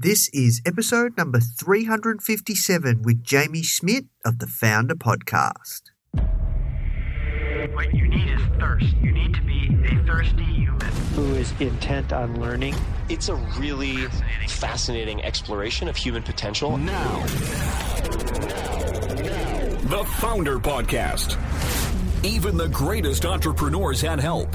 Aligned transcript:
This 0.00 0.28
is 0.28 0.62
episode 0.64 1.16
number 1.16 1.40
357 1.40 3.02
with 3.02 3.24
Jamie 3.24 3.64
Schmidt 3.64 4.04
of 4.24 4.38
the 4.38 4.46
Foundr 4.46 4.92
Podcast. 4.92 5.90
What 7.74 7.92
you 7.92 8.06
need 8.06 8.32
is 8.32 8.40
thirst. 8.60 8.96
You 9.02 9.10
need 9.10 9.34
to 9.34 9.42
be 9.42 9.66
a 9.86 10.04
thirsty 10.06 10.44
human. 10.44 10.78
who 11.16 11.34
is 11.34 11.52
intent 11.60 12.12
on 12.12 12.40
learning. 12.40 12.76
It's 13.08 13.28
a 13.28 13.34
really 13.58 14.06
fascinating 14.46 15.20
exploration 15.24 15.88
of 15.88 15.96
human 15.96 16.22
potential. 16.22 16.76
Now. 16.76 17.26
The 19.88 20.04
Foundr 20.20 20.62
Podcast. 20.62 21.34
Even 22.24 22.56
the 22.56 22.68
greatest 22.68 23.26
entrepreneurs 23.26 24.00
had 24.00 24.20
help. 24.20 24.54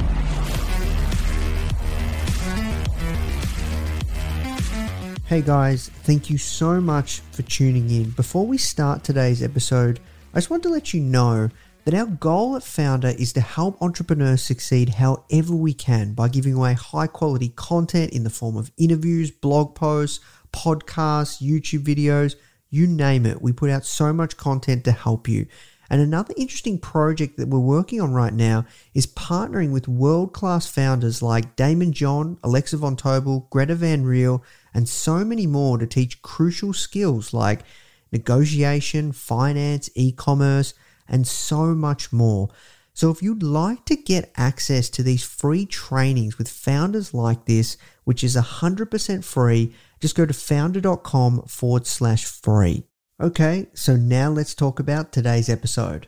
Hey 5.31 5.41
guys, 5.41 5.87
thank 6.03 6.29
you 6.29 6.37
so 6.37 6.81
much 6.81 7.21
for 7.31 7.41
tuning 7.43 7.89
in. 7.89 8.09
Before 8.09 8.45
we 8.45 8.57
start 8.57 9.01
today's 9.01 9.41
episode, 9.41 10.01
I 10.33 10.39
just 10.39 10.49
want 10.49 10.61
to 10.63 10.69
let 10.69 10.93
you 10.93 10.99
know 10.99 11.47
that 11.85 11.93
our 11.93 12.05
goal 12.05 12.57
at 12.57 12.63
Foundr 12.63 13.17
is 13.17 13.31
to 13.31 13.39
help 13.39 13.81
entrepreneurs 13.81 14.43
succeed 14.43 14.89
however 14.89 15.55
we 15.55 15.73
can 15.73 16.11
by 16.11 16.27
giving 16.27 16.55
away 16.55 16.73
high 16.73 17.07
quality 17.07 17.47
content 17.55 18.11
in 18.11 18.25
the 18.25 18.29
form 18.29 18.57
of 18.57 18.73
interviews, 18.75 19.31
blog 19.31 19.73
posts, 19.73 20.19
podcasts, 20.51 21.41
YouTube 21.41 21.85
videos, 21.85 22.35
you 22.69 22.85
name 22.85 23.25
it. 23.25 23.41
We 23.41 23.53
put 23.53 23.69
out 23.69 23.85
so 23.85 24.11
much 24.11 24.35
content 24.35 24.83
to 24.83 24.91
help 24.91 25.29
you. 25.29 25.47
And 25.91 25.99
another 25.99 26.33
interesting 26.37 26.79
project 26.79 27.35
that 27.35 27.49
we're 27.49 27.59
working 27.59 27.99
on 27.99 28.13
right 28.13 28.33
now 28.33 28.65
is 28.93 29.05
partnering 29.05 29.73
with 29.73 29.89
world 29.89 30.31
class 30.31 30.65
founders 30.65 31.21
like 31.21 31.57
Daymond 31.57 31.91
John, 31.91 32.37
Alexa 32.45 32.77
Von 32.77 32.95
Tobel, 32.95 33.49
Greta 33.49 33.75
Van 33.75 34.05
Riel, 34.05 34.41
and 34.73 34.87
so 34.87 35.25
many 35.25 35.45
more 35.45 35.77
to 35.77 35.85
teach 35.85 36.21
crucial 36.21 36.71
skills 36.71 37.33
like 37.33 37.63
negotiation, 38.09 39.11
finance, 39.11 39.89
e 39.93 40.13
commerce, 40.13 40.73
and 41.09 41.27
so 41.27 41.75
much 41.75 42.13
more. 42.13 42.47
So, 42.93 43.11
if 43.11 43.21
you'd 43.21 43.43
like 43.43 43.83
to 43.85 43.97
get 43.97 44.31
access 44.37 44.89
to 44.91 45.03
these 45.03 45.25
free 45.25 45.65
trainings 45.65 46.37
with 46.37 46.47
founders 46.47 47.13
like 47.13 47.47
this, 47.47 47.75
which 48.05 48.23
is 48.23 48.37
100% 48.37 49.25
free, 49.25 49.75
just 49.99 50.15
go 50.15 50.25
to 50.25 50.33
foundr.com 50.33 51.41
forward 51.47 51.85
slash 51.85 52.23
free. 52.23 52.85
Okay, 53.21 53.67
so 53.75 53.95
now 53.95 54.31
let's 54.31 54.55
talk 54.55 54.79
about 54.79 55.11
today's 55.11 55.47
episode. 55.47 56.07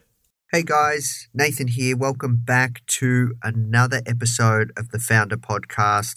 Hey 0.51 0.63
guys, 0.63 1.27
Nathan 1.31 1.67
here. 1.67 1.95
Welcome 1.95 2.41
back 2.43 2.83
to 2.87 3.35
another 3.43 4.01
episode 4.07 4.71
of 4.75 4.89
the 4.89 4.97
Foundr 4.97 5.35
Podcast. 5.35 6.15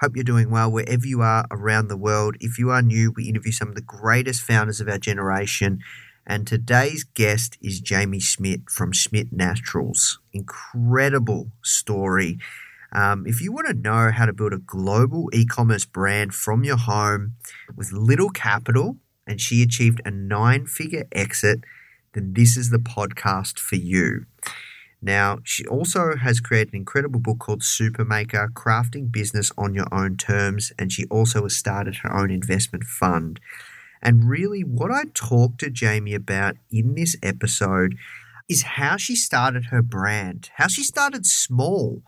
Hope 0.00 0.12
you're 0.14 0.22
doing 0.22 0.48
well 0.48 0.70
wherever 0.70 1.04
you 1.04 1.22
are 1.22 1.44
around 1.50 1.88
the 1.88 1.96
world. 1.96 2.36
If 2.38 2.56
you 2.56 2.70
are 2.70 2.82
new, 2.82 3.12
we 3.16 3.28
interview 3.28 3.50
some 3.50 3.66
of 3.66 3.74
the 3.74 3.82
greatest 3.82 4.42
founders 4.42 4.80
of 4.80 4.88
our 4.88 4.98
generation. 4.98 5.80
And 6.24 6.46
today's 6.46 7.02
guest 7.02 7.58
is 7.60 7.80
Jamie 7.80 8.20
Schmidt 8.20 8.70
from 8.70 8.92
Schmidt 8.92 9.32
Naturals. 9.32 10.20
Incredible 10.32 11.50
story. 11.64 12.38
Um, 12.92 13.26
if 13.26 13.42
you 13.42 13.50
want 13.50 13.66
to 13.66 13.74
know 13.74 14.12
how 14.12 14.24
to 14.24 14.32
build 14.32 14.52
a 14.52 14.58
global 14.58 15.30
e 15.32 15.44
commerce 15.44 15.84
brand 15.84 16.32
from 16.32 16.62
your 16.62 16.76
home 16.76 17.34
with 17.74 17.90
little 17.90 18.30
capital, 18.30 18.98
and 19.28 19.40
she 19.40 19.62
achieved 19.62 20.00
a 20.04 20.10
nine 20.10 20.66
figure 20.66 21.06
exit, 21.12 21.60
then 22.14 22.32
this 22.32 22.56
is 22.56 22.70
the 22.70 22.78
podcast 22.78 23.58
for 23.58 23.76
you. 23.76 24.24
Now, 25.00 25.38
she 25.44 25.64
also 25.66 26.16
has 26.16 26.40
created 26.40 26.72
an 26.72 26.80
incredible 26.80 27.20
book 27.20 27.38
called 27.38 27.60
Supermaker 27.60 28.48
Crafting 28.48 29.12
Business 29.12 29.52
on 29.56 29.74
Your 29.74 29.86
Own 29.92 30.16
Terms, 30.16 30.72
and 30.76 30.90
she 30.90 31.04
also 31.04 31.44
has 31.44 31.54
started 31.54 31.96
her 31.96 32.12
own 32.12 32.32
investment 32.32 32.84
fund. 32.84 33.38
And 34.02 34.28
really, 34.28 34.62
what 34.62 34.90
I 34.90 35.04
talked 35.14 35.60
to 35.60 35.70
Jamie 35.70 36.14
about 36.14 36.56
in 36.72 36.94
this 36.94 37.16
episode 37.22 37.96
is 38.48 38.62
how 38.62 38.96
she 38.96 39.14
started 39.14 39.66
her 39.66 39.82
brand, 39.82 40.50
how 40.56 40.66
she 40.66 40.82
started 40.82 41.26
small. 41.26 42.02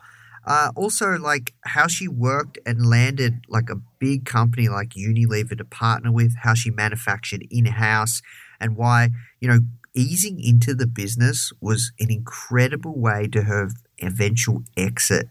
Uh, 0.47 0.71
also, 0.75 1.19
like 1.19 1.55
how 1.65 1.87
she 1.87 2.09
worked 2.09 2.59
and 2.65 2.87
landed 2.87 3.45
like 3.49 3.69
a 3.71 3.81
big 3.99 4.25
company 4.25 4.69
like 4.69 4.91
Unilever 4.91 5.56
to 5.56 5.65
partner 5.65 6.11
with, 6.11 6.34
how 6.43 6.55
she 6.55 6.71
manufactured 6.71 7.47
in 7.51 7.67
house, 7.67 8.23
and 8.59 8.77
why, 8.77 9.11
you 9.41 9.49
know, 9.49 9.61
easing 9.95 10.41
into 10.41 10.75
the 10.75 10.87
business 10.87 11.53
was 11.61 11.93
an 12.01 12.11
incredible 12.11 12.99
way 12.99 13.27
to 13.28 13.43
her 13.43 13.69
eventual 14.01 14.62
exit. 14.77 15.28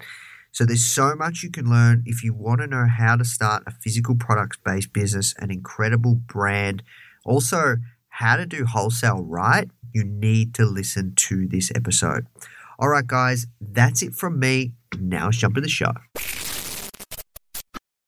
So 0.52 0.66
there's 0.66 0.86
so 0.86 1.16
much 1.16 1.44
you 1.44 1.52
can 1.52 1.70
learn 1.70 2.03
if 2.06 2.24
you 2.24 2.34
want 2.34 2.62
to 2.62 2.68
know 2.68 2.88
how 2.88 3.16
to 3.16 3.26
start 3.26 3.64
a 3.68 3.72
physical 3.72 4.16
products 4.16 4.58
based 4.64 4.94
business, 4.94 5.34
an 5.38 5.52
incredible 5.52 6.16
brand. 6.16 6.84
Also, 7.26 7.78
how 8.09 8.36
to 8.36 8.46
do 8.46 8.66
wholesale 8.66 9.24
right. 9.24 9.70
You 9.94 10.03
need 10.03 10.53
to 10.56 10.66
listen 10.66 11.14
to 11.16 11.47
this 11.47 11.72
episode. 11.74 12.28
All 12.81 12.88
right, 12.88 13.06
guys, 13.06 13.45
that's 13.59 14.01
it 14.01 14.16
from 14.16 14.40
me. 14.40 14.72
Now 14.97 15.25
let's 15.25 15.38
jump 15.38 15.56
to 15.56 15.62
the 15.62 15.67
show. 15.67 15.91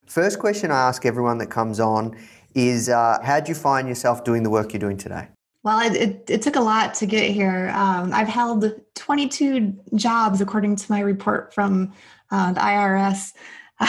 First 0.07 0.39
question 0.39 0.71
I 0.71 0.87
ask 0.87 1.05
everyone 1.05 1.39
that 1.39 1.47
comes 1.47 1.81
on 1.81 2.17
is 2.55 2.87
uh, 2.87 3.19
How'd 3.21 3.49
you 3.49 3.55
find 3.55 3.89
yourself 3.89 4.23
doing 4.23 4.43
the 4.43 4.49
work 4.49 4.71
you're 4.71 4.79
doing 4.79 4.95
today? 4.95 5.27
Well, 5.63 5.81
it, 5.81 5.95
it, 5.97 6.29
it, 6.29 6.41
took 6.41 6.55
a 6.55 6.61
lot 6.61 6.93
to 6.95 7.05
get 7.05 7.31
here. 7.31 7.69
Um, 7.75 8.13
I've 8.13 8.29
held 8.29 8.73
22 8.95 9.77
jobs 9.95 10.39
according 10.39 10.77
to 10.77 10.91
my 10.91 11.01
report 11.01 11.53
from 11.53 11.93
uh, 12.31 12.53
the 12.53 12.61
IRS. 12.61 13.33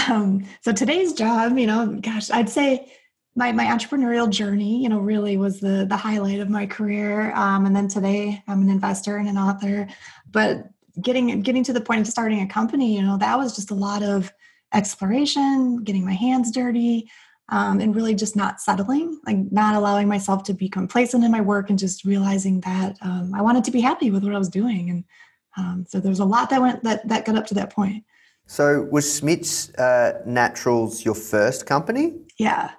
Um, 0.08 0.44
so 0.62 0.72
today's 0.72 1.12
job, 1.12 1.56
you 1.56 1.66
know, 1.66 1.98
gosh, 2.02 2.30
I'd 2.30 2.48
say 2.48 2.90
my, 3.34 3.52
my 3.52 3.64
entrepreneurial 3.64 4.28
journey, 4.28 4.82
you 4.82 4.88
know, 4.88 4.98
really 4.98 5.36
was 5.36 5.60
the, 5.60 5.86
the 5.88 5.96
highlight 5.96 6.40
of 6.40 6.50
my 6.50 6.66
career. 6.66 7.32
Um, 7.34 7.64
and 7.64 7.74
then 7.74 7.88
today 7.88 8.42
I'm 8.46 8.62
an 8.62 8.68
investor 8.68 9.16
and 9.16 9.28
an 9.28 9.38
author, 9.38 9.88
but 10.30 10.71
getting, 11.00 11.40
getting 11.42 11.64
to 11.64 11.72
the 11.72 11.80
point 11.80 12.00
of 12.00 12.06
starting 12.06 12.40
a 12.40 12.46
company, 12.46 12.94
you 12.94 13.02
know, 13.02 13.16
that 13.18 13.38
was 13.38 13.54
just 13.54 13.70
a 13.70 13.74
lot 13.74 14.02
of 14.02 14.32
exploration, 14.74 15.82
getting 15.84 16.04
my 16.04 16.12
hands 16.12 16.50
dirty, 16.50 17.10
um, 17.48 17.80
and 17.80 17.94
really 17.94 18.14
just 18.14 18.36
not 18.36 18.60
settling, 18.60 19.20
like 19.26 19.36
not 19.50 19.74
allowing 19.74 20.08
myself 20.08 20.42
to 20.44 20.54
be 20.54 20.68
complacent 20.68 21.24
in 21.24 21.30
my 21.30 21.40
work 21.40 21.70
and 21.70 21.78
just 21.78 22.04
realizing 22.04 22.60
that 22.60 22.96
um, 23.02 23.32
I 23.34 23.42
wanted 23.42 23.64
to 23.64 23.70
be 23.70 23.80
happy 23.80 24.10
with 24.10 24.24
what 24.24 24.34
I 24.34 24.38
was 24.38 24.48
doing. 24.48 24.90
And 24.90 25.04
um, 25.56 25.84
so 25.88 26.00
there's 26.00 26.20
a 26.20 26.24
lot 26.24 26.48
that 26.50 26.62
went 26.62 26.82
that 26.84 27.06
that 27.08 27.26
got 27.26 27.36
up 27.36 27.46
to 27.48 27.54
that 27.54 27.70
point. 27.70 28.04
So 28.46 28.82
was 28.90 29.20
Schmidt's 29.20 29.70
uh, 29.74 30.22
Naturals 30.26 31.04
your 31.04 31.14
first 31.14 31.66
company? 31.66 32.14
Yeah, 32.38 32.70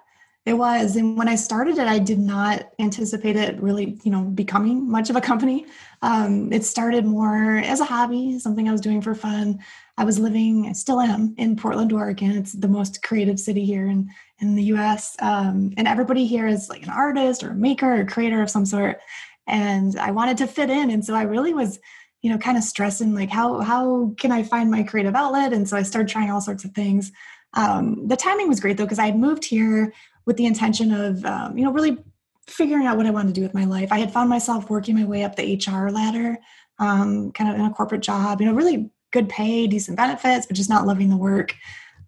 it 0.46 0.54
was. 0.54 0.96
And 0.96 1.16
when 1.16 1.28
I 1.28 1.36
started 1.36 1.78
it, 1.78 1.88
I 1.88 1.98
did 1.98 2.18
not 2.18 2.68
anticipate 2.78 3.36
it 3.36 3.60
really, 3.62 3.98
you 4.04 4.10
know, 4.10 4.22
becoming 4.22 4.90
much 4.90 5.08
of 5.08 5.16
a 5.16 5.20
company. 5.20 5.64
Um, 6.02 6.52
it 6.52 6.64
started 6.64 7.06
more 7.06 7.56
as 7.56 7.80
a 7.80 7.84
hobby, 7.86 8.38
something 8.38 8.68
I 8.68 8.72
was 8.72 8.82
doing 8.82 9.00
for 9.00 9.14
fun. 9.14 9.60
I 9.96 10.04
was 10.04 10.18
living, 10.18 10.66
I 10.68 10.72
still 10.72 11.00
am, 11.00 11.34
in 11.38 11.56
Portland, 11.56 11.94
Oregon. 11.94 12.32
It's 12.32 12.52
the 12.52 12.68
most 12.68 13.02
creative 13.02 13.40
city 13.40 13.64
here 13.64 13.86
in, 13.86 14.10
in 14.38 14.54
the 14.54 14.64
US. 14.64 15.16
Um, 15.20 15.72
and 15.78 15.88
everybody 15.88 16.26
here 16.26 16.46
is 16.46 16.68
like 16.68 16.82
an 16.82 16.90
artist 16.90 17.42
or 17.42 17.52
a 17.52 17.54
maker 17.54 18.00
or 18.00 18.04
creator 18.04 18.42
of 18.42 18.50
some 18.50 18.66
sort. 18.66 19.00
And 19.46 19.98
I 19.98 20.10
wanted 20.10 20.36
to 20.38 20.46
fit 20.46 20.68
in. 20.68 20.90
And 20.90 21.02
so 21.02 21.14
I 21.14 21.22
really 21.22 21.54
was, 21.54 21.78
you 22.20 22.30
know, 22.30 22.38
kind 22.38 22.58
of 22.58 22.64
stressing 22.64 23.14
like 23.14 23.30
how 23.30 23.60
how 23.60 24.14
can 24.18 24.32
I 24.32 24.42
find 24.42 24.70
my 24.70 24.82
creative 24.82 25.14
outlet? 25.14 25.52
And 25.52 25.66
so 25.68 25.76
I 25.76 25.82
started 25.82 26.10
trying 26.10 26.30
all 26.30 26.40
sorts 26.40 26.64
of 26.64 26.72
things. 26.72 27.12
Um, 27.54 28.08
the 28.08 28.16
timing 28.16 28.48
was 28.48 28.60
great 28.60 28.76
though, 28.76 28.84
because 28.84 28.98
I 28.98 29.06
had 29.06 29.18
moved 29.18 29.44
here 29.44 29.92
with 30.26 30.36
the 30.36 30.46
intention 30.46 30.92
of, 30.92 31.24
um, 31.24 31.56
you 31.56 31.64
know, 31.64 31.72
really 31.72 31.98
figuring 32.46 32.86
out 32.86 32.96
what 32.96 33.06
I 33.06 33.10
wanted 33.10 33.28
to 33.28 33.34
do 33.34 33.42
with 33.42 33.54
my 33.54 33.64
life. 33.64 33.90
I 33.90 33.98
had 33.98 34.12
found 34.12 34.28
myself 34.28 34.70
working 34.70 34.94
my 34.94 35.04
way 35.04 35.24
up 35.24 35.36
the 35.36 35.56
HR 35.56 35.90
ladder, 35.90 36.38
um, 36.78 37.32
kind 37.32 37.50
of 37.50 37.58
in 37.58 37.64
a 37.64 37.72
corporate 37.72 38.02
job, 38.02 38.40
you 38.40 38.46
know, 38.46 38.54
really 38.54 38.90
good 39.12 39.28
pay, 39.28 39.66
decent 39.66 39.96
benefits, 39.96 40.46
but 40.46 40.56
just 40.56 40.70
not 40.70 40.86
loving 40.86 41.08
the 41.08 41.16
work. 41.16 41.54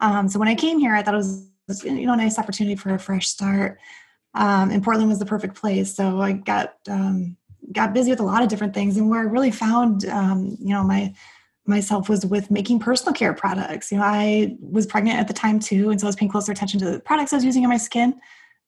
Um, 0.00 0.28
so 0.28 0.38
when 0.38 0.48
I 0.48 0.54
came 0.54 0.78
here, 0.78 0.94
I 0.94 1.02
thought 1.02 1.14
it 1.14 1.18
was, 1.18 1.84
you 1.84 2.06
know, 2.06 2.12
a 2.12 2.16
nice 2.16 2.38
opportunity 2.38 2.76
for 2.76 2.94
a 2.94 2.98
fresh 2.98 3.28
start. 3.28 3.78
Um, 4.34 4.70
and 4.70 4.82
Portland 4.82 5.08
was 5.08 5.18
the 5.18 5.26
perfect 5.26 5.54
place. 5.54 5.94
So 5.94 6.20
I 6.20 6.32
got 6.32 6.74
um, 6.88 7.36
got 7.72 7.94
busy 7.94 8.10
with 8.10 8.20
a 8.20 8.24
lot 8.24 8.42
of 8.42 8.48
different 8.48 8.74
things, 8.74 8.96
and 8.96 9.08
where 9.08 9.20
I 9.20 9.24
really 9.24 9.50
found, 9.50 10.04
um, 10.06 10.56
you 10.60 10.74
know, 10.74 10.84
my 10.84 11.14
myself 11.68 12.08
was 12.08 12.24
with 12.24 12.50
making 12.50 12.78
personal 12.78 13.12
care 13.12 13.32
products. 13.32 13.90
You 13.90 13.98
know, 13.98 14.04
I 14.04 14.56
was 14.60 14.86
pregnant 14.86 15.18
at 15.18 15.28
the 15.28 15.34
time 15.34 15.58
too, 15.58 15.90
and 15.90 16.00
so 16.00 16.06
I 16.06 16.08
was 16.08 16.16
paying 16.16 16.30
closer 16.30 16.52
attention 16.52 16.80
to 16.80 16.90
the 16.90 17.00
products 17.00 17.32
I 17.32 17.36
was 17.36 17.44
using 17.44 17.64
on 17.64 17.70
my 17.70 17.76
skin. 17.76 18.20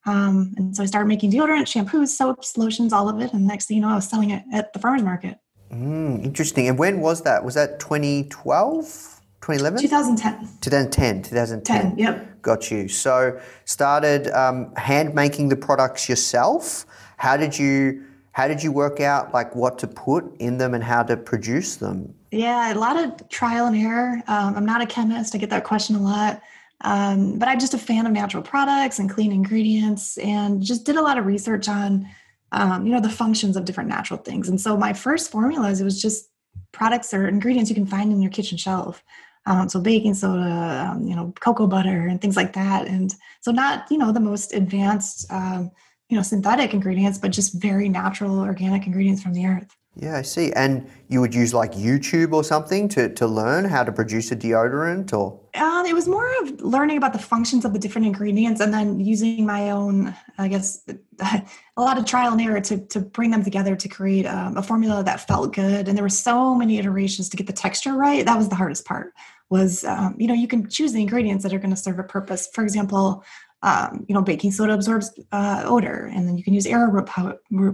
Um, 0.05 0.53
and 0.57 0.75
so 0.75 0.83
I 0.83 0.85
started 0.85 1.07
making 1.07 1.31
deodorant, 1.31 1.63
shampoos, 1.63 2.09
soaps, 2.09 2.57
lotions, 2.57 2.93
all 2.93 3.09
of 3.09 3.19
it. 3.19 3.33
And 3.33 3.45
next 3.45 3.65
thing 3.65 3.77
you 3.77 3.81
know, 3.81 3.89
I 3.89 3.95
was 3.95 4.07
selling 4.07 4.31
it 4.31 4.43
at 4.53 4.73
the 4.73 4.79
farmers 4.79 5.03
market. 5.03 5.37
Mm, 5.71 6.23
interesting. 6.23 6.67
And 6.67 6.79
when 6.79 7.01
was 7.01 7.23
that? 7.23 7.43
Was 7.43 7.55
that 7.55 7.79
2012? 7.79 9.19
2011? 9.41 9.81
2010. 9.81 10.47
2010. 10.61 11.23
2010. 11.23 11.81
10, 11.81 11.97
yep. 11.97 12.41
Got 12.41 12.71
you. 12.71 12.87
So 12.87 13.39
started 13.65 14.27
um, 14.29 14.73
hand 14.75 15.13
making 15.13 15.49
the 15.49 15.55
products 15.55 16.09
yourself. 16.09 16.85
How 17.17 17.37
did 17.37 17.57
you 17.57 18.05
how 18.31 18.47
did 18.47 18.63
you 18.63 18.71
work 18.71 19.01
out 19.01 19.33
like 19.33 19.55
what 19.55 19.79
to 19.79 19.87
put 19.87 20.23
in 20.39 20.59
them 20.59 20.73
and 20.73 20.83
how 20.83 21.03
to 21.03 21.17
produce 21.17 21.75
them? 21.77 22.13
Yeah, 22.31 22.73
a 22.73 22.75
lot 22.75 22.97
of 22.97 23.27
trial 23.29 23.65
and 23.65 23.75
error. 23.75 24.21
Um, 24.27 24.55
I'm 24.55 24.65
not 24.65 24.81
a 24.81 24.85
chemist. 24.85 25.33
I 25.33 25.39
get 25.39 25.49
that 25.49 25.63
question 25.63 25.95
a 25.95 26.01
lot. 26.01 26.41
Um, 26.81 27.37
but 27.39 27.49
I'm 27.49 27.59
just 27.59 27.73
a 27.73 27.77
fan 27.77 28.05
of 28.05 28.13
natural 28.13 28.43
products 28.43 28.99
and 28.99 29.09
clean 29.09 29.31
ingredients 29.31 30.17
and 30.19 30.61
just 30.61 30.85
did 30.85 30.95
a 30.95 31.01
lot 31.01 31.17
of 31.17 31.25
research 31.25 31.67
on, 31.67 32.07
um, 32.51 32.85
you 32.85 32.93
know, 32.93 33.01
the 33.01 33.09
functions 33.09 33.57
of 33.57 33.65
different 33.65 33.89
natural 33.89 34.19
things. 34.19 34.47
And 34.47 34.61
so 34.61 34.77
my 34.77 34.93
first 34.93 35.29
formulas, 35.31 35.81
it 35.81 35.83
was 35.83 36.01
just 36.01 36.29
products 36.71 37.13
or 37.13 37.27
ingredients 37.27 37.69
you 37.69 37.75
can 37.75 37.85
find 37.85 38.11
in 38.11 38.21
your 38.21 38.31
kitchen 38.31 38.57
shelf. 38.57 39.03
Um, 39.45 39.67
so 39.67 39.81
baking 39.81 40.13
soda, 40.13 40.89
um, 40.91 41.05
you 41.07 41.15
know, 41.15 41.33
cocoa 41.39 41.67
butter 41.67 42.07
and 42.07 42.21
things 42.21 42.37
like 42.37 42.53
that. 42.53 42.87
And 42.87 43.13
so 43.41 43.51
not, 43.51 43.89
you 43.91 43.97
know, 43.97 44.11
the 44.11 44.19
most 44.19 44.53
advanced, 44.53 45.29
um, 45.31 45.71
you 46.09 46.15
know, 46.15 46.23
synthetic 46.23 46.73
ingredients, 46.73 47.17
but 47.17 47.31
just 47.31 47.59
very 47.61 47.89
natural 47.89 48.39
organic 48.39 48.85
ingredients 48.85 49.21
from 49.21 49.33
the 49.33 49.47
earth. 49.47 49.75
Yeah, 49.95 50.17
I 50.17 50.21
see. 50.21 50.51
And 50.53 50.89
you 51.09 51.19
would 51.19 51.35
use 51.35 51.53
like 51.53 51.73
YouTube 51.73 52.31
or 52.31 52.43
something 52.43 52.87
to, 52.89 53.13
to 53.15 53.27
learn 53.27 53.65
how 53.65 53.83
to 53.83 53.91
produce 53.91 54.31
a 54.31 54.35
deodorant 54.35 55.11
or? 55.11 55.39
Um, 55.55 55.85
it 55.85 55.93
was 55.93 56.07
more 56.07 56.31
of 56.41 56.61
learning 56.61 56.97
about 56.97 57.11
the 57.11 57.19
functions 57.19 57.65
of 57.65 57.73
the 57.73 57.79
different 57.79 58.07
ingredients 58.07 58.61
and 58.61 58.73
then 58.73 58.99
using 58.99 59.45
my 59.45 59.71
own, 59.71 60.15
I 60.37 60.47
guess, 60.47 60.87
a 61.19 61.81
lot 61.81 61.97
of 61.97 62.05
trial 62.05 62.31
and 62.31 62.41
error 62.41 62.61
to, 62.61 62.77
to 62.87 62.99
bring 63.01 63.31
them 63.31 63.43
together 63.43 63.75
to 63.75 63.89
create 63.89 64.25
um, 64.25 64.55
a 64.55 64.63
formula 64.63 65.03
that 65.03 65.27
felt 65.27 65.53
good. 65.53 65.87
And 65.87 65.97
there 65.97 66.05
were 66.05 66.09
so 66.09 66.55
many 66.55 66.77
iterations 66.77 67.27
to 67.29 67.37
get 67.37 67.47
the 67.47 67.53
texture 67.53 67.93
right. 67.93 68.25
That 68.25 68.37
was 68.37 68.47
the 68.47 68.55
hardest 68.55 68.85
part 68.85 69.13
was, 69.49 69.83
um, 69.83 70.15
you 70.17 70.27
know, 70.27 70.33
you 70.33 70.47
can 70.47 70.69
choose 70.69 70.93
the 70.93 71.01
ingredients 71.01 71.43
that 71.43 71.53
are 71.53 71.59
going 71.59 71.71
to 71.71 71.75
serve 71.75 71.99
a 71.99 72.03
purpose. 72.03 72.47
For 72.53 72.63
example, 72.63 73.23
um, 73.61 74.05
you 74.07 74.15
know, 74.15 74.21
baking 74.21 74.51
soda 74.51 74.73
absorbs 74.73 75.11
uh, 75.31 75.63
odor, 75.65 76.09
and 76.13 76.27
then 76.27 76.37
you 76.37 76.43
can 76.43 76.53
use 76.53 76.65
arrowroot 76.65 77.07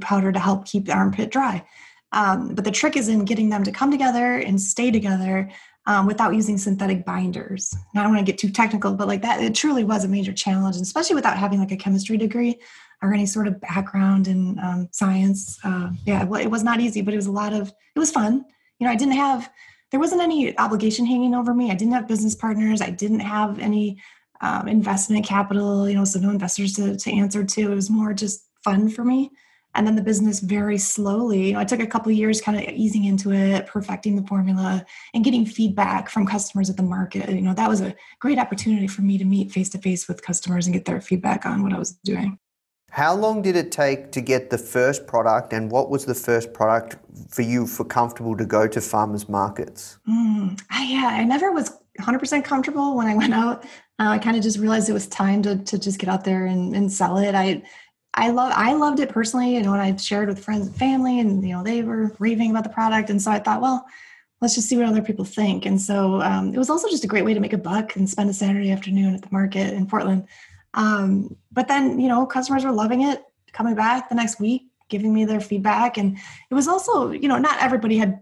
powder 0.01 0.31
to 0.31 0.39
help 0.39 0.65
keep 0.65 0.85
the 0.85 0.93
armpit 0.93 1.29
dry. 1.31 1.63
Um, 2.15 2.55
but 2.55 2.63
the 2.63 2.71
trick 2.71 2.95
is 2.95 3.09
in 3.09 3.25
getting 3.25 3.49
them 3.49 3.63
to 3.65 3.71
come 3.71 3.91
together 3.91 4.37
and 4.37 4.59
stay 4.59 4.89
together 4.89 5.51
um, 5.85 6.07
without 6.07 6.33
using 6.33 6.57
synthetic 6.57 7.05
binders. 7.05 7.73
And 7.73 7.99
I 7.99 8.03
don't 8.03 8.15
want 8.15 8.25
to 8.25 8.31
get 8.31 8.39
too 8.39 8.49
technical, 8.49 8.93
but 8.93 9.07
like 9.07 9.21
that, 9.21 9.43
it 9.43 9.53
truly 9.53 9.83
was 9.83 10.05
a 10.05 10.07
major 10.07 10.33
challenge, 10.33 10.77
especially 10.77 11.15
without 11.15 11.37
having 11.37 11.59
like 11.59 11.73
a 11.73 11.77
chemistry 11.77 12.17
degree 12.17 12.57
or 13.01 13.13
any 13.13 13.25
sort 13.25 13.47
of 13.47 13.59
background 13.59 14.27
in 14.29 14.57
um, 14.59 14.87
science. 14.91 15.59
Uh, 15.63 15.89
yeah, 16.05 16.23
well, 16.23 16.41
it 16.41 16.49
was 16.49 16.63
not 16.63 16.79
easy, 16.79 17.01
but 17.01 17.13
it 17.13 17.17
was 17.17 17.27
a 17.27 17.31
lot 17.31 17.53
of, 17.53 17.67
it 17.95 17.99
was 17.99 18.11
fun. 18.11 18.45
You 18.79 18.87
know, 18.87 18.93
I 18.93 18.95
didn't 18.95 19.15
have, 19.15 19.51
there 19.91 19.99
wasn't 19.99 20.21
any 20.21 20.57
obligation 20.57 21.05
hanging 21.05 21.35
over 21.35 21.53
me. 21.53 21.69
I 21.69 21.75
didn't 21.75 21.93
have 21.93 22.07
business 22.07 22.33
partners. 22.33 22.81
I 22.81 22.91
didn't 22.91 23.19
have 23.19 23.59
any 23.59 24.01
um, 24.39 24.69
investment 24.69 25.25
capital, 25.25 25.87
you 25.87 25.95
know, 25.95 26.05
so 26.05 26.19
no 26.19 26.29
investors 26.29 26.73
to, 26.73 26.95
to 26.95 27.11
answer 27.11 27.43
to. 27.43 27.71
It 27.71 27.75
was 27.75 27.89
more 27.89 28.13
just 28.13 28.47
fun 28.63 28.89
for 28.89 29.03
me 29.03 29.31
and 29.75 29.85
then 29.85 29.95
the 29.95 30.01
business 30.01 30.39
very 30.39 30.77
slowly 30.77 31.47
you 31.47 31.53
know 31.53 31.59
i 31.59 31.65
took 31.65 31.79
a 31.79 31.87
couple 31.87 32.11
years 32.11 32.41
kind 32.41 32.57
of 32.57 32.63
easing 32.73 33.05
into 33.05 33.31
it 33.31 33.67
perfecting 33.67 34.15
the 34.15 34.27
formula 34.27 34.85
and 35.13 35.23
getting 35.23 35.45
feedback 35.45 36.09
from 36.09 36.25
customers 36.25 36.69
at 36.69 36.77
the 36.77 36.83
market. 36.83 37.29
You 37.29 37.41
know 37.41 37.53
that 37.53 37.69
was 37.69 37.81
a 37.81 37.95
great 38.19 38.39
opportunity 38.39 38.87
for 38.87 39.01
me 39.01 39.17
to 39.17 39.25
meet 39.25 39.51
face 39.51 39.69
to 39.69 39.77
face 39.77 40.07
with 40.07 40.21
customers 40.21 40.67
and 40.67 40.73
get 40.73 40.85
their 40.85 41.01
feedback 41.01 41.45
on 41.45 41.63
what 41.63 41.73
i 41.73 41.79
was 41.79 41.91
doing. 42.03 42.39
How 42.91 43.13
long 43.13 43.41
did 43.41 43.57
it 43.57 43.73
take 43.73 44.11
to 44.13 44.21
get 44.21 44.49
the 44.49 44.57
first 44.57 45.05
product 45.05 45.51
and 45.51 45.69
what 45.69 45.89
was 45.89 46.05
the 46.05 46.15
first 46.15 46.53
product 46.53 46.95
for 47.29 47.41
you 47.41 47.67
for 47.67 47.83
comfortable 47.83 48.37
to 48.37 48.45
go 48.45 48.67
to 48.67 48.79
farmers 48.79 49.27
markets? 49.27 49.97
Mm, 50.07 50.61
I, 50.69 50.83
yeah 50.85 51.07
i 51.07 51.23
never 51.23 51.51
was 51.51 51.71
100% 51.99 52.43
comfortable 52.43 52.95
when 52.95 53.07
i 53.07 53.15
went 53.15 53.33
out. 53.33 53.63
Uh, 53.99 54.09
i 54.09 54.17
kind 54.17 54.35
of 54.35 54.43
just 54.43 54.59
realized 54.59 54.89
it 54.89 54.93
was 54.93 55.07
time 55.07 55.41
to, 55.41 55.57
to 55.57 55.79
just 55.79 55.99
get 55.99 56.09
out 56.09 56.23
there 56.25 56.45
and, 56.45 56.75
and 56.75 56.91
sell 56.91 57.17
it. 57.17 57.33
I 57.35 57.63
I 58.15 58.29
love 58.29 58.51
I 58.55 58.73
loved 58.73 58.99
it 58.99 59.09
personally, 59.09 59.57
and 59.57 59.69
when 59.69 59.79
I 59.79 59.95
shared 59.97 60.29
with 60.29 60.43
friends 60.43 60.67
and 60.67 60.75
family, 60.75 61.19
and 61.19 61.45
you 61.45 61.53
know 61.53 61.63
they 61.63 61.83
were 61.83 62.15
raving 62.17 62.49
about 62.49 62.63
the 62.63 62.69
product, 62.69 63.09
and 63.09 63.21
so 63.21 63.29
I 63.29 63.39
thought, 63.39 63.61
well, 63.61 63.85
let's 64.41 64.55
just 64.55 64.69
see 64.69 64.77
what 64.77 64.87
other 64.87 65.01
people 65.01 65.25
think. 65.25 65.65
And 65.65 65.81
so 65.81 66.21
um, 66.21 66.53
it 66.53 66.57
was 66.57 66.69
also 66.69 66.89
just 66.89 67.03
a 67.03 67.07
great 67.07 67.25
way 67.25 67.33
to 67.33 67.39
make 67.39 67.53
a 67.53 67.57
buck 67.57 67.95
and 67.95 68.09
spend 68.09 68.29
a 68.29 68.33
Saturday 68.33 68.71
afternoon 68.71 69.15
at 69.15 69.21
the 69.21 69.29
market 69.31 69.73
in 69.73 69.85
Portland. 69.85 70.27
Um, 70.73 71.35
but 71.51 71.67
then 71.67 71.99
you 71.99 72.07
know 72.07 72.25
customers 72.25 72.63
were 72.63 72.71
loving 72.71 73.01
it, 73.01 73.23
coming 73.51 73.75
back 73.75 74.07
the 74.07 74.15
next 74.15 74.39
week, 74.39 74.63
giving 74.89 75.13
me 75.13 75.25
their 75.25 75.41
feedback, 75.41 75.97
and 75.97 76.17
it 76.49 76.53
was 76.53 76.69
also 76.69 77.11
you 77.11 77.27
know 77.27 77.37
not 77.37 77.61
everybody 77.61 77.97
had 77.97 78.21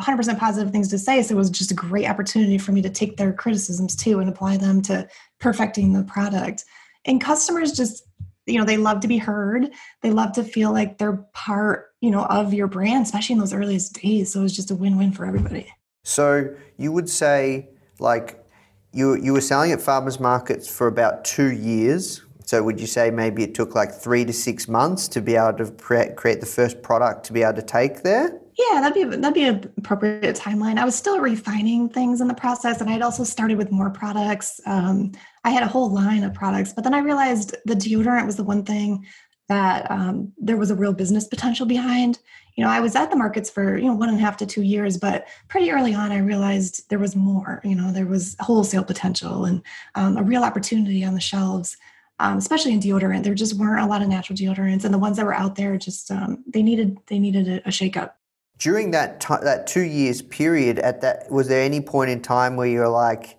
100% 0.00 0.38
positive 0.38 0.72
things 0.72 0.88
to 0.88 0.98
say. 0.98 1.22
So 1.22 1.34
it 1.34 1.38
was 1.38 1.50
just 1.50 1.70
a 1.70 1.74
great 1.74 2.08
opportunity 2.08 2.58
for 2.58 2.72
me 2.72 2.80
to 2.82 2.90
take 2.90 3.16
their 3.16 3.32
criticisms 3.32 3.94
too 3.94 4.20
and 4.20 4.28
apply 4.28 4.56
them 4.56 4.80
to 4.82 5.06
perfecting 5.38 5.92
the 5.92 6.04
product. 6.04 6.64
And 7.04 7.20
customers 7.20 7.72
just 7.72 8.04
you 8.46 8.58
know 8.58 8.64
they 8.64 8.76
love 8.76 9.00
to 9.00 9.08
be 9.08 9.18
heard. 9.18 9.70
They 10.02 10.10
love 10.10 10.32
to 10.32 10.44
feel 10.44 10.72
like 10.72 10.98
they're 10.98 11.24
part 11.32 11.92
you 12.00 12.10
know 12.10 12.24
of 12.26 12.52
your 12.52 12.66
brand 12.66 13.06
especially 13.06 13.34
in 13.34 13.38
those 13.38 13.52
earliest 13.52 14.00
days. 14.00 14.32
So 14.32 14.40
it 14.40 14.44
was 14.44 14.56
just 14.56 14.70
a 14.70 14.74
win-win 14.74 15.12
for 15.12 15.26
everybody. 15.26 15.72
So 16.02 16.54
you 16.76 16.92
would 16.92 17.08
say 17.08 17.68
like 17.98 18.44
you 18.92 19.16
you 19.16 19.32
were 19.32 19.40
selling 19.40 19.72
at 19.72 19.80
farmers 19.80 20.20
markets 20.20 20.68
for 20.68 20.86
about 20.86 21.24
two 21.24 21.52
years. 21.52 22.22
So 22.46 22.62
would 22.62 22.78
you 22.78 22.86
say 22.86 23.10
maybe 23.10 23.42
it 23.42 23.54
took 23.54 23.74
like 23.74 23.90
three 23.90 24.24
to 24.26 24.32
six 24.32 24.68
months 24.68 25.08
to 25.08 25.22
be 25.22 25.34
able 25.34 25.54
to 25.64 25.70
create 26.14 26.40
the 26.40 26.46
first 26.46 26.82
product 26.82 27.24
to 27.24 27.32
be 27.32 27.42
able 27.42 27.54
to 27.54 27.62
take 27.62 28.02
there? 28.02 28.38
Yeah, 28.56 28.80
that'd 28.80 28.94
be 28.94 29.16
that'd 29.16 29.34
be 29.34 29.44
an 29.44 29.72
appropriate 29.78 30.36
timeline. 30.36 30.78
I 30.78 30.84
was 30.84 30.94
still 30.94 31.18
refining 31.20 31.88
things 31.88 32.20
in 32.20 32.28
the 32.28 32.34
process, 32.34 32.80
and 32.80 32.88
I'd 32.88 33.02
also 33.02 33.24
started 33.24 33.58
with 33.58 33.72
more 33.72 33.90
products. 33.90 34.60
Um, 34.66 35.12
I 35.44 35.50
had 35.50 35.62
a 35.62 35.68
whole 35.68 35.90
line 35.90 36.24
of 36.24 36.34
products, 36.34 36.72
but 36.72 36.84
then 36.84 36.94
I 36.94 36.98
realized 36.98 37.54
the 37.64 37.74
deodorant 37.74 38.26
was 38.26 38.36
the 38.36 38.44
one 38.44 38.64
thing 38.64 39.06
that 39.48 39.90
um, 39.90 40.32
there 40.38 40.56
was 40.56 40.70
a 40.70 40.74
real 40.74 40.94
business 40.94 41.26
potential 41.26 41.66
behind. 41.66 42.18
You 42.56 42.64
know, 42.64 42.70
I 42.70 42.80
was 42.80 42.96
at 42.96 43.10
the 43.10 43.16
markets 43.16 43.50
for 43.50 43.76
you 43.76 43.86
know 43.86 43.94
one 43.94 44.08
and 44.08 44.18
a 44.18 44.20
half 44.20 44.38
to 44.38 44.46
two 44.46 44.62
years, 44.62 44.96
but 44.96 45.26
pretty 45.48 45.70
early 45.70 45.94
on, 45.94 46.12
I 46.12 46.18
realized 46.18 46.88
there 46.88 46.98
was 46.98 47.14
more. 47.14 47.60
You 47.62 47.74
know, 47.74 47.92
there 47.92 48.06
was 48.06 48.36
wholesale 48.40 48.84
potential 48.84 49.44
and 49.44 49.62
um, 49.94 50.16
a 50.16 50.22
real 50.22 50.44
opportunity 50.44 51.04
on 51.04 51.14
the 51.14 51.20
shelves. 51.20 51.76
Um, 52.20 52.38
especially 52.38 52.72
in 52.72 52.78
deodorant, 52.78 53.24
there 53.24 53.34
just 53.34 53.58
weren't 53.58 53.84
a 53.84 53.88
lot 53.88 54.00
of 54.00 54.08
natural 54.08 54.36
deodorants, 54.36 54.84
and 54.84 54.94
the 54.94 54.98
ones 54.98 55.16
that 55.16 55.26
were 55.26 55.34
out 55.34 55.56
there 55.56 55.76
just 55.76 56.10
um, 56.10 56.44
they 56.46 56.62
needed 56.62 56.96
they 57.08 57.18
needed 57.18 57.48
a, 57.48 57.68
a 57.68 57.70
shakeup 57.70 58.12
during 58.58 58.92
that 58.92 59.20
t- 59.20 59.34
that 59.42 59.66
two 59.66 59.82
years 59.82 60.22
period, 60.22 60.78
at 60.78 61.00
that 61.00 61.30
was 61.30 61.48
there 61.48 61.62
any 61.62 61.80
point 61.80 62.10
in 62.10 62.22
time 62.22 62.56
where 62.56 62.66
you're 62.66 62.88
like, 62.88 63.38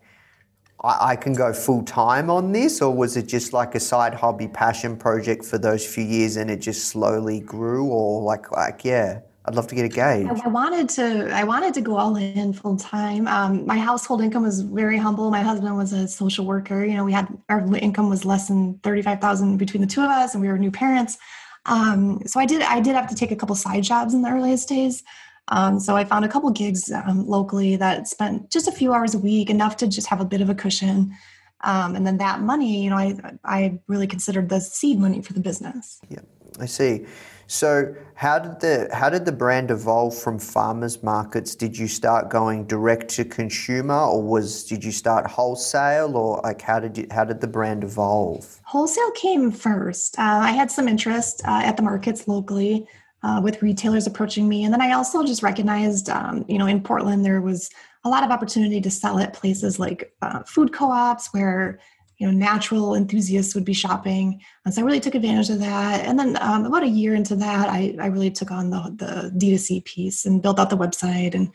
I, 0.85 1.11
I 1.11 1.15
can 1.15 1.33
go 1.33 1.51
full 1.51 1.83
time 1.83 2.29
on 2.29 2.51
this, 2.51 2.81
or 2.81 2.95
was 2.95 3.17
it 3.17 3.27
just 3.27 3.53
like 3.53 3.75
a 3.75 3.79
side 3.79 4.13
hobby 4.13 4.47
passion 4.47 4.95
project 4.95 5.43
for 5.43 5.57
those 5.57 5.85
few 5.85 6.03
years, 6.03 6.37
and 6.37 6.49
it 6.49 6.57
just 6.57 6.85
slowly 6.85 7.39
grew, 7.39 7.87
or 7.87 8.21
like 8.21 8.51
like 8.51 8.85
yeah. 8.85 9.21
I'd 9.47 9.53
love 9.53 9.67
to 9.67 9.75
get 9.75 9.85
a 9.85 9.89
gauge. 9.89 10.27
I 10.43 10.47
wanted 10.47 10.89
to. 10.97 11.29
I 11.31 11.43
wanted 11.43 11.75
to 11.75 11.81
go 11.81 11.97
all 11.97 12.15
in 12.15 12.51
full 12.51 12.77
time. 12.77 13.27
Um, 13.27 13.63
my 13.67 13.77
household 13.77 14.21
income 14.21 14.41
was 14.41 14.61
very 14.61 14.97
humble. 14.97 15.29
My 15.29 15.43
husband 15.43 15.77
was 15.77 15.93
a 15.93 16.07
social 16.07 16.45
worker. 16.45 16.83
You 16.83 16.95
know, 16.95 17.05
we 17.05 17.13
had 17.13 17.27
our 17.47 17.61
income 17.75 18.09
was 18.09 18.25
less 18.25 18.47
than 18.47 18.79
thirty 18.79 19.03
five 19.03 19.21
thousand 19.21 19.57
between 19.57 19.81
the 19.81 19.87
two 19.87 20.01
of 20.01 20.09
us, 20.09 20.33
and 20.33 20.41
we 20.41 20.47
were 20.47 20.57
new 20.57 20.71
parents. 20.71 21.19
Um, 21.67 22.21
so 22.25 22.39
I 22.39 22.47
did 22.47 22.63
I 22.63 22.79
did 22.79 22.95
have 22.95 23.07
to 23.09 23.15
take 23.15 23.31
a 23.31 23.35
couple 23.35 23.55
side 23.55 23.83
jobs 23.83 24.15
in 24.15 24.23
the 24.23 24.29
earliest 24.29 24.67
days. 24.67 25.03
Um, 25.49 25.79
so 25.79 25.95
I 25.95 26.03
found 26.05 26.25
a 26.25 26.27
couple 26.27 26.49
gigs 26.51 26.91
um, 26.91 27.27
locally 27.27 27.75
that 27.75 28.07
spent 28.07 28.49
just 28.49 28.67
a 28.67 28.71
few 28.71 28.93
hours 28.93 29.13
a 29.13 29.19
week, 29.19 29.49
enough 29.49 29.77
to 29.77 29.87
just 29.87 30.07
have 30.07 30.21
a 30.21 30.25
bit 30.25 30.41
of 30.41 30.49
a 30.49 30.55
cushion. 30.55 31.15
Um, 31.61 31.95
and 31.95 32.05
then 32.05 32.17
that 32.17 32.41
money, 32.41 32.83
you 32.83 32.89
know, 32.89 32.97
I 32.97 33.15
I 33.43 33.79
really 33.87 34.07
considered 34.07 34.49
the 34.49 34.59
seed 34.59 34.99
money 34.99 35.21
for 35.21 35.33
the 35.33 35.39
business. 35.39 35.99
Yeah, 36.09 36.19
I 36.59 36.65
see. 36.65 37.05
So 37.47 37.95
how 38.15 38.39
did 38.39 38.59
the 38.59 38.89
how 38.91 39.09
did 39.09 39.25
the 39.25 39.31
brand 39.31 39.71
evolve 39.71 40.17
from 40.17 40.39
farmers 40.39 41.03
markets? 41.03 41.55
Did 41.55 41.77
you 41.77 41.87
start 41.87 42.29
going 42.29 42.65
direct 42.65 43.09
to 43.11 43.25
consumer, 43.25 43.99
or 43.99 44.21
was 44.21 44.63
did 44.63 44.83
you 44.83 44.91
start 44.91 45.27
wholesale, 45.27 46.17
or 46.17 46.41
like 46.43 46.61
how 46.61 46.79
did 46.79 46.97
you 46.97 47.07
how 47.11 47.23
did 47.23 47.41
the 47.41 47.47
brand 47.47 47.83
evolve? 47.83 48.59
Wholesale 48.63 49.11
came 49.11 49.51
first. 49.51 50.17
Uh, 50.17 50.23
I 50.23 50.51
had 50.51 50.71
some 50.71 50.87
interest 50.87 51.41
uh, 51.45 51.61
at 51.63 51.77
the 51.77 51.83
markets 51.83 52.27
locally 52.27 52.87
uh, 53.25 53.41
with 53.41 53.61
retailers 53.61 54.05
approaching 54.05 54.47
me, 54.47 54.63
and 54.63 54.71
then 54.73 54.81
I 54.81 54.91
also 54.93 55.23
just 55.23 55.41
recognized, 55.41 56.09
um, 56.09 56.45
you 56.47 56.59
know, 56.59 56.67
in 56.67 56.81
Portland 56.81 57.25
there 57.25 57.41
was 57.41 57.69
a 58.03 58.09
lot 58.09 58.23
of 58.23 58.29
opportunity 58.29 58.79
to 58.79 58.91
sell 58.91 59.17
at 59.17 59.33
places 59.33 59.79
like 59.79 60.13
uh, 60.21 60.43
food 60.43 60.71
co-ops 60.71 61.33
where 61.33 61.79
you 62.17 62.25
know 62.25 62.31
natural 62.31 62.95
enthusiasts 62.95 63.55
would 63.55 63.65
be 63.65 63.73
shopping. 63.73 64.41
And 64.63 64.73
so 64.73 64.81
i 64.81 64.85
really 64.85 64.99
took 64.99 65.15
advantage 65.15 65.49
of 65.49 65.59
that. 65.59 66.05
And 66.05 66.17
then 66.17 66.37
um, 66.39 66.65
about 66.65 66.83
a 66.83 66.87
year 66.87 67.13
into 67.13 67.35
that 67.37 67.67
I, 67.67 67.95
I 67.99 68.07
really 68.07 68.31
took 68.31 68.51
on 68.51 68.69
the, 68.69 68.95
the 68.95 69.31
d2c 69.37 69.83
piece 69.83 70.25
and 70.25 70.41
built 70.41 70.59
out 70.59 70.69
the 70.69 70.77
website. 70.77 71.35
And 71.35 71.51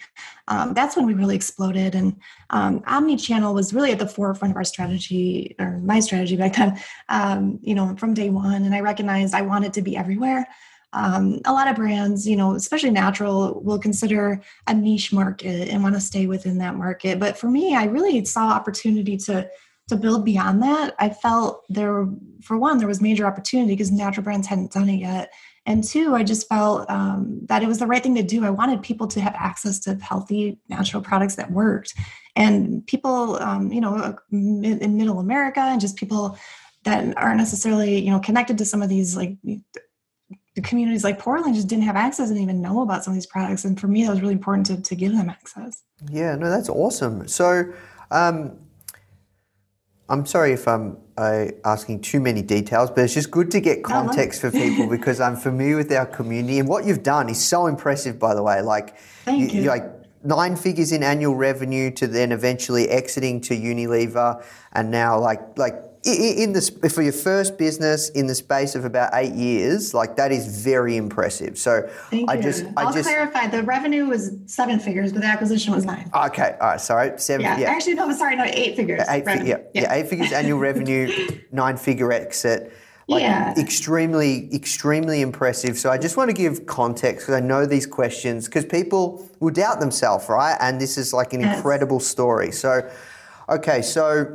um, 0.49 0.75
that's 0.75 0.97
when 0.97 1.07
we 1.07 1.15
really 1.15 1.37
exploded. 1.37 1.95
And 1.95 2.17
um, 2.51 2.83
omni-channel 2.87 3.55
was 3.55 3.73
really 3.73 3.93
at 3.93 3.99
the 3.99 4.09
forefront 4.09 4.53
of 4.53 4.57
our 4.57 4.65
strategy 4.65 5.57
or 5.59 5.79
my 5.79 6.01
strategy 6.01 6.37
back 6.37 6.55
then 6.57 6.79
um, 7.09 7.59
you 7.63 7.75
know 7.75 7.97
from 7.97 8.13
day 8.13 8.29
one. 8.29 8.65
And 8.65 8.75
i 8.75 8.81
recognized 8.81 9.35
i 9.35 9.43
wanted 9.43 9.73
to 9.75 9.83
be 9.83 9.97
everywhere 9.97 10.47
um, 10.93 11.41
a 11.45 11.53
lot 11.53 11.69
of 11.69 11.77
brands, 11.77 12.27
you 12.27 12.37
know, 12.37 12.55
especially 12.55 12.91
natural, 12.91 13.61
will 13.63 13.79
consider 13.79 14.43
a 14.67 14.75
niche 14.75 15.13
market 15.13 15.69
and 15.69 15.83
want 15.83 15.95
to 15.95 16.01
stay 16.01 16.27
within 16.27 16.59
that 16.59 16.75
market. 16.75 17.21
But 17.21 17.39
for 17.39 17.49
me, 17.49 17.77
I 17.77 17.85
really 17.85 18.25
saw 18.25 18.49
opportunity 18.49 19.17
to 19.19 19.49
to 19.89 19.97
build 19.97 20.25
beyond 20.25 20.63
that. 20.63 20.95
I 21.01 21.09
felt 21.09 21.65
there, 21.69 22.07
for 22.43 22.57
one, 22.57 22.79
there 22.79 22.87
was 22.87 23.01
major 23.01 23.27
opportunity 23.27 23.73
because 23.73 23.91
natural 23.91 24.23
brands 24.23 24.47
hadn't 24.47 24.73
done 24.73 24.89
it 24.89 24.99
yet, 24.99 25.33
and 25.67 25.85
two, 25.85 26.15
I 26.15 26.23
just 26.23 26.49
felt 26.49 26.89
um, 26.91 27.41
that 27.47 27.63
it 27.63 27.67
was 27.67 27.79
the 27.79 27.87
right 27.87 28.03
thing 28.03 28.15
to 28.15 28.23
do. 28.23 28.45
I 28.45 28.51
wanted 28.51 28.83
people 28.83 29.07
to 29.09 29.21
have 29.21 29.35
access 29.35 29.79
to 29.81 29.95
healthy 29.97 30.59
natural 30.69 31.03
products 31.03 31.37
that 31.37 31.51
worked, 31.51 31.95
and 32.35 32.87
people, 32.87 33.37
um, 33.37 33.73
you 33.73 33.81
know, 33.81 34.17
in 34.33 34.97
Middle 34.97 35.21
America, 35.21 35.61
and 35.61 35.81
just 35.81 35.97
people 35.97 36.39
that 36.85 37.17
aren't 37.17 37.37
necessarily, 37.37 38.01
you 38.01 38.11
know, 38.11 38.21
connected 38.21 38.59
to 38.59 38.65
some 38.65 38.83
of 38.83 38.89
these 38.89 39.17
like 39.17 39.37
the 40.61 40.69
communities 40.69 41.05
like 41.05 41.19
Portland 41.19 41.55
just 41.55 41.69
didn't 41.69 41.85
have 41.85 41.97
access 41.97 42.31
and 42.31 42.39
even 42.39 42.61
know 42.61 42.83
about 42.83 43.05
some 43.05 43.13
of 43.13 43.17
these 43.17 43.27
products. 43.27 43.65
And 43.65 43.81
for 43.81 43.89
me, 43.89 44.05
that 44.05 44.11
was 44.11 44.21
really 44.21 44.35
important 44.35 44.67
to, 44.67 44.81
to 44.81 44.95
give 44.95 45.13
them 45.13 45.31
access. 45.31 45.83
Yeah, 46.11 46.35
no, 46.37 46.51
that's 46.51 46.69
awesome. 46.69 47.27
So, 47.29 47.73
um, 48.11 48.59
I'm 50.09 50.27
sorry 50.27 50.53
if 50.53 50.67
I'm 50.67 50.99
uh, 51.17 51.47
asking 51.65 52.01
too 52.01 52.19
many 52.19 52.43
details, 52.43 52.91
but 52.91 53.05
it's 53.05 53.15
just 53.15 53.31
good 53.31 53.51
to 53.53 53.61
get 53.61 53.85
context 53.85 54.41
for 54.41 54.51
people 54.51 54.87
because 54.97 55.21
I'm 55.21 55.37
familiar 55.37 55.77
with 55.77 55.93
our 55.93 56.07
community 56.07 56.59
and 56.59 56.69
what 56.69 56.85
you've 56.85 57.05
done 57.05 57.29
is 57.29 57.43
so 57.43 57.67
impressive. 57.67 58.19
By 58.19 58.35
the 58.35 58.43
way, 58.43 58.61
like 58.61 58.99
Thank 59.25 59.55
you, 59.55 59.63
you. 59.63 59.69
like 59.69 59.85
nine 60.25 60.57
figures 60.57 60.91
in 60.91 61.05
annual 61.05 61.37
revenue 61.37 61.93
to 61.93 62.09
then 62.09 62.33
eventually 62.33 62.89
exiting 62.89 63.41
to 63.43 63.55
Unilever, 63.57 64.45
and 64.73 64.91
now 64.91 65.19
like 65.21 65.57
like 65.57 65.77
in 66.05 66.53
this 66.53 66.71
for 66.71 67.03
your 67.03 67.13
first 67.13 67.59
business 67.59 68.09
in 68.11 68.27
the 68.27 68.35
space 68.35 68.75
of 68.75 68.85
about 68.85 69.11
eight 69.15 69.35
years, 69.35 69.93
like 69.93 70.17
that 70.17 70.33
is 70.33 70.63
very 70.65 70.97
impressive. 70.97 71.59
So 71.59 71.89
Thank 72.11 72.31
I 72.31 72.35
you. 72.35 72.43
just 72.43 72.65
I'll 72.77 72.89
I 72.89 72.93
just 72.93 73.09
clarify 73.09 73.47
the 73.49 73.63
revenue 73.63 74.07
was 74.07 74.31
seven 74.47 74.79
figures, 74.79 75.13
but 75.13 75.21
the 75.23 75.29
acquisition 75.29 75.75
was 75.75 75.85
nine. 75.85 76.11
okay, 76.15 76.57
all 76.61 76.69
right, 76.69 76.81
sorry, 76.81 77.13
seven, 77.19 77.43
Yeah, 77.45 77.59
yeah, 77.59 77.71
actually 77.71 77.95
no, 77.95 78.11
sorry, 78.13 78.37
no, 78.37 78.45
eight 78.45 78.77
figures. 78.77 79.03
eight, 79.09 79.25
fi- 79.25 79.35
revenue. 79.35 79.49
yeah, 79.75 79.83
yeah, 79.83 79.95
eight 79.95 80.09
figures 80.09 80.33
annual 80.33 80.59
revenue, 80.59 81.11
nine 81.53 81.77
figure 81.77 82.13
exit. 82.13 82.73
Like 83.07 83.23
Yeah. 83.23 83.55
extremely, 83.59 84.49
extremely 84.55 85.21
impressive. 85.21 85.77
So 85.79 85.91
I 85.91 85.99
just 85.99 86.17
want 86.17 86.31
to 86.31 86.35
give 86.35 86.65
context 86.67 87.27
because 87.27 87.35
I 87.35 87.45
know 87.45 87.67
these 87.67 87.85
questions 87.85 88.47
because 88.47 88.65
people 88.65 89.29
will 89.41 89.53
doubt 89.53 89.81
themselves, 89.81 90.29
right? 90.29 90.57
And 90.61 90.81
this 90.81 90.97
is 90.97 91.13
like 91.13 91.33
an 91.33 91.41
Yes. 91.41 91.57
incredible 91.57 91.99
story. 91.99 92.53
So, 92.53 92.89
okay, 93.49 93.83
so 93.83 94.27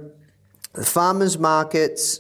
the 0.76 0.86
farmers 0.86 1.38
markets 1.38 2.20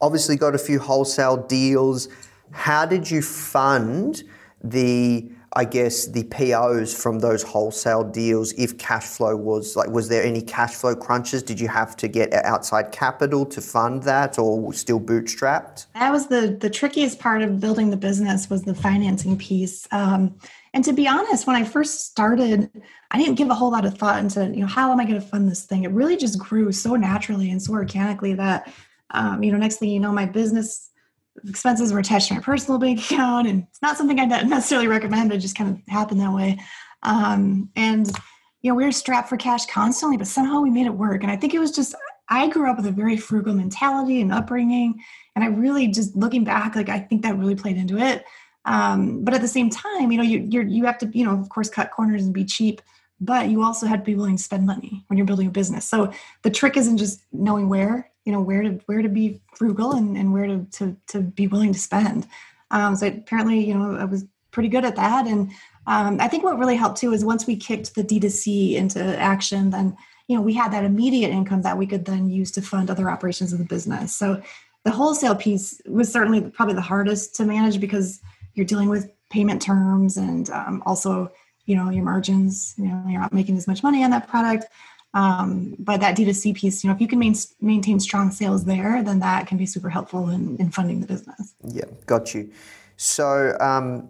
obviously 0.00 0.36
got 0.36 0.54
a 0.54 0.58
few 0.58 0.78
wholesale 0.78 1.36
deals. 1.36 2.08
How 2.50 2.86
did 2.86 3.10
you 3.10 3.22
fund 3.22 4.22
the, 4.62 5.30
I 5.54 5.64
guess, 5.64 6.06
the 6.06 6.22
POs 6.24 6.94
from 6.94 7.18
those 7.18 7.42
wholesale 7.42 8.04
deals 8.04 8.52
if 8.52 8.78
cash 8.78 9.04
flow 9.04 9.36
was 9.36 9.74
like, 9.74 9.90
was 9.90 10.08
there 10.08 10.22
any 10.22 10.42
cash 10.42 10.74
flow 10.74 10.94
crunches? 10.94 11.42
Did 11.42 11.58
you 11.58 11.66
have 11.66 11.96
to 11.96 12.06
get 12.06 12.32
outside 12.32 12.92
capital 12.92 13.44
to 13.46 13.60
fund 13.60 14.04
that 14.04 14.38
or 14.38 14.72
still 14.72 15.00
bootstrapped? 15.00 15.86
That 15.94 16.12
was 16.12 16.28
the 16.28 16.56
the 16.60 16.70
trickiest 16.70 17.18
part 17.18 17.42
of 17.42 17.58
building 17.58 17.90
the 17.90 17.96
business 17.96 18.48
was 18.48 18.62
the 18.62 18.76
financing 18.76 19.36
piece. 19.36 19.88
Um, 19.90 20.36
and 20.72 20.84
to 20.84 20.92
be 20.92 21.08
honest, 21.08 21.48
when 21.48 21.56
I 21.56 21.64
first 21.64 22.06
started, 22.06 22.70
I 23.10 23.18
didn't 23.18 23.34
give 23.34 23.50
a 23.50 23.54
whole 23.54 23.72
lot 23.72 23.84
of 23.84 23.98
thought 23.98 24.20
into 24.20 24.46
you 24.54 24.60
know 24.60 24.68
how 24.68 24.92
am 24.92 25.00
I 25.00 25.04
going 25.04 25.20
to 25.20 25.26
fund 25.26 25.50
this 25.50 25.64
thing. 25.64 25.82
It 25.82 25.90
really 25.90 26.16
just 26.16 26.38
grew 26.38 26.70
so 26.70 26.94
naturally 26.94 27.50
and 27.50 27.60
so 27.60 27.72
organically 27.72 28.34
that 28.34 28.72
um, 29.10 29.42
you 29.42 29.50
know 29.50 29.58
next 29.58 29.78
thing 29.78 29.90
you 29.90 29.98
know, 29.98 30.12
my 30.12 30.26
business 30.26 30.89
expenses 31.48 31.92
were 31.92 31.98
attached 31.98 32.28
to 32.28 32.34
my 32.34 32.40
personal 32.40 32.78
bank 32.78 33.00
account, 33.00 33.48
and 33.48 33.66
it's 33.68 33.82
not 33.82 33.96
something 33.96 34.18
I 34.18 34.24
necessarily 34.24 34.88
recommend. 34.88 35.32
It 35.32 35.38
just 35.38 35.56
kind 35.56 35.70
of 35.70 35.92
happened 35.92 36.20
that 36.20 36.32
way. 36.32 36.58
Um, 37.02 37.70
and 37.76 38.06
you 38.62 38.70
know 38.70 38.74
we 38.74 38.84
were 38.84 38.92
strapped 38.92 39.28
for 39.28 39.36
cash 39.36 39.66
constantly, 39.66 40.16
but 40.16 40.26
somehow 40.26 40.60
we 40.60 40.70
made 40.70 40.86
it 40.86 40.94
work. 40.94 41.22
And 41.22 41.32
I 41.32 41.36
think 41.36 41.54
it 41.54 41.58
was 41.58 41.70
just 41.70 41.94
I 42.28 42.48
grew 42.48 42.70
up 42.70 42.76
with 42.76 42.86
a 42.86 42.92
very 42.92 43.16
frugal 43.16 43.54
mentality 43.54 44.20
and 44.20 44.32
upbringing, 44.32 45.02
and 45.34 45.44
I 45.44 45.48
really 45.48 45.88
just 45.88 46.14
looking 46.14 46.44
back, 46.44 46.76
like 46.76 46.88
I 46.88 46.98
think 46.98 47.22
that 47.22 47.36
really 47.36 47.56
played 47.56 47.76
into 47.76 47.98
it. 47.98 48.24
Um, 48.64 49.24
but 49.24 49.34
at 49.34 49.40
the 49.40 49.48
same 49.48 49.70
time, 49.70 50.12
you 50.12 50.18
know, 50.18 50.24
you 50.24 50.46
you're, 50.50 50.62
you 50.62 50.84
have 50.84 50.98
to, 50.98 51.10
you 51.12 51.24
know, 51.24 51.32
of 51.32 51.48
course, 51.48 51.68
cut 51.68 51.90
corners 51.90 52.24
and 52.24 52.34
be 52.34 52.44
cheap, 52.44 52.82
but 53.20 53.48
you 53.48 53.62
also 53.62 53.86
have 53.86 54.00
to 54.00 54.04
be 54.04 54.14
willing 54.14 54.36
to 54.36 54.42
spend 54.42 54.66
money 54.66 55.04
when 55.06 55.16
you're 55.16 55.26
building 55.26 55.48
a 55.48 55.50
business. 55.50 55.86
So 55.86 56.12
the 56.42 56.50
trick 56.50 56.76
isn't 56.76 56.98
just 56.98 57.22
knowing 57.32 57.68
where, 57.68 58.09
you 58.24 58.32
know, 58.32 58.40
where 58.40 58.62
to 58.62 58.80
where 58.86 59.02
to 59.02 59.08
be 59.08 59.40
frugal 59.54 59.92
and, 59.92 60.16
and 60.16 60.32
where 60.32 60.46
to, 60.46 60.66
to 60.72 60.96
to 61.08 61.20
be 61.20 61.46
willing 61.46 61.72
to 61.72 61.78
spend. 61.78 62.26
Um, 62.70 62.94
so 62.96 63.06
apparently, 63.08 63.66
you 63.66 63.74
know, 63.74 63.96
I 63.96 64.04
was 64.04 64.24
pretty 64.50 64.68
good 64.68 64.84
at 64.84 64.96
that, 64.96 65.26
and 65.26 65.50
um, 65.86 66.18
I 66.20 66.28
think 66.28 66.44
what 66.44 66.58
really 66.58 66.76
helped 66.76 66.98
too 66.98 67.12
is 67.12 67.24
once 67.24 67.46
we 67.46 67.56
kicked 67.56 67.94
the 67.94 68.04
D2C 68.04 68.74
into 68.74 69.00
action, 69.18 69.70
then 69.70 69.96
you 70.28 70.36
know 70.36 70.42
we 70.42 70.54
had 70.54 70.72
that 70.72 70.84
immediate 70.84 71.30
income 71.30 71.62
that 71.62 71.78
we 71.78 71.86
could 71.86 72.04
then 72.04 72.30
use 72.30 72.50
to 72.52 72.62
fund 72.62 72.90
other 72.90 73.10
operations 73.10 73.52
of 73.52 73.58
the 73.58 73.64
business. 73.64 74.14
So 74.14 74.42
the 74.84 74.90
wholesale 74.90 75.34
piece 75.34 75.80
was 75.86 76.10
certainly 76.12 76.40
probably 76.40 76.74
the 76.74 76.80
hardest 76.80 77.34
to 77.36 77.44
manage 77.44 77.80
because 77.80 78.20
you're 78.54 78.66
dealing 78.66 78.88
with 78.88 79.10
payment 79.30 79.62
terms 79.62 80.16
and 80.16 80.50
um, 80.50 80.82
also 80.86 81.30
you 81.66 81.76
know 81.76 81.90
your 81.90 82.04
margins 82.04 82.74
you 82.76 82.86
know 82.86 83.04
you're 83.08 83.20
not 83.20 83.32
making 83.32 83.56
as 83.56 83.68
much 83.68 83.82
money 83.82 84.02
on 84.02 84.10
that 84.10 84.28
product 84.28 84.66
um, 85.14 85.74
but 85.78 86.00
that 86.00 86.16
d2c 86.16 86.54
piece 86.54 86.82
you 86.82 86.88
know 86.88 86.94
if 86.94 87.00
you 87.00 87.08
can 87.08 87.18
main, 87.18 87.34
maintain 87.60 87.98
strong 87.98 88.30
sales 88.30 88.64
there 88.64 89.02
then 89.02 89.18
that 89.18 89.46
can 89.46 89.58
be 89.58 89.66
super 89.66 89.88
helpful 89.88 90.28
in, 90.28 90.56
in 90.58 90.70
funding 90.70 91.00
the 91.00 91.06
business 91.06 91.54
Yeah, 91.64 91.84
got 92.06 92.34
you. 92.34 92.50
So, 92.96 93.56
um, 93.60 94.08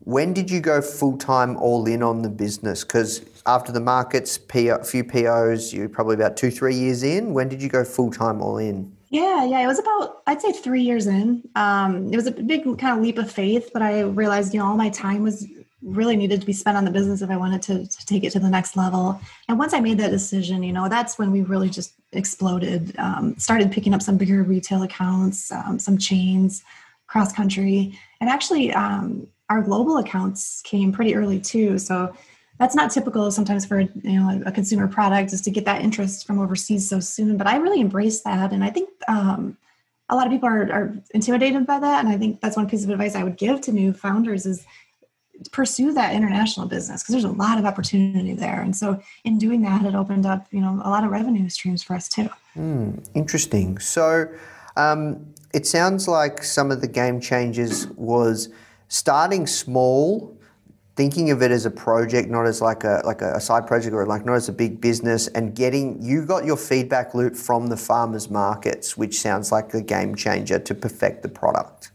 when 0.00 0.32
did 0.32 0.50
you 0.50 0.60
go 0.60 0.80
full 0.80 1.16
time 1.18 1.56
all 1.58 1.86
in 1.86 2.02
on 2.02 2.22
the 2.22 2.28
business? 2.28 2.84
Because 2.84 3.22
after 3.46 3.72
the 3.72 3.80
markets, 3.80 4.38
PO, 4.38 4.82
few 4.82 5.04
POs, 5.04 5.72
you're 5.72 5.88
probably 5.88 6.14
about 6.14 6.36
two, 6.36 6.50
three 6.50 6.74
years 6.74 7.02
in. 7.02 7.34
When 7.34 7.48
did 7.48 7.62
you 7.62 7.68
go 7.68 7.84
full 7.84 8.10
time 8.10 8.40
all 8.40 8.58
in? 8.58 8.94
yeah 9.10 9.44
yeah 9.44 9.60
it 9.60 9.66
was 9.66 9.78
about 9.78 10.22
i'd 10.26 10.40
say 10.40 10.50
three 10.50 10.82
years 10.82 11.06
in 11.06 11.40
um, 11.54 12.12
it 12.12 12.16
was 12.16 12.26
a 12.26 12.32
big 12.32 12.64
kind 12.78 12.98
of 12.98 13.00
leap 13.00 13.16
of 13.16 13.30
faith 13.30 13.70
but 13.72 13.80
i 13.80 14.00
realized 14.00 14.52
you 14.52 14.58
know 14.58 14.66
all 14.66 14.76
my 14.76 14.88
time 14.88 15.22
was 15.22 15.46
really 15.84 16.16
needed 16.16 16.40
to 16.40 16.46
be 16.46 16.52
spent 16.52 16.76
on 16.76 16.84
the 16.84 16.90
business 16.90 17.22
if 17.22 17.30
i 17.30 17.36
wanted 17.36 17.60
to, 17.60 17.86
to 17.86 18.06
take 18.06 18.24
it 18.24 18.30
to 18.30 18.40
the 18.40 18.48
next 18.48 18.76
level. 18.76 19.20
And 19.48 19.58
once 19.58 19.74
i 19.74 19.80
made 19.80 19.98
that 19.98 20.10
decision 20.10 20.62
you 20.62 20.72
know 20.72 20.88
that's 20.88 21.18
when 21.18 21.30
we 21.30 21.42
really 21.42 21.68
just 21.68 21.94
exploded 22.12 22.94
um, 22.98 23.36
started 23.38 23.70
picking 23.70 23.94
up 23.94 24.02
some 24.02 24.16
bigger 24.16 24.42
retail 24.42 24.82
accounts 24.82 25.52
um, 25.52 25.78
some 25.78 25.98
chains 25.98 26.62
cross 27.06 27.32
country 27.32 27.98
and 28.20 28.30
actually 28.30 28.72
um, 28.72 29.28
our 29.50 29.62
global 29.62 29.98
accounts 29.98 30.62
came 30.62 30.92
pretty 30.92 31.14
early 31.14 31.38
too. 31.38 31.78
So 31.78 32.14
that's 32.58 32.74
not 32.74 32.90
typical 32.90 33.30
sometimes 33.30 33.66
for 33.66 33.80
you 33.80 33.90
know 34.04 34.42
a 34.46 34.52
consumer 34.52 34.86
product 34.88 35.32
is 35.32 35.40
to 35.42 35.50
get 35.50 35.64
that 35.64 35.82
interest 35.82 36.26
from 36.26 36.38
overseas 36.38 36.88
so 36.88 37.00
soon. 37.00 37.36
But 37.36 37.46
i 37.46 37.56
really 37.56 37.80
embrace 37.80 38.20
that. 38.22 38.52
And 38.52 38.64
i 38.64 38.70
think 38.70 38.88
um, 39.08 39.56
a 40.08 40.16
lot 40.16 40.26
of 40.26 40.32
people 40.32 40.48
are, 40.48 40.70
are 40.72 40.94
intimidated 41.14 41.66
by 41.66 41.78
that. 41.78 42.04
And 42.04 42.08
i 42.08 42.16
think 42.16 42.40
that's 42.40 42.56
one 42.56 42.68
piece 42.68 42.84
of 42.84 42.90
advice 42.90 43.14
i 43.14 43.24
would 43.24 43.36
give 43.36 43.60
to 43.62 43.72
new 43.72 43.92
founders 43.92 44.46
is 44.46 44.64
pursue 45.50 45.92
that 45.92 46.14
international 46.14 46.66
business 46.66 47.02
because 47.02 47.12
there's 47.12 47.24
a 47.24 47.36
lot 47.36 47.58
of 47.58 47.64
opportunity 47.64 48.34
there. 48.34 48.60
And 48.60 48.74
so 48.74 49.00
in 49.24 49.38
doing 49.38 49.62
that 49.62 49.84
it 49.84 49.94
opened 49.94 50.26
up 50.26 50.46
you 50.50 50.60
know 50.60 50.80
a 50.84 50.90
lot 50.90 51.04
of 51.04 51.10
revenue 51.10 51.48
streams 51.48 51.82
for 51.82 51.94
us 51.94 52.08
too. 52.08 52.28
Interesting. 53.14 53.78
So, 53.78 54.28
um, 54.76 55.34
it 55.52 55.66
sounds 55.66 56.08
like 56.08 56.42
some 56.42 56.70
of 56.70 56.80
the 56.80 56.88
game 56.88 57.20
changes 57.20 57.86
was 57.88 58.48
starting 58.88 59.46
small, 59.46 60.36
thinking 60.96 61.30
of 61.30 61.42
it 61.42 61.50
as 61.50 61.64
a 61.66 61.70
project, 61.70 62.28
not 62.28 62.46
as 62.46 62.60
like 62.60 62.84
a 62.84 63.02
like 63.04 63.22
a 63.22 63.40
side 63.40 63.66
project 63.66 63.94
or 63.94 64.06
like 64.06 64.24
not 64.24 64.34
as 64.34 64.48
a 64.48 64.52
big 64.52 64.80
business, 64.80 65.28
and 65.28 65.54
getting 65.54 66.00
you 66.02 66.26
got 66.26 66.44
your 66.44 66.56
feedback 66.56 67.14
loop 67.14 67.36
from 67.36 67.68
the 67.68 67.76
farmers 67.76 68.30
markets, 68.30 68.96
which 68.96 69.20
sounds 69.20 69.52
like 69.52 69.72
a 69.74 69.80
game 69.80 70.14
changer 70.14 70.58
to 70.58 70.74
perfect 70.74 71.22
the 71.22 71.28
product 71.28 71.90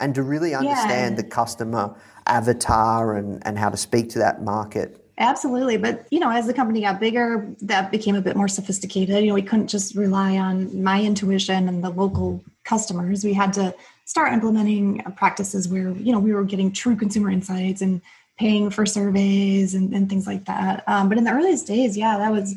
and 0.00 0.14
to 0.14 0.22
really 0.22 0.54
understand 0.54 1.16
the 1.16 1.22
customer 1.22 1.94
avatar 2.26 3.16
and, 3.16 3.44
and 3.46 3.58
how 3.58 3.68
to 3.68 3.76
speak 3.76 4.08
to 4.10 4.18
that 4.18 4.42
market. 4.42 4.96
Absolutely. 5.18 5.76
But, 5.76 6.06
you 6.10 6.18
know, 6.18 6.30
as 6.30 6.46
the 6.46 6.54
company 6.54 6.80
got 6.80 6.98
bigger, 6.98 7.46
that 7.60 7.90
became 7.90 8.16
a 8.16 8.22
bit 8.22 8.36
more 8.36 8.48
sophisticated. 8.48 9.22
You 9.22 9.28
know, 9.28 9.34
we 9.34 9.42
couldn't 9.42 9.68
just 9.68 9.94
rely 9.94 10.38
on 10.38 10.82
my 10.82 11.02
intuition 11.02 11.68
and 11.68 11.84
the 11.84 11.90
local 11.90 12.42
customers. 12.64 13.22
We 13.22 13.34
had 13.34 13.52
to 13.54 13.74
start 14.06 14.32
implementing 14.32 15.02
practices 15.16 15.68
where, 15.68 15.90
you 15.90 16.10
know, 16.12 16.18
we 16.18 16.32
were 16.32 16.44
getting 16.44 16.72
true 16.72 16.96
consumer 16.96 17.30
insights 17.30 17.82
and 17.82 18.00
paying 18.38 18.70
for 18.70 18.86
surveys 18.86 19.74
and, 19.74 19.92
and 19.92 20.08
things 20.08 20.26
like 20.26 20.46
that. 20.46 20.84
Um, 20.86 21.10
but 21.10 21.18
in 21.18 21.24
the 21.24 21.32
earliest 21.32 21.66
days, 21.66 21.98
yeah, 21.98 22.16
that 22.16 22.32
was 22.32 22.54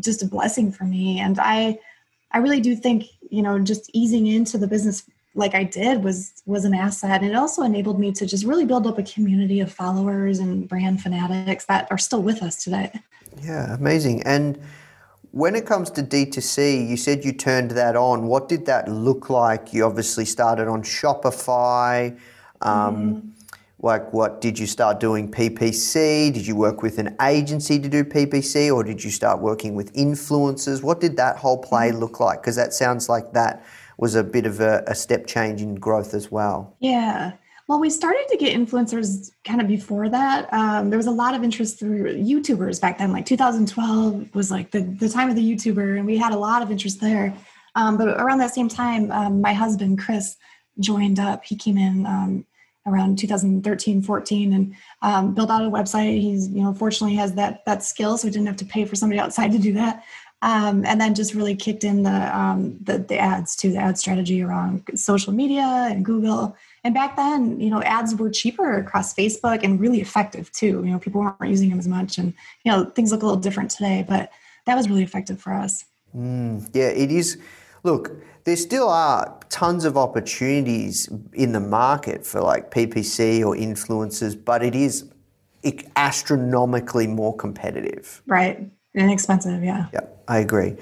just 0.00 0.22
a 0.22 0.26
blessing 0.26 0.72
for 0.72 0.82
me. 0.82 1.20
And 1.20 1.38
I, 1.38 1.78
I 2.32 2.38
really 2.38 2.60
do 2.60 2.74
think, 2.74 3.04
you 3.30 3.40
know, 3.40 3.60
just 3.60 3.88
easing 3.92 4.26
into 4.26 4.58
the 4.58 4.66
business 4.66 5.08
like 5.34 5.54
I 5.54 5.64
did 5.64 6.04
was 6.04 6.42
was 6.46 6.64
an 6.64 6.74
asset. 6.74 7.22
And 7.22 7.30
it 7.30 7.34
also 7.34 7.62
enabled 7.62 7.98
me 7.98 8.12
to 8.12 8.26
just 8.26 8.44
really 8.44 8.64
build 8.64 8.86
up 8.86 8.98
a 8.98 9.02
community 9.02 9.60
of 9.60 9.72
followers 9.72 10.38
and 10.38 10.68
brand 10.68 11.02
fanatics 11.02 11.64
that 11.66 11.88
are 11.90 11.98
still 11.98 12.22
with 12.22 12.42
us 12.42 12.62
today. 12.62 12.92
Yeah, 13.42 13.74
amazing. 13.74 14.22
And 14.22 14.60
when 15.32 15.56
it 15.56 15.66
comes 15.66 15.90
to 15.90 16.02
D2C, 16.02 16.88
you 16.88 16.96
said 16.96 17.24
you 17.24 17.32
turned 17.32 17.72
that 17.72 17.96
on. 17.96 18.26
What 18.26 18.48
did 18.48 18.66
that 18.66 18.88
look 18.88 19.28
like? 19.28 19.72
You 19.72 19.84
obviously 19.84 20.24
started 20.24 20.68
on 20.68 20.82
Shopify. 20.82 22.16
Um, 22.62 23.34
Like, 23.84 24.14
what 24.14 24.40
did 24.40 24.58
you 24.58 24.66
start 24.66 24.98
doing 24.98 25.30
PPC? 25.30 26.32
Did 26.32 26.46
you 26.46 26.56
work 26.56 26.80
with 26.80 26.98
an 26.98 27.14
agency 27.20 27.78
to 27.78 27.86
do 27.86 28.02
PPC, 28.02 28.74
or 28.74 28.82
did 28.82 29.04
you 29.04 29.10
start 29.10 29.42
working 29.42 29.74
with 29.74 29.92
influencers? 29.92 30.82
What 30.82 31.00
did 31.02 31.18
that 31.18 31.36
whole 31.36 31.58
play 31.58 31.92
look 31.92 32.18
like? 32.18 32.40
Because 32.40 32.56
that 32.56 32.72
sounds 32.72 33.10
like 33.10 33.32
that 33.34 33.62
was 33.98 34.14
a 34.14 34.24
bit 34.24 34.46
of 34.46 34.60
a, 34.60 34.82
a 34.86 34.94
step 34.94 35.26
change 35.26 35.62
in 35.62 35.74
growth 35.76 36.14
as 36.14 36.30
well. 36.30 36.76
Yeah. 36.80 37.32
Well, 37.66 37.80
we 37.80 37.88
started 37.88 38.26
to 38.28 38.36
get 38.36 38.54
influencers 38.54 39.30
kind 39.44 39.60
of 39.60 39.66
before 39.66 40.10
that. 40.10 40.52
Um, 40.52 40.90
there 40.90 40.98
was 40.98 41.06
a 41.06 41.10
lot 41.12 41.34
of 41.34 41.42
interest 41.42 41.78
through 41.78 42.22
YouTubers 42.22 42.78
back 42.78 42.98
then. 42.98 43.10
Like 43.10 43.24
2012 43.24 44.34
was 44.34 44.50
like 44.50 44.70
the, 44.70 44.82
the 44.82 45.08
time 45.08 45.30
of 45.30 45.36
the 45.36 45.42
YouTuber, 45.42 45.96
and 45.96 46.04
we 46.04 46.18
had 46.18 46.32
a 46.32 46.38
lot 46.38 46.60
of 46.60 46.70
interest 46.70 47.00
there. 47.00 47.34
Um, 47.74 47.96
but 47.96 48.08
around 48.08 48.38
that 48.38 48.54
same 48.54 48.68
time, 48.68 49.10
um, 49.10 49.40
my 49.40 49.54
husband, 49.54 49.98
Chris, 49.98 50.36
joined 50.78 51.18
up. 51.18 51.44
He 51.44 51.56
came 51.56 51.78
in 51.78 52.04
um, 52.04 52.44
around 52.86 53.18
2013, 53.18 54.02
14 54.02 54.52
and 54.52 54.74
um, 55.00 55.34
built 55.34 55.50
out 55.50 55.64
a 55.64 55.70
website. 55.70 56.20
He's, 56.20 56.48
you 56.48 56.62
know, 56.62 56.74
fortunately 56.74 57.16
has 57.16 57.32
that, 57.34 57.64
that 57.64 57.82
skill, 57.82 58.18
so 58.18 58.28
we 58.28 58.32
didn't 58.32 58.46
have 58.46 58.56
to 58.56 58.64
pay 58.64 58.84
for 58.84 58.94
somebody 58.94 59.18
outside 59.18 59.52
to 59.52 59.58
do 59.58 59.72
that. 59.74 60.04
Um, 60.42 60.84
and 60.84 61.00
then 61.00 61.14
just 61.14 61.32
really 61.32 61.56
kicked 61.56 61.84
in 61.84 62.02
the, 62.02 62.38
um, 62.38 62.76
the, 62.82 62.98
the 62.98 63.18
ads 63.18 63.56
to 63.56 63.70
the 63.70 63.78
ad 63.78 63.96
strategy 63.96 64.42
around 64.42 64.82
social 64.94 65.32
media 65.32 65.88
and 65.90 66.04
Google. 66.04 66.54
And 66.84 66.92
back 66.92 67.16
then, 67.16 67.58
you 67.58 67.70
know, 67.70 67.82
ads 67.82 68.14
were 68.14 68.28
cheaper 68.28 68.76
across 68.76 69.14
Facebook 69.14 69.62
and 69.62 69.80
really 69.80 70.02
effective 70.02 70.52
too. 70.52 70.82
You 70.84 70.92
know, 70.92 70.98
people 70.98 71.22
weren't 71.22 71.50
using 71.50 71.70
them 71.70 71.78
as 71.78 71.88
much, 71.88 72.18
and 72.18 72.34
you 72.62 72.70
know, 72.70 72.84
things 72.84 73.10
look 73.10 73.22
a 73.22 73.26
little 73.26 73.40
different 73.40 73.70
today, 73.70 74.04
but 74.06 74.30
that 74.66 74.76
was 74.76 74.88
really 74.88 75.02
effective 75.02 75.40
for 75.40 75.54
us. 75.54 75.86
Mm, 76.14 76.68
yeah, 76.74 76.88
it 76.88 77.10
is. 77.10 77.38
Look, 77.82 78.12
there 78.44 78.56
still 78.56 78.88
are 78.88 79.38
tons 79.48 79.84
of 79.84 79.96
opportunities 79.96 81.08
in 81.32 81.52
the 81.52 81.60
market 81.60 82.26
for 82.26 82.40
like 82.40 82.70
PPC 82.70 83.40
or 83.40 83.54
influencers, 83.54 84.42
but 84.42 84.62
it 84.62 84.74
is 84.74 85.10
astronomically 85.96 87.06
more 87.06 87.34
competitive. 87.34 88.22
Right. 88.26 88.70
Inexpensive, 88.94 89.62
yeah. 89.64 89.86
Yeah, 89.92 90.00
I 90.28 90.38
agree. 90.38 90.76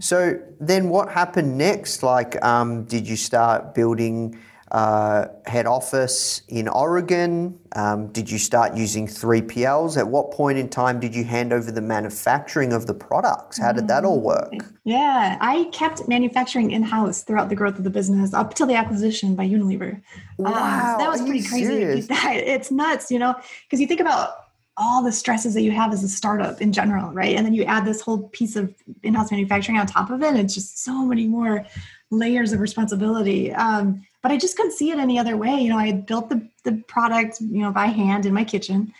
So 0.00 0.40
then 0.60 0.88
what 0.88 1.10
happened 1.10 1.56
next? 1.56 2.02
Like, 2.02 2.42
um, 2.44 2.84
did 2.84 3.06
you 3.06 3.16
start 3.16 3.74
building 3.74 4.36
uh, 4.72 5.26
head 5.46 5.66
office 5.66 6.42
in 6.48 6.66
Oregon? 6.66 7.58
Um, 7.76 8.08
did 8.08 8.30
you 8.30 8.38
start 8.38 8.74
using 8.74 9.06
3PLs? 9.06 9.96
At 9.96 10.08
what 10.08 10.32
point 10.32 10.58
in 10.58 10.68
time 10.68 10.98
did 10.98 11.14
you 11.14 11.24
hand 11.24 11.52
over 11.52 11.70
the 11.70 11.82
manufacturing 11.82 12.72
of 12.72 12.86
the 12.86 12.94
products? 12.94 13.58
How 13.58 13.72
did 13.72 13.86
that 13.88 14.04
all 14.04 14.20
work? 14.20 14.52
Yeah, 14.84 15.36
I 15.40 15.64
kept 15.72 16.08
manufacturing 16.08 16.70
in 16.70 16.82
house 16.82 17.22
throughout 17.22 17.50
the 17.50 17.54
growth 17.54 17.76
of 17.76 17.84
the 17.84 17.90
business 17.90 18.32
up 18.32 18.54
till 18.54 18.66
the 18.66 18.74
acquisition 18.74 19.36
by 19.36 19.46
Unilever. 19.46 20.00
Wow, 20.38 20.48
um, 20.48 20.98
that 20.98 21.08
was 21.10 21.20
pretty 21.20 21.46
crazy. 21.46 21.66
serious? 21.66 22.06
It's 22.10 22.70
nuts, 22.70 23.10
you 23.10 23.18
know, 23.18 23.34
because 23.64 23.78
you 23.78 23.86
think 23.86 24.00
about 24.00 24.41
all 24.76 25.02
the 25.02 25.12
stresses 25.12 25.54
that 25.54 25.62
you 25.62 25.70
have 25.70 25.92
as 25.92 26.02
a 26.02 26.08
startup 26.08 26.60
in 26.60 26.72
general, 26.72 27.12
right? 27.12 27.36
And 27.36 27.44
then 27.44 27.52
you 27.52 27.64
add 27.64 27.84
this 27.84 28.00
whole 28.00 28.28
piece 28.28 28.56
of 28.56 28.74
in-house 29.02 29.30
manufacturing 29.30 29.78
on 29.78 29.86
top 29.86 30.10
of 30.10 30.22
it. 30.22 30.34
It's 30.36 30.54
just 30.54 30.82
so 30.82 31.04
many 31.04 31.26
more 31.26 31.66
layers 32.10 32.52
of 32.52 32.60
responsibility. 32.60 33.52
Um, 33.52 34.04
but 34.22 34.32
I 34.32 34.38
just 34.38 34.56
couldn't 34.56 34.72
see 34.72 34.90
it 34.90 34.98
any 34.98 35.18
other 35.18 35.36
way. 35.36 35.60
You 35.60 35.70
know, 35.70 35.78
I 35.78 35.86
had 35.86 36.06
built 36.06 36.30
the, 36.30 36.48
the 36.64 36.82
product, 36.88 37.40
you 37.40 37.60
know, 37.60 37.72
by 37.72 37.86
hand 37.86 38.24
in 38.24 38.32
my 38.32 38.44
kitchen, 38.44 38.94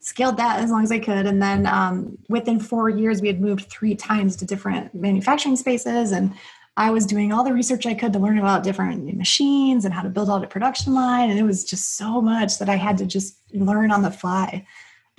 scaled 0.00 0.36
that 0.36 0.60
as 0.60 0.70
long 0.70 0.84
as 0.84 0.92
I 0.92 0.98
could. 0.98 1.26
And 1.26 1.42
then 1.42 1.66
um, 1.66 2.16
within 2.28 2.60
four 2.60 2.88
years, 2.88 3.20
we 3.20 3.28
had 3.28 3.40
moved 3.40 3.68
three 3.68 3.94
times 3.94 4.36
to 4.36 4.44
different 4.44 4.94
manufacturing 4.94 5.56
spaces. 5.56 6.12
And 6.12 6.32
I 6.76 6.90
was 6.90 7.06
doing 7.06 7.32
all 7.32 7.42
the 7.42 7.52
research 7.52 7.86
I 7.86 7.94
could 7.94 8.12
to 8.12 8.20
learn 8.20 8.38
about 8.38 8.62
different 8.62 9.16
machines 9.16 9.84
and 9.84 9.92
how 9.92 10.02
to 10.02 10.08
build 10.08 10.30
out 10.30 10.44
a 10.44 10.46
production 10.46 10.94
line. 10.94 11.28
And 11.28 11.38
it 11.38 11.42
was 11.42 11.64
just 11.64 11.96
so 11.96 12.20
much 12.20 12.58
that 12.58 12.68
I 12.68 12.76
had 12.76 12.98
to 12.98 13.06
just 13.06 13.36
learn 13.52 13.90
on 13.90 14.02
the 14.02 14.12
fly. 14.12 14.64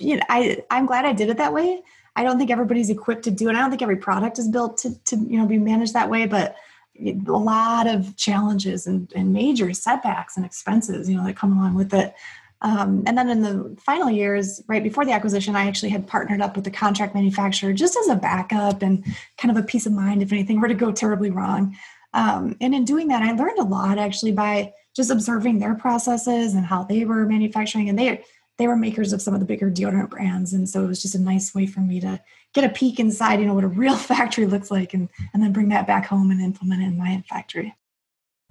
You 0.00 0.16
know, 0.16 0.22
I, 0.28 0.62
I'm 0.70 0.86
glad 0.86 1.04
I 1.04 1.12
did 1.12 1.30
it 1.30 1.36
that 1.36 1.52
way. 1.52 1.82
I 2.16 2.24
don't 2.24 2.38
think 2.38 2.50
everybody's 2.50 2.90
equipped 2.90 3.22
to 3.24 3.30
do 3.30 3.48
it. 3.48 3.54
I 3.54 3.60
don't 3.60 3.70
think 3.70 3.82
every 3.82 3.96
product 3.96 4.38
is 4.38 4.48
built 4.48 4.78
to, 4.78 4.98
to 5.04 5.16
you 5.16 5.38
know, 5.38 5.46
be 5.46 5.58
managed 5.58 5.94
that 5.94 6.10
way, 6.10 6.26
but 6.26 6.56
a 6.98 7.12
lot 7.32 7.86
of 7.86 8.16
challenges 8.16 8.86
and, 8.86 9.10
and 9.14 9.32
major 9.32 9.72
setbacks 9.72 10.36
and 10.36 10.44
expenses, 10.44 11.08
you 11.08 11.16
know, 11.16 11.24
that 11.24 11.36
come 11.36 11.56
along 11.56 11.74
with 11.74 11.94
it. 11.94 12.14
Um, 12.62 13.04
and 13.06 13.16
then 13.16 13.30
in 13.30 13.40
the 13.40 13.74
final 13.80 14.10
years, 14.10 14.62
right 14.66 14.82
before 14.82 15.06
the 15.06 15.12
acquisition, 15.12 15.56
I 15.56 15.66
actually 15.66 15.90
had 15.90 16.06
partnered 16.06 16.42
up 16.42 16.56
with 16.56 16.64
the 16.64 16.70
contract 16.70 17.14
manufacturer 17.14 17.72
just 17.72 17.96
as 17.96 18.08
a 18.08 18.16
backup 18.16 18.82
and 18.82 19.04
kind 19.38 19.56
of 19.56 19.62
a 19.62 19.66
peace 19.66 19.86
of 19.86 19.92
mind 19.92 20.22
if 20.22 20.32
anything 20.32 20.60
were 20.60 20.68
to 20.68 20.74
go 20.74 20.92
terribly 20.92 21.30
wrong. 21.30 21.74
Um, 22.12 22.56
and 22.60 22.74
in 22.74 22.84
doing 22.84 23.08
that, 23.08 23.22
I 23.22 23.32
learned 23.32 23.58
a 23.58 23.64
lot 23.64 23.98
actually 23.98 24.32
by 24.32 24.72
just 24.94 25.10
observing 25.10 25.58
their 25.58 25.74
processes 25.74 26.54
and 26.54 26.66
how 26.66 26.82
they 26.82 27.04
were 27.04 27.24
manufacturing. 27.24 27.88
And 27.88 27.98
they 27.98 28.24
they 28.60 28.68
were 28.68 28.76
makers 28.76 29.14
of 29.14 29.22
some 29.22 29.32
of 29.32 29.40
the 29.40 29.46
bigger 29.46 29.70
deodorant 29.70 30.10
brands, 30.10 30.52
and 30.52 30.68
so 30.68 30.84
it 30.84 30.86
was 30.86 31.00
just 31.00 31.14
a 31.14 31.18
nice 31.18 31.54
way 31.54 31.66
for 31.66 31.80
me 31.80 31.98
to 32.00 32.20
get 32.52 32.62
a 32.62 32.68
peek 32.68 33.00
inside, 33.00 33.40
you 33.40 33.46
know, 33.46 33.54
what 33.54 33.64
a 33.64 33.68
real 33.68 33.96
factory 34.12 34.46
looks 34.46 34.70
like, 34.70 34.92
and 34.92 35.08
and 35.32 35.42
then 35.42 35.52
bring 35.52 35.70
that 35.70 35.86
back 35.86 36.04
home 36.06 36.30
and 36.30 36.42
implement 36.42 36.82
it 36.82 36.86
in 36.86 36.98
my 36.98 37.24
factory. 37.28 37.74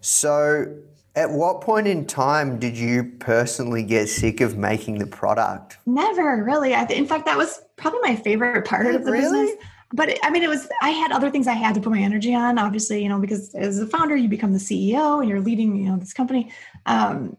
So, 0.01 0.75
at 1.15 1.29
what 1.29 1.61
point 1.61 1.87
in 1.87 2.07
time 2.07 2.57
did 2.57 2.75
you 2.75 3.03
personally 3.19 3.83
get 3.83 4.09
sick 4.09 4.41
of 4.41 4.57
making 4.57 4.97
the 4.97 5.05
product? 5.05 5.77
Never 5.85 6.43
really. 6.43 6.73
I, 6.73 6.85
in 6.85 7.05
fact, 7.05 7.25
that 7.27 7.37
was 7.37 7.61
probably 7.75 7.99
my 8.01 8.15
favorite 8.15 8.65
part 8.65 8.87
of 8.87 9.05
the 9.05 9.11
Really? 9.11 9.45
business. 9.45 9.51
But 9.93 10.17
I 10.23 10.31
mean, 10.31 10.41
it 10.41 10.49
was. 10.49 10.67
I 10.81 10.89
had 10.89 11.11
other 11.11 11.29
things 11.29 11.47
I 11.47 11.53
had 11.53 11.75
to 11.75 11.81
put 11.81 11.91
my 11.91 11.99
energy 11.99 12.33
on. 12.33 12.57
Obviously, 12.57 13.03
you 13.03 13.09
know, 13.09 13.19
because 13.19 13.53
as 13.53 13.77
a 13.79 13.85
founder, 13.85 14.15
you 14.15 14.27
become 14.27 14.53
the 14.53 14.59
CEO 14.59 15.19
and 15.19 15.29
you're 15.29 15.41
leading, 15.41 15.75
you 15.75 15.89
know, 15.89 15.97
this 15.97 16.13
company. 16.13 16.51
Um, 16.87 17.37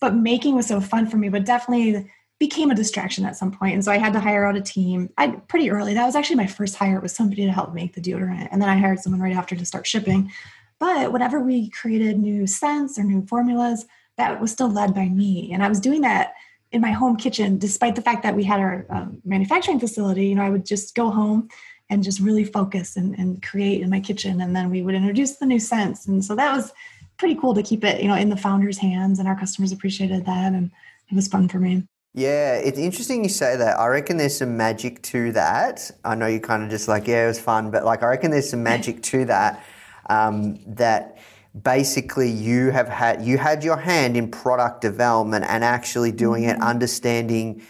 but 0.00 0.14
making 0.14 0.54
was 0.54 0.66
so 0.66 0.80
fun 0.80 1.06
for 1.06 1.16
me. 1.16 1.28
But 1.28 1.44
definitely 1.44 2.10
became 2.38 2.70
a 2.70 2.74
distraction 2.74 3.26
at 3.26 3.36
some 3.36 3.52
point, 3.52 3.74
and 3.74 3.84
so 3.84 3.92
I 3.92 3.98
had 3.98 4.12
to 4.14 4.20
hire 4.20 4.46
out 4.46 4.56
a 4.56 4.60
team. 4.62 5.10
I 5.18 5.28
pretty 5.28 5.70
early. 5.70 5.94
That 5.94 6.06
was 6.06 6.16
actually 6.16 6.36
my 6.36 6.46
first 6.46 6.74
hire. 6.74 7.00
Was 7.00 7.14
somebody 7.14 7.44
to 7.44 7.52
help 7.52 7.74
make 7.74 7.94
the 7.94 8.00
deodorant, 8.00 8.48
and 8.50 8.60
then 8.60 8.68
I 8.68 8.78
hired 8.78 9.00
someone 9.00 9.20
right 9.20 9.36
after 9.36 9.54
to 9.54 9.66
start 9.66 9.86
shipping. 9.86 10.32
But 10.78 11.12
whenever 11.12 11.40
we 11.40 11.68
created 11.70 12.18
new 12.18 12.46
scents 12.46 12.98
or 12.98 13.04
new 13.04 13.26
formulas, 13.26 13.84
that 14.16 14.40
was 14.40 14.50
still 14.50 14.70
led 14.70 14.94
by 14.94 15.08
me, 15.08 15.52
and 15.52 15.62
I 15.62 15.68
was 15.68 15.80
doing 15.80 16.00
that 16.02 16.34
in 16.72 16.80
my 16.80 16.92
home 16.92 17.16
kitchen, 17.16 17.58
despite 17.58 17.96
the 17.96 18.02
fact 18.02 18.22
that 18.22 18.36
we 18.36 18.44
had 18.44 18.60
our 18.60 18.86
um, 18.90 19.20
manufacturing 19.24 19.80
facility. 19.80 20.26
You 20.28 20.36
know, 20.36 20.42
I 20.42 20.50
would 20.50 20.64
just 20.64 20.94
go 20.94 21.10
home 21.10 21.48
and 21.90 22.04
just 22.04 22.20
really 22.20 22.44
focus 22.44 22.96
and, 22.96 23.18
and 23.18 23.42
create 23.42 23.82
in 23.82 23.90
my 23.90 24.00
kitchen, 24.00 24.40
and 24.40 24.56
then 24.56 24.70
we 24.70 24.80
would 24.80 24.94
introduce 24.94 25.36
the 25.36 25.46
new 25.46 25.58
scents, 25.58 26.06
and 26.06 26.24
so 26.24 26.34
that 26.36 26.56
was 26.56 26.72
pretty 27.20 27.36
cool 27.36 27.54
to 27.54 27.62
keep 27.62 27.84
it, 27.84 28.02
you 28.02 28.08
know, 28.08 28.16
in 28.16 28.30
the 28.30 28.36
founder's 28.36 28.78
hands, 28.78 29.18
and 29.20 29.28
our 29.28 29.38
customers 29.38 29.70
appreciated 29.70 30.26
that, 30.26 30.52
and 30.52 30.72
it 31.08 31.14
was 31.14 31.28
fun 31.28 31.48
for 31.48 31.60
me. 31.60 31.86
Yeah, 32.14 32.54
it's 32.54 32.78
interesting 32.78 33.22
you 33.22 33.30
say 33.30 33.56
that. 33.56 33.78
I 33.78 33.86
reckon 33.86 34.16
there's 34.16 34.38
some 34.38 34.56
magic 34.56 35.00
to 35.02 35.30
that. 35.32 35.92
I 36.04 36.16
know 36.16 36.26
you 36.26 36.40
kind 36.40 36.64
of 36.64 36.70
just 36.70 36.88
like, 36.88 37.06
yeah, 37.06 37.24
it 37.24 37.28
was 37.28 37.38
fun, 37.38 37.70
but 37.70 37.84
like, 37.84 38.02
I 38.02 38.06
reckon 38.06 38.32
there's 38.32 38.50
some 38.50 38.64
magic 38.64 39.02
to 39.04 39.26
that. 39.26 39.64
Um, 40.08 40.58
that 40.66 41.18
basically 41.62 42.28
you 42.28 42.70
have 42.70 42.88
had 42.88 43.22
you 43.22 43.38
had 43.38 43.62
your 43.62 43.76
hand 43.76 44.16
in 44.16 44.28
product 44.28 44.80
development 44.80 45.44
and 45.48 45.62
actually 45.62 46.10
doing 46.10 46.44
it, 46.44 46.60
understanding 46.60 47.62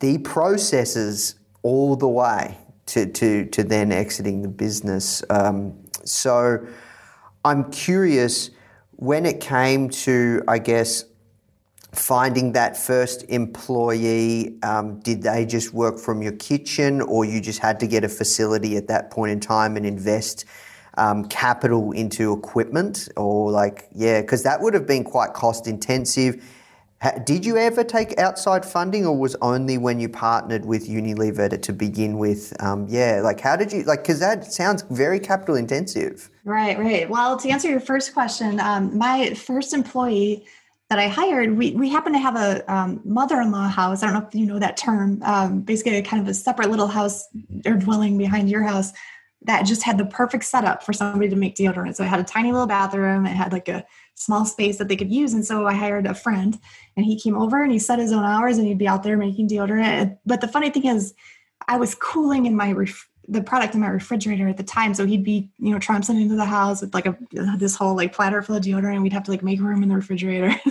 the 0.00 0.18
processes 0.18 1.36
all 1.62 1.96
the 1.96 2.08
way 2.08 2.58
to 2.86 3.06
to 3.06 3.46
to 3.46 3.64
then 3.64 3.90
exiting 3.90 4.42
the 4.42 4.48
business. 4.48 5.22
Um, 5.30 5.78
so 6.04 6.66
I'm 7.44 7.70
curious 7.70 8.50
when 9.02 9.26
it 9.26 9.40
came 9.40 9.90
to, 9.90 10.44
I 10.46 10.60
guess, 10.60 11.04
finding 11.90 12.52
that 12.52 12.76
first 12.76 13.24
employee, 13.28 14.62
um, 14.62 15.00
did 15.00 15.22
they 15.22 15.44
just 15.44 15.74
work 15.74 15.98
from 15.98 16.22
your 16.22 16.34
kitchen 16.34 17.00
or 17.00 17.24
you 17.24 17.40
just 17.40 17.58
had 17.58 17.80
to 17.80 17.88
get 17.88 18.04
a 18.04 18.08
facility 18.08 18.76
at 18.76 18.86
that 18.86 19.10
point 19.10 19.32
in 19.32 19.40
time 19.40 19.76
and 19.76 19.84
invest 19.84 20.44
um, 20.98 21.24
capital 21.24 21.90
into 21.90 22.32
equipment? 22.32 23.08
Or, 23.16 23.50
like, 23.50 23.88
yeah, 23.92 24.20
because 24.20 24.44
that 24.44 24.60
would 24.60 24.72
have 24.72 24.86
been 24.86 25.02
quite 25.02 25.32
cost 25.32 25.66
intensive. 25.66 26.40
Did 27.24 27.44
you 27.44 27.56
ever 27.56 27.82
take 27.82 28.16
outside 28.18 28.64
funding, 28.64 29.04
or 29.04 29.16
was 29.16 29.34
only 29.42 29.76
when 29.76 29.98
you 29.98 30.08
partnered 30.08 30.64
with 30.64 30.88
Unilever 30.88 31.60
to, 31.60 31.72
begin 31.72 32.16
with? 32.16 32.52
Um, 32.62 32.86
yeah, 32.88 33.20
like 33.24 33.40
how 33.40 33.56
did 33.56 33.72
you 33.72 33.82
like? 33.82 34.02
Because 34.02 34.20
that 34.20 34.52
sounds 34.52 34.82
very 34.90 35.18
capital 35.18 35.56
intensive. 35.56 36.30
Right, 36.44 36.78
right. 36.78 37.10
Well, 37.10 37.36
to 37.38 37.48
answer 37.48 37.68
your 37.68 37.80
first 37.80 38.14
question, 38.14 38.60
um, 38.60 38.96
my 38.96 39.34
first 39.34 39.74
employee 39.74 40.46
that 40.90 40.98
I 41.00 41.08
hired, 41.08 41.56
we, 41.56 41.72
we 41.72 41.88
happen 41.88 42.12
to 42.12 42.18
have 42.20 42.36
a 42.36 42.72
um, 42.72 43.00
mother-in-law 43.04 43.68
house. 43.68 44.02
I 44.02 44.06
don't 44.06 44.20
know 44.20 44.28
if 44.28 44.34
you 44.34 44.46
know 44.46 44.60
that 44.60 44.76
term. 44.76 45.20
Um, 45.24 45.62
basically, 45.62 45.96
a 45.96 46.02
kind 46.02 46.22
of 46.22 46.28
a 46.28 46.34
separate 46.34 46.70
little 46.70 46.88
house 46.88 47.26
or 47.66 47.74
dwelling 47.74 48.16
behind 48.16 48.48
your 48.48 48.62
house 48.62 48.92
that 49.44 49.62
just 49.62 49.82
had 49.82 49.98
the 49.98 50.06
perfect 50.06 50.44
setup 50.44 50.82
for 50.82 50.92
somebody 50.92 51.28
to 51.28 51.36
make 51.36 51.56
deodorant. 51.56 51.96
So 51.96 52.04
it 52.04 52.08
had 52.08 52.20
a 52.20 52.24
tiny 52.24 52.52
little 52.52 52.66
bathroom. 52.66 53.26
It 53.26 53.30
had 53.30 53.52
like 53.52 53.68
a 53.68 53.84
small 54.14 54.44
space 54.44 54.78
that 54.78 54.88
they 54.88 54.96
could 54.96 55.10
use. 55.10 55.32
And 55.32 55.44
so 55.44 55.66
I 55.66 55.74
hired 55.74 56.06
a 56.06 56.14
friend, 56.14 56.58
and 56.96 57.04
he 57.04 57.18
came 57.18 57.36
over 57.36 57.62
and 57.62 57.72
he 57.72 57.78
set 57.78 57.98
his 57.98 58.12
own 58.12 58.24
hours, 58.24 58.58
and 58.58 58.66
he'd 58.66 58.78
be 58.78 58.88
out 58.88 59.02
there 59.02 59.16
making 59.16 59.48
deodorant. 59.48 60.18
But 60.24 60.40
the 60.40 60.48
funny 60.48 60.70
thing 60.70 60.86
is, 60.86 61.14
I 61.68 61.76
was 61.76 61.94
cooling 61.94 62.46
in 62.46 62.56
my 62.56 62.72
ref- 62.72 63.08
the 63.28 63.42
product 63.42 63.74
in 63.74 63.80
my 63.80 63.88
refrigerator 63.88 64.48
at 64.48 64.56
the 64.56 64.62
time. 64.62 64.94
So 64.94 65.06
he'd 65.06 65.24
be, 65.24 65.50
you 65.58 65.70
know, 65.70 65.78
trouncing 65.78 66.20
into 66.20 66.34
the 66.34 66.44
house 66.44 66.80
with 66.80 66.92
like 66.92 67.06
a 67.06 67.16
this 67.56 67.76
whole 67.76 67.94
like 67.94 68.12
platter 68.12 68.42
full 68.42 68.56
of 68.56 68.62
deodorant. 68.62 69.02
We'd 69.02 69.12
have 69.12 69.22
to 69.24 69.30
like 69.30 69.42
make 69.42 69.60
room 69.60 69.82
in 69.82 69.88
the 69.88 69.94
refrigerator. 69.94 70.54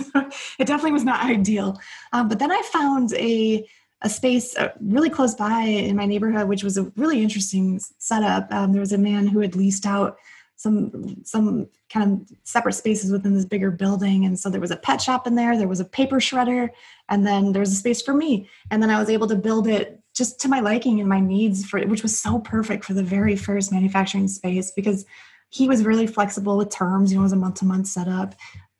it 0.58 0.66
definitely 0.66 0.92
was 0.92 1.04
not 1.04 1.24
ideal. 1.24 1.80
Um, 2.12 2.28
but 2.28 2.38
then 2.38 2.52
I 2.52 2.60
found 2.70 3.12
a 3.14 3.66
a 4.02 4.08
space 4.08 4.56
uh, 4.56 4.70
really 4.80 5.10
close 5.10 5.34
by 5.34 5.62
in 5.62 5.96
my 5.96 6.06
neighborhood, 6.06 6.48
which 6.48 6.64
was 6.64 6.76
a 6.76 6.84
really 6.96 7.22
interesting 7.22 7.80
setup. 7.98 8.52
Um, 8.52 8.72
there 8.72 8.80
was 8.80 8.92
a 8.92 8.98
man 8.98 9.26
who 9.26 9.40
had 9.40 9.56
leased 9.56 9.86
out 9.86 10.18
some 10.56 11.24
some 11.24 11.66
kind 11.92 12.12
of 12.12 12.36
separate 12.44 12.74
spaces 12.74 13.10
within 13.10 13.34
this 13.34 13.44
bigger 13.44 13.70
building. 13.70 14.24
And 14.24 14.38
so 14.38 14.48
there 14.48 14.60
was 14.60 14.70
a 14.70 14.76
pet 14.76 15.00
shop 15.00 15.26
in 15.26 15.34
there 15.34 15.56
there 15.56 15.68
was 15.68 15.80
a 15.80 15.84
paper 15.84 16.20
shredder 16.20 16.70
and 17.08 17.26
then 17.26 17.52
there 17.52 17.60
was 17.60 17.72
a 17.72 17.76
space 17.76 18.00
for 18.00 18.14
me. 18.14 18.48
And 18.70 18.82
then 18.82 18.90
i 18.90 18.98
was 18.98 19.10
able 19.10 19.26
to 19.28 19.36
build 19.36 19.66
it 19.66 20.00
just 20.14 20.40
to 20.40 20.48
my 20.48 20.60
liking 20.60 21.00
and 21.00 21.08
my 21.08 21.20
needs 21.20 21.64
for 21.64 21.80
which 21.86 22.02
was 22.02 22.16
so 22.16 22.38
perfect 22.38 22.84
for 22.84 22.94
the 22.94 23.02
very 23.02 23.36
first 23.36 23.72
manufacturing 23.72 24.28
space 24.28 24.70
because 24.70 25.04
he 25.50 25.68
was 25.68 25.84
really 25.84 26.06
flexible 26.06 26.56
with 26.56 26.70
terms 26.70 27.10
you 27.10 27.16
know 27.16 27.22
it 27.22 27.24
was 27.24 27.32
a 27.32 27.36
month 27.36 27.56
to 27.56 27.64
month 27.64 27.86
setup 27.86 28.34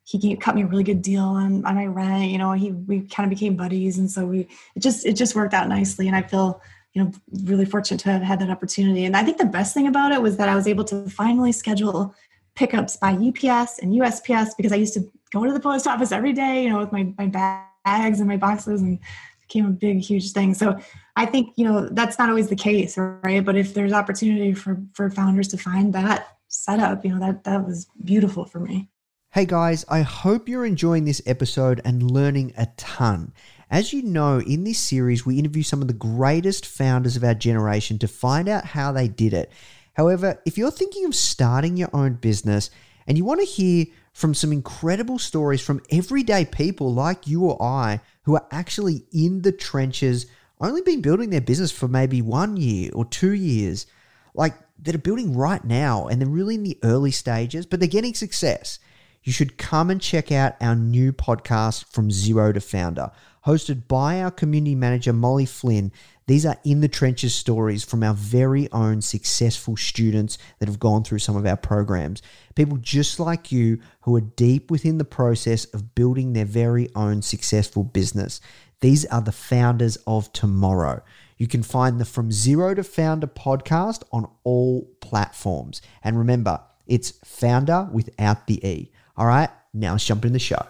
he 0.04 0.36
cut 0.36 0.54
me 0.54 0.62
a 0.62 0.66
really 0.66 0.84
good 0.84 1.02
deal 1.02 1.24
on, 1.24 1.64
on 1.64 1.74
my 1.74 1.86
rent 1.86 2.30
you 2.30 2.38
know 2.38 2.52
he 2.52 2.72
we 2.72 3.00
kind 3.02 3.30
of 3.30 3.30
became 3.30 3.56
buddies 3.56 3.98
and 3.98 4.10
so 4.10 4.26
we 4.26 4.40
it 4.74 4.80
just 4.80 5.06
it 5.06 5.14
just 5.14 5.34
worked 5.34 5.54
out 5.54 5.68
nicely 5.68 6.06
and 6.06 6.16
i 6.16 6.22
feel 6.22 6.60
you 6.92 7.02
know 7.02 7.12
really 7.44 7.64
fortunate 7.64 7.98
to 7.98 8.10
have 8.10 8.22
had 8.22 8.40
that 8.40 8.50
opportunity. 8.50 9.04
And 9.04 9.16
i 9.16 9.24
think 9.24 9.38
the 9.38 9.44
best 9.44 9.74
thing 9.74 9.86
about 9.86 10.12
it 10.12 10.20
was 10.20 10.36
that 10.36 10.48
i 10.48 10.54
was 10.54 10.66
able 10.66 10.84
to 10.84 11.08
finally 11.08 11.52
schedule 11.52 12.14
pickups 12.54 12.96
by 12.96 13.12
ups 13.12 13.78
and 13.78 13.94
usps 13.94 14.56
because 14.56 14.72
i 14.72 14.76
used 14.76 14.94
to 14.94 15.10
go 15.32 15.44
to 15.44 15.52
the 15.52 15.60
post 15.60 15.86
office 15.86 16.12
every 16.12 16.32
day 16.32 16.64
you 16.64 16.68
know 16.68 16.78
with 16.78 16.92
my, 16.92 17.12
my 17.18 17.26
bags 17.26 18.20
and 18.20 18.28
my 18.28 18.36
boxes 18.36 18.82
and 18.82 18.98
became 19.40 19.66
a 19.66 19.70
big 19.70 19.98
huge 19.98 20.32
thing. 20.32 20.54
So 20.54 20.78
i 21.16 21.26
think 21.26 21.52
you 21.56 21.64
know 21.64 21.88
that's 21.90 22.18
not 22.18 22.28
always 22.28 22.48
the 22.48 22.56
case 22.56 22.96
right? 22.96 23.44
But 23.44 23.56
if 23.56 23.74
there's 23.74 23.92
opportunity 23.92 24.54
for 24.54 24.82
for 24.94 25.10
founders 25.10 25.48
to 25.48 25.58
find 25.58 25.92
that 25.92 26.26
setup 26.48 27.04
you 27.04 27.12
know 27.12 27.20
that 27.20 27.44
that 27.44 27.66
was 27.66 27.86
beautiful 28.04 28.44
for 28.44 28.60
me 28.60 28.90
Hey 29.34 29.46
guys, 29.46 29.82
I 29.88 30.02
hope 30.02 30.46
you're 30.46 30.66
enjoying 30.66 31.06
this 31.06 31.22
episode 31.24 31.80
and 31.86 32.10
learning 32.10 32.52
a 32.58 32.66
ton. 32.76 33.32
As 33.70 33.90
you 33.90 34.02
know, 34.02 34.40
in 34.40 34.64
this 34.64 34.78
series, 34.78 35.24
we 35.24 35.38
interview 35.38 35.62
some 35.62 35.80
of 35.80 35.88
the 35.88 35.94
greatest 35.94 36.66
founders 36.66 37.16
of 37.16 37.24
our 37.24 37.32
generation 37.32 37.98
to 38.00 38.08
find 38.08 38.46
out 38.46 38.66
how 38.66 38.92
they 38.92 39.08
did 39.08 39.32
it. 39.32 39.50
However, 39.94 40.38
if 40.44 40.58
you're 40.58 40.70
thinking 40.70 41.06
of 41.06 41.14
starting 41.14 41.78
your 41.78 41.88
own 41.94 42.16
business 42.16 42.68
and 43.06 43.16
you 43.16 43.24
want 43.24 43.40
to 43.40 43.46
hear 43.46 43.86
from 44.12 44.34
some 44.34 44.52
incredible 44.52 45.18
stories 45.18 45.62
from 45.62 45.80
everyday 45.90 46.44
people 46.44 46.92
like 46.92 47.26
you 47.26 47.42
or 47.44 47.62
I 47.62 48.00
who 48.24 48.34
are 48.34 48.46
actually 48.50 49.06
in 49.14 49.40
the 49.40 49.52
trenches, 49.52 50.26
only 50.60 50.82
been 50.82 51.00
building 51.00 51.30
their 51.30 51.40
business 51.40 51.72
for 51.72 51.88
maybe 51.88 52.20
one 52.20 52.58
year 52.58 52.90
or 52.92 53.06
two 53.06 53.32
years, 53.32 53.86
like 54.34 54.52
that 54.82 54.94
are 54.94 54.98
building 54.98 55.34
right 55.34 55.64
now 55.64 56.06
and 56.06 56.20
they're 56.20 56.28
really 56.28 56.56
in 56.56 56.64
the 56.64 56.78
early 56.82 57.12
stages, 57.12 57.64
but 57.64 57.80
they're 57.80 57.88
getting 57.88 58.12
success 58.12 58.78
you 59.24 59.32
should 59.32 59.56
come 59.56 59.88
and 59.88 60.00
check 60.00 60.32
out 60.32 60.56
our 60.60 60.74
new 60.74 61.12
podcast, 61.12 61.84
From 61.92 62.10
Zero 62.10 62.52
to 62.52 62.60
Foundr, 62.60 63.12
hosted 63.46 63.86
by 63.86 64.20
our 64.20 64.30
community 64.30 64.74
manager, 64.74 65.12
Molly 65.12 65.46
Flynn. 65.46 65.92
These 66.26 66.44
are 66.46 66.58
in 66.64 66.80
the 66.80 66.88
trenches 66.88 67.34
stories 67.34 67.84
from 67.84 68.02
our 68.02 68.14
very 68.14 68.70
own 68.72 69.00
successful 69.00 69.76
students 69.76 70.38
that 70.58 70.68
have 70.68 70.80
gone 70.80 71.04
through 71.04 71.20
some 71.20 71.36
of 71.36 71.46
our 71.46 71.56
programs. 71.56 72.20
People 72.54 72.78
just 72.78 73.20
like 73.20 73.52
you 73.52 73.80
who 74.02 74.16
are 74.16 74.20
deep 74.20 74.70
within 74.70 74.98
the 74.98 75.04
process 75.04 75.66
of 75.66 75.94
building 75.94 76.32
their 76.32 76.44
very 76.44 76.88
own 76.96 77.22
successful 77.22 77.84
business. 77.84 78.40
These 78.80 79.06
are 79.06 79.20
the 79.20 79.30
founders 79.30 79.96
of 80.06 80.32
tomorrow. 80.32 81.02
You 81.36 81.46
can 81.46 81.62
find 81.62 82.00
the 82.00 82.04
From 82.04 82.32
Zero 82.32 82.74
to 82.74 82.82
Foundr 82.82 83.32
podcast 83.32 84.02
on 84.12 84.28
all 84.42 84.88
platforms. 85.00 85.80
And 86.02 86.18
remember, 86.18 86.60
it's 86.86 87.12
founder 87.24 87.88
without 87.92 88.48
the 88.48 88.64
E. 88.66 88.90
All 89.22 89.28
right, 89.28 89.50
now 89.72 89.92
let's 89.92 90.04
jump 90.04 90.24
in 90.24 90.32
the 90.32 90.40
show. 90.40 90.66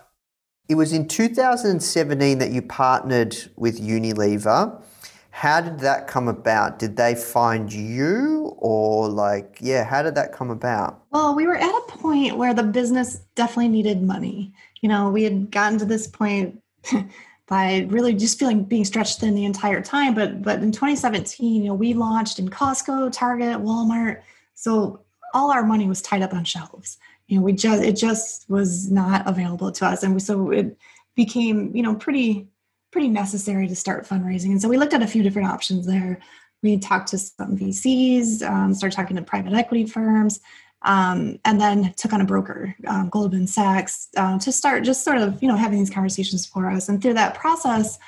It 0.68 0.74
was 0.74 0.92
in 0.92 1.08
2017 1.08 2.36
that 2.36 2.50
you 2.50 2.60
partnered 2.60 3.34
with 3.56 3.80
Unilever. 3.80 4.84
How 5.30 5.62
did 5.62 5.78
that 5.78 6.06
come 6.06 6.28
about? 6.28 6.78
Did 6.78 6.98
they 6.98 7.14
find 7.14 7.72
you 7.72 8.54
or 8.58 9.08
like, 9.08 9.56
yeah, 9.62 9.84
how 9.84 10.02
did 10.02 10.16
that 10.16 10.34
come 10.34 10.50
about? 10.50 11.02
Well, 11.12 11.34
we 11.34 11.46
were 11.46 11.56
at 11.56 11.64
a 11.64 11.82
point 11.92 12.36
where 12.36 12.52
the 12.52 12.62
business 12.62 13.20
definitely 13.36 13.68
needed 13.68 14.02
money. 14.02 14.52
You 14.82 14.90
know, 14.90 15.08
we 15.08 15.22
had 15.22 15.50
gotten 15.50 15.78
to 15.78 15.86
this 15.86 16.06
point 16.06 16.60
by 17.46 17.86
really 17.88 18.12
just 18.12 18.38
feeling 18.38 18.64
being 18.64 18.84
stretched 18.84 19.20
thin 19.20 19.34
the 19.34 19.46
entire 19.46 19.80
time. 19.80 20.14
But 20.14 20.42
but 20.42 20.62
in 20.62 20.72
2017, 20.72 21.54
you 21.62 21.68
know, 21.68 21.74
we 21.74 21.94
launched 21.94 22.38
in 22.38 22.50
Costco, 22.50 23.12
Target, 23.12 23.60
Walmart. 23.60 24.20
So 24.52 25.00
all 25.32 25.50
our 25.50 25.64
money 25.64 25.88
was 25.88 26.02
tied 26.02 26.20
up 26.20 26.34
on 26.34 26.44
shelves 26.44 26.98
you 27.28 27.38
know 27.38 27.42
we 27.42 27.52
just 27.52 27.82
it 27.82 27.96
just 27.96 28.48
was 28.48 28.90
not 28.90 29.26
available 29.26 29.72
to 29.72 29.86
us. 29.86 30.02
And 30.02 30.14
we, 30.14 30.20
so 30.20 30.50
it 30.50 30.76
became 31.14 31.74
you 31.74 31.82
know 31.82 31.94
pretty 31.94 32.48
pretty 32.90 33.08
necessary 33.08 33.66
to 33.68 33.76
start 33.76 34.06
fundraising. 34.06 34.50
And 34.50 34.60
so 34.60 34.68
we 34.68 34.76
looked 34.76 34.94
at 34.94 35.02
a 35.02 35.06
few 35.06 35.22
different 35.22 35.48
options 35.48 35.86
there. 35.86 36.20
We 36.62 36.78
talked 36.78 37.08
to 37.08 37.18
some 37.18 37.56
vcs 37.56 38.42
um, 38.48 38.74
started 38.74 38.94
talking 38.94 39.16
to 39.16 39.22
private 39.22 39.52
equity 39.52 39.86
firms 39.86 40.40
um, 40.82 41.38
and 41.44 41.60
then 41.60 41.94
took 41.96 42.12
on 42.12 42.20
a 42.20 42.24
broker 42.24 42.74
um, 42.86 43.08
goldman 43.08 43.46
sachs 43.46 44.08
uh, 44.16 44.38
to 44.38 44.52
start 44.52 44.84
just 44.84 45.04
sort 45.04 45.18
of 45.18 45.42
you 45.42 45.48
know 45.48 45.56
having 45.56 45.78
these 45.78 45.90
conversations 45.90 46.46
for 46.46 46.70
us. 46.70 46.88
And 46.88 47.00
through 47.00 47.14
that 47.14 47.34
process 47.34 47.98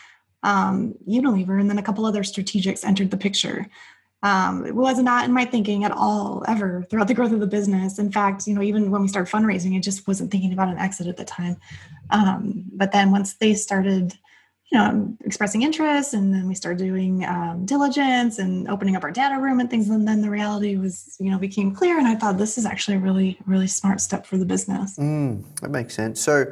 um, 0.43 0.95
unilever 1.09 1.59
and 1.59 1.71
then 1.71 1.79
a 1.79 1.83
couple 1.83 2.05
other 2.05 2.23
strategics 2.23 2.85
entered 2.85 3.11
the 3.11 3.17
picture 3.17 3.67
um, 4.25 4.65
it 4.65 4.75
was 4.75 4.99
not 4.99 5.27
in 5.27 5.33
my 5.33 5.45
thinking 5.45 5.85
at 5.85 5.93
all 5.93 6.43
ever 6.49 6.87
throughout 6.89 7.09
the 7.09 7.15
growth 7.15 7.33
of 7.33 7.41
the 7.41 7.47
business. 7.47 7.99
In 7.99 8.11
fact, 8.11 8.47
you 8.47 8.55
know, 8.55 8.63
even 8.63 8.91
when 8.91 9.03
we 9.03 9.09
started 9.09 9.31
fundraising, 9.31 9.77
I 9.77 9.81
just 9.81 10.09
wasn't 10.09 10.31
thinking 10.31 10.55
about 10.55 10.69
an 10.69 10.79
exit 10.79 11.07
at 11.09 11.19
the 11.19 11.27
time. 11.27 11.59
Um, 12.09 12.65
but 12.73 12.91
then 12.91 13.11
once 13.11 13.35
they 13.35 13.53
started, 13.53 14.15
you 14.73 14.79
know, 14.79 15.15
expressing 15.27 15.61
interest, 15.61 16.15
and 16.15 16.33
then 16.33 16.49
we 16.49 16.55
started 16.55 16.79
doing 16.79 17.27
um, 17.27 17.67
diligence 17.67 18.39
and 18.39 18.67
opening 18.71 18.97
up 18.97 19.05
our 19.05 19.11
data 19.11 19.39
room 19.39 19.61
and 19.61 19.69
things, 19.69 19.91
and 19.91 20.09
then 20.09 20.23
the 20.23 20.31
reality 20.31 20.79
was, 20.79 21.17
you 21.21 21.31
know, 21.31 21.39
became 21.39 21.75
clear. 21.75 21.99
And 21.99 22.09
I 22.09 22.15
thought 22.15 22.39
this 22.39 22.57
is 22.57 22.65
actually 22.65 22.97
a 22.97 23.01
really, 23.01 23.39
really 23.45 23.67
smart 23.67 24.01
step 24.01 24.25
for 24.25 24.39
the 24.39 24.47
business. 24.47 24.97
Mm, 24.97 25.45
that 25.61 25.71
makes 25.71 25.93
sense. 25.93 26.19
So 26.19 26.47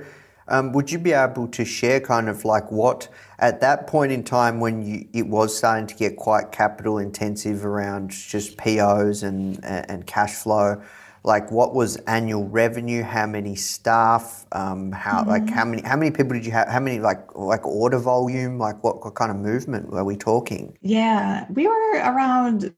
um, 0.53 0.73
would 0.73 0.93
you 0.93 0.99
be 0.99 1.13
able 1.13 1.49
to 1.49 1.65
share 1.65 1.99
kind 1.99 2.29
of 2.29 2.45
like 2.45 2.71
what 2.71 3.09
at 3.39 3.63
that 3.63 3.87
point 3.87 4.13
in 4.13 4.23
time 4.23 4.61
when 4.61 4.83
you, 4.83 5.09
it 5.15 5.27
was 5.27 5.57
starting 5.57 5.87
to 5.87 5.95
get 5.95 6.17
quite 6.17 6.53
capital 6.53 6.99
intensive 6.99 7.65
around 7.65 8.11
just 8.11 8.59
POs 8.59 9.23
and 9.23 9.59
and 9.65 10.07
cash 10.07 10.35
flow? 10.35 10.81
Like 11.25 11.51
what 11.51 11.75
was 11.75 11.97
annual 12.07 12.47
revenue? 12.49 13.03
How 13.03 13.27
many 13.27 13.57
staff? 13.57 14.45
Um, 14.53 14.93
how 14.93 15.21
mm-hmm. 15.21 15.31
like 15.31 15.49
how 15.49 15.65
many 15.65 15.83
how 15.83 15.97
many 15.97 16.11
people 16.11 16.35
did 16.35 16.45
you 16.45 16.53
have? 16.53 16.69
How 16.69 16.81
many 16.81 17.01
like 17.01 17.35
like 17.35 17.65
order 17.65 17.99
volume? 17.99 18.59
Like 18.59 18.85
what, 18.85 19.03
what 19.03 19.15
kind 19.15 19.31
of 19.31 19.39
movement 19.39 19.89
were 19.91 20.05
we 20.05 20.17
talking? 20.17 20.77
Yeah, 20.83 21.47
we 21.49 21.67
were 21.67 21.95
around 21.95 22.75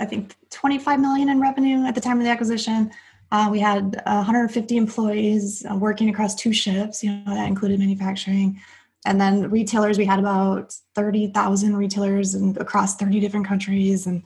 I 0.00 0.06
think 0.06 0.36
25 0.48 1.00
million 1.00 1.28
in 1.28 1.38
revenue 1.38 1.84
at 1.84 1.94
the 1.94 2.00
time 2.00 2.16
of 2.16 2.24
the 2.24 2.30
acquisition. 2.30 2.90
Uh, 3.32 3.48
we 3.50 3.60
had 3.60 4.02
150 4.06 4.76
employees 4.76 5.64
uh, 5.70 5.76
working 5.76 6.08
across 6.08 6.34
two 6.34 6.52
shifts. 6.52 7.04
You 7.04 7.12
know 7.12 7.34
that 7.34 7.46
included 7.46 7.78
manufacturing, 7.78 8.60
and 9.06 9.20
then 9.20 9.50
retailers. 9.50 9.98
We 9.98 10.04
had 10.04 10.18
about 10.18 10.74
30,000 10.94 11.76
retailers 11.76 12.34
and 12.34 12.56
across 12.56 12.96
30 12.96 13.20
different 13.20 13.46
countries, 13.46 14.06
and 14.06 14.22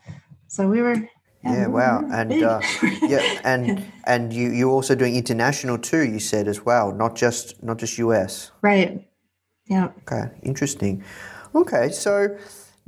so 0.48 0.68
we 0.68 0.80
were. 0.80 0.96
Yeah, 1.42 1.52
yeah 1.52 1.66
wow, 1.66 2.02
and 2.10 2.42
uh, 2.42 2.60
yeah, 3.02 3.40
and 3.44 3.84
and 4.04 4.32
you 4.32 4.50
you 4.50 4.70
also 4.70 4.94
doing 4.94 5.14
international 5.14 5.76
too. 5.76 6.02
You 6.02 6.18
said 6.18 6.48
as 6.48 6.64
well, 6.64 6.92
not 6.92 7.16
just 7.16 7.62
not 7.62 7.76
just 7.76 7.98
US. 7.98 8.50
Right. 8.62 9.06
Yeah. 9.66 9.90
Okay. 10.10 10.30
Interesting. 10.42 11.04
Okay, 11.54 11.90
so 11.90 12.36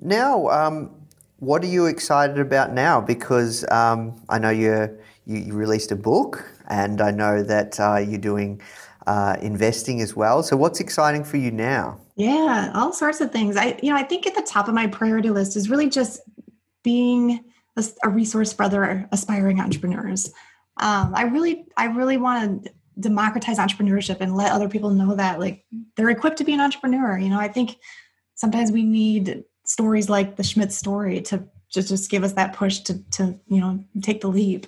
now, 0.01 0.49
um, 0.49 0.91
what 1.39 1.63
are 1.63 1.69
you 1.69 1.87
excited 1.87 2.39
about 2.39 2.73
now? 2.73 3.01
Because 3.01 3.65
um, 3.71 4.21
I 4.29 4.39
know 4.39 4.51
you're 4.51 4.99
you, 5.27 5.39
you 5.39 5.53
released 5.55 5.93
a 5.93 5.97
book, 5.97 6.45
and 6.69 7.01
I 7.01 7.11
know 7.11 7.43
that 7.43 7.79
uh, 7.79 7.99
you're 7.99 8.21
doing 8.21 8.61
uh, 9.07 9.37
investing 9.41 10.01
as 10.01 10.17
well. 10.17 10.43
So, 10.43 10.57
what's 10.57 10.81
exciting 10.81 11.25
for 11.25 11.37
you 11.37 11.51
now? 11.51 12.01
Yeah, 12.17 12.73
all 12.75 12.93
sorts 12.93 13.21
of 13.21 13.31
things. 13.31 13.57
I, 13.57 13.79
you 13.83 13.91
know, 13.91 13.97
I 13.97 14.03
think 14.03 14.27
at 14.27 14.35
the 14.35 14.43
top 14.43 14.69
of 14.69 14.75
my 14.75 14.87
priority 14.87 15.31
list 15.31 15.57
is 15.57 15.69
really 15.69 15.91
just 15.91 16.21
being 16.83 17.45
a, 17.77 17.85
a 18.05 18.09
resource 18.09 18.53
for 18.53 18.63
other 18.63 19.09
aspiring 19.13 19.61
entrepreneurs. 19.61 20.33
Um, 20.79 21.13
I 21.15 21.25
really, 21.25 21.67
I 21.77 21.87
really 21.87 22.17
want 22.17 22.65
to 22.65 22.73
democratize 22.99 23.59
entrepreneurship 23.59 24.21
and 24.21 24.37
let 24.37 24.53
other 24.53 24.69
people 24.69 24.91
know 24.91 25.15
that 25.15 25.39
like 25.39 25.65
they're 25.97 26.11
equipped 26.11 26.39
to 26.39 26.45
be 26.45 26.55
an 26.55 26.61
entrepreneur. 26.61 27.19
You 27.19 27.29
know, 27.29 27.41
I 27.41 27.49
think 27.49 27.77
sometimes 28.35 28.73
we 28.73 28.83
need 28.83 29.45
stories 29.65 30.09
like 30.09 30.37
the 30.37 30.43
Schmidt 30.43 30.73
story 30.73 31.21
to 31.23 31.45
just 31.69 31.89
just 31.89 32.11
give 32.11 32.25
us 32.25 32.33
that 32.33 32.55
push 32.55 32.81
to 32.81 32.99
to 33.13 33.39
you 33.49 33.61
know 33.61 33.85
take 34.03 34.21
the 34.21 34.29
leap. 34.29 34.67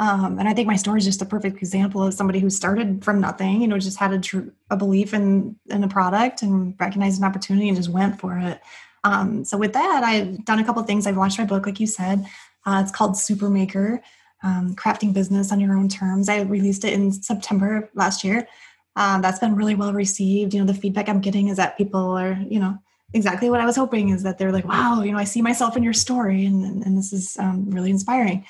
Um, 0.00 0.38
and 0.38 0.48
I 0.48 0.54
think 0.54 0.66
my 0.66 0.76
story 0.76 0.98
is 0.98 1.04
just 1.04 1.20
a 1.20 1.26
perfect 1.26 1.58
example 1.58 2.02
of 2.02 2.14
somebody 2.14 2.40
who 2.40 2.48
started 2.48 3.04
from 3.04 3.20
nothing, 3.20 3.60
you 3.60 3.68
know, 3.68 3.78
just 3.78 3.98
had 3.98 4.14
a, 4.14 4.18
tr- 4.18 4.48
a 4.70 4.76
belief 4.76 5.12
in 5.12 5.56
in 5.68 5.84
a 5.84 5.88
product 5.88 6.40
and 6.40 6.74
recognized 6.80 7.20
an 7.20 7.26
opportunity 7.26 7.68
and 7.68 7.76
just 7.76 7.90
went 7.90 8.18
for 8.18 8.38
it. 8.38 8.62
Um, 9.04 9.44
so 9.44 9.58
with 9.58 9.74
that, 9.74 10.02
I've 10.02 10.42
done 10.46 10.58
a 10.58 10.64
couple 10.64 10.82
things. 10.84 11.06
I've 11.06 11.18
launched 11.18 11.38
my 11.38 11.44
book, 11.44 11.66
like 11.66 11.80
you 11.80 11.86
said. 11.86 12.24
Uh, 12.64 12.80
it's 12.82 12.90
called 12.90 13.12
Supermaker, 13.12 14.00
um, 14.42 14.74
crafting 14.74 15.12
business 15.12 15.52
on 15.52 15.60
your 15.60 15.76
own 15.76 15.90
terms. 15.90 16.30
I 16.30 16.40
released 16.40 16.86
it 16.86 16.94
in 16.94 17.12
September 17.12 17.90
last 17.94 18.24
year. 18.24 18.48
Um, 18.96 19.20
that's 19.20 19.38
been 19.38 19.54
really 19.54 19.74
well 19.74 19.92
received. 19.92 20.54
You 20.54 20.60
know, 20.60 20.66
the 20.66 20.80
feedback 20.80 21.10
I'm 21.10 21.20
getting 21.20 21.48
is 21.48 21.58
that 21.58 21.76
people 21.76 22.16
are, 22.16 22.38
you 22.48 22.58
know, 22.58 22.78
exactly 23.12 23.50
what 23.50 23.60
I 23.60 23.66
was 23.66 23.76
hoping 23.76 24.08
is 24.08 24.22
that 24.22 24.38
they're 24.38 24.52
like, 24.52 24.66
wow, 24.66 25.02
you 25.02 25.12
know, 25.12 25.18
I 25.18 25.24
see 25.24 25.42
myself 25.42 25.76
in 25.76 25.82
your 25.82 25.92
story, 25.92 26.46
and 26.46 26.64
and, 26.64 26.86
and 26.86 26.96
this 26.96 27.12
is 27.12 27.36
um, 27.38 27.68
really 27.70 27.90
inspiring. 27.90 28.46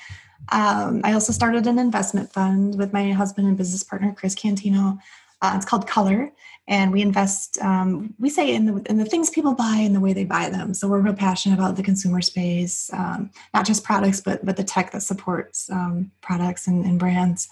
Um, 0.49 1.01
I 1.03 1.13
also 1.13 1.31
started 1.31 1.67
an 1.67 1.79
investment 1.79 2.31
fund 2.31 2.77
with 2.77 2.93
my 2.93 3.11
husband 3.11 3.47
and 3.47 3.57
business 3.57 3.83
partner 3.83 4.13
Chris 4.15 4.35
Cantino. 4.35 4.99
Uh, 5.41 5.53
it's 5.55 5.65
called 5.65 5.87
Color, 5.87 6.31
and 6.67 6.91
we 6.91 7.01
invest. 7.01 7.59
Um, 7.61 8.13
we 8.19 8.29
say 8.29 8.53
in 8.53 8.65
the 8.65 8.81
in 8.89 8.97
the 8.97 9.05
things 9.05 9.29
people 9.29 9.55
buy 9.55 9.77
and 9.77 9.95
the 9.95 9.99
way 9.99 10.13
they 10.13 10.25
buy 10.25 10.49
them. 10.49 10.73
So 10.73 10.87
we're 10.87 10.99
real 10.99 11.15
passionate 11.15 11.55
about 11.55 11.77
the 11.77 11.83
consumer 11.83 12.21
space, 12.21 12.91
um, 12.93 13.31
not 13.53 13.65
just 13.65 13.83
products, 13.83 14.21
but 14.21 14.45
but 14.45 14.57
the 14.57 14.63
tech 14.63 14.91
that 14.91 15.01
supports 15.01 15.69
um, 15.71 16.11
products 16.21 16.67
and, 16.67 16.85
and 16.85 16.99
brands 16.99 17.49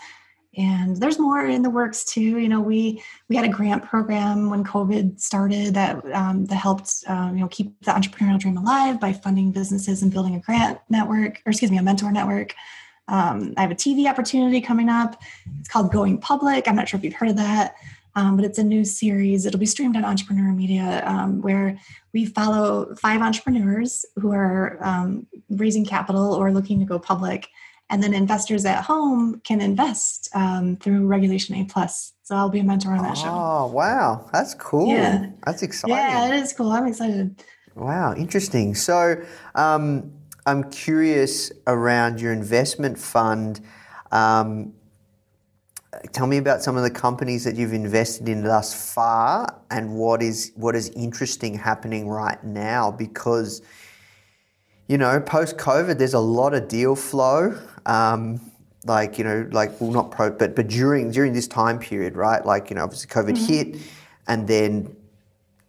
and 0.57 0.97
there's 0.97 1.19
more 1.19 1.45
in 1.45 1.61
the 1.61 1.69
works 1.69 2.03
too 2.03 2.39
you 2.39 2.49
know 2.49 2.59
we 2.59 3.01
we 3.27 3.35
had 3.35 3.45
a 3.45 3.49
grant 3.49 3.83
program 3.83 4.49
when 4.49 4.63
covid 4.63 5.19
started 5.19 5.73
that 5.73 6.03
um, 6.13 6.45
that 6.45 6.55
helped 6.55 7.03
um, 7.07 7.35
you 7.35 7.41
know 7.41 7.47
keep 7.49 7.79
the 7.83 7.91
entrepreneurial 7.91 8.39
dream 8.39 8.57
alive 8.57 8.99
by 8.99 9.13
funding 9.13 9.51
businesses 9.51 10.01
and 10.01 10.11
building 10.11 10.35
a 10.35 10.39
grant 10.39 10.79
network 10.89 11.41
or 11.45 11.51
excuse 11.51 11.71
me 11.71 11.77
a 11.77 11.83
mentor 11.83 12.11
network. 12.11 12.53
Um, 13.07 13.55
i 13.57 13.61
have 13.61 13.71
a 13.71 13.75
tv 13.75 14.07
opportunity 14.07 14.61
coming 14.61 14.87
up. 14.87 15.19
It's 15.59 15.69
called 15.69 15.91
going 15.91 16.19
public. 16.19 16.67
I'm 16.67 16.75
not 16.75 16.87
sure 16.87 16.97
if 16.99 17.03
you've 17.03 17.15
heard 17.15 17.29
of 17.29 17.37
that 17.37 17.75
um, 18.15 18.35
but 18.35 18.45
it's 18.45 18.57
a 18.57 18.63
new 18.63 18.83
series. 18.83 19.45
It'll 19.45 19.59
be 19.59 19.65
streamed 19.65 19.95
on 19.95 20.03
entrepreneur 20.03 20.51
media 20.51 21.03
um, 21.05 21.41
where 21.41 21.79
we 22.13 22.25
follow 22.25 22.93
five 22.95 23.21
entrepreneurs 23.21 24.05
who 24.15 24.31
are 24.33 24.77
um, 24.81 25.27
raising 25.49 25.85
capital 25.85 26.33
or 26.33 26.51
looking 26.51 26.79
to 26.79 26.85
go 26.85 26.99
public 26.99 27.47
and 27.89 28.03
then 28.03 28.13
investors 28.13 28.65
at 28.65 28.83
home 28.83 29.41
can 29.43 29.61
invest 29.61 30.29
um, 30.33 30.77
through 30.77 31.07
regulation 31.07 31.55
a 31.55 31.65
plus. 31.65 32.13
So 32.23 32.35
i'll 32.35 32.49
be 32.49 32.59
a 32.59 32.63
mentor 32.63 32.91
on 32.91 33.03
that 33.03 33.17
oh, 33.17 33.21
show. 33.21 33.29
Oh 33.29 33.71
wow. 33.73 34.29
That's 34.31 34.53
cool. 34.53 34.87
Yeah. 34.87 35.31
That's 35.45 35.63
exciting. 35.63 35.95
yeah 35.95 36.27
it 36.27 36.41
is 36.41 36.53
cool. 36.53 36.71
I'm 36.71 36.87
excited. 36.87 37.43
Wow. 37.75 38.13
Interesting. 38.15 38.75
So 38.75 39.23
um, 39.55 40.11
i'm 40.45 40.69
curious 40.71 41.51
around 41.67 42.21
your 42.21 42.33
investment 42.33 42.97
fund. 42.97 43.61
Um, 44.11 44.73
tell 46.11 46.27
me 46.27 46.37
about 46.37 46.61
some 46.61 46.77
of 46.77 46.83
the 46.83 46.91
companies 46.91 47.43
that 47.43 47.55
you've 47.55 47.73
invested 47.73 48.29
in 48.29 48.43
thus 48.43 48.93
far 48.93 49.61
and 49.71 49.95
what 49.95 50.21
is 50.21 50.51
what 50.55 50.75
is 50.75 50.89
interesting 50.89 51.55
happening 51.55 52.07
right 52.07 52.43
now 52.43 52.91
because 52.91 53.61
you 54.89 54.97
know, 54.97 55.19
post 55.21 55.55
COVID, 55.57 55.99
there's 55.99 56.15
a 56.15 56.19
lot 56.19 56.53
of 56.53 56.67
deal 56.67 56.95
flow. 56.95 57.57
Um, 57.85 58.41
like 58.85 59.17
you 59.19 59.23
know, 59.23 59.47
like 59.51 59.79
well, 59.79 59.91
not 59.91 60.09
pro, 60.09 60.31
but 60.31 60.55
but 60.55 60.67
during 60.67 61.11
during 61.11 61.31
this 61.31 61.47
time 61.47 61.79
period, 61.79 62.15
right? 62.15 62.43
Like 62.43 62.69
you 62.69 62.75
know, 62.75 62.83
obviously 62.83 63.07
COVID 63.07 63.37
mm-hmm. 63.37 63.45
hit, 63.45 63.81
and 64.27 64.47
then 64.47 64.95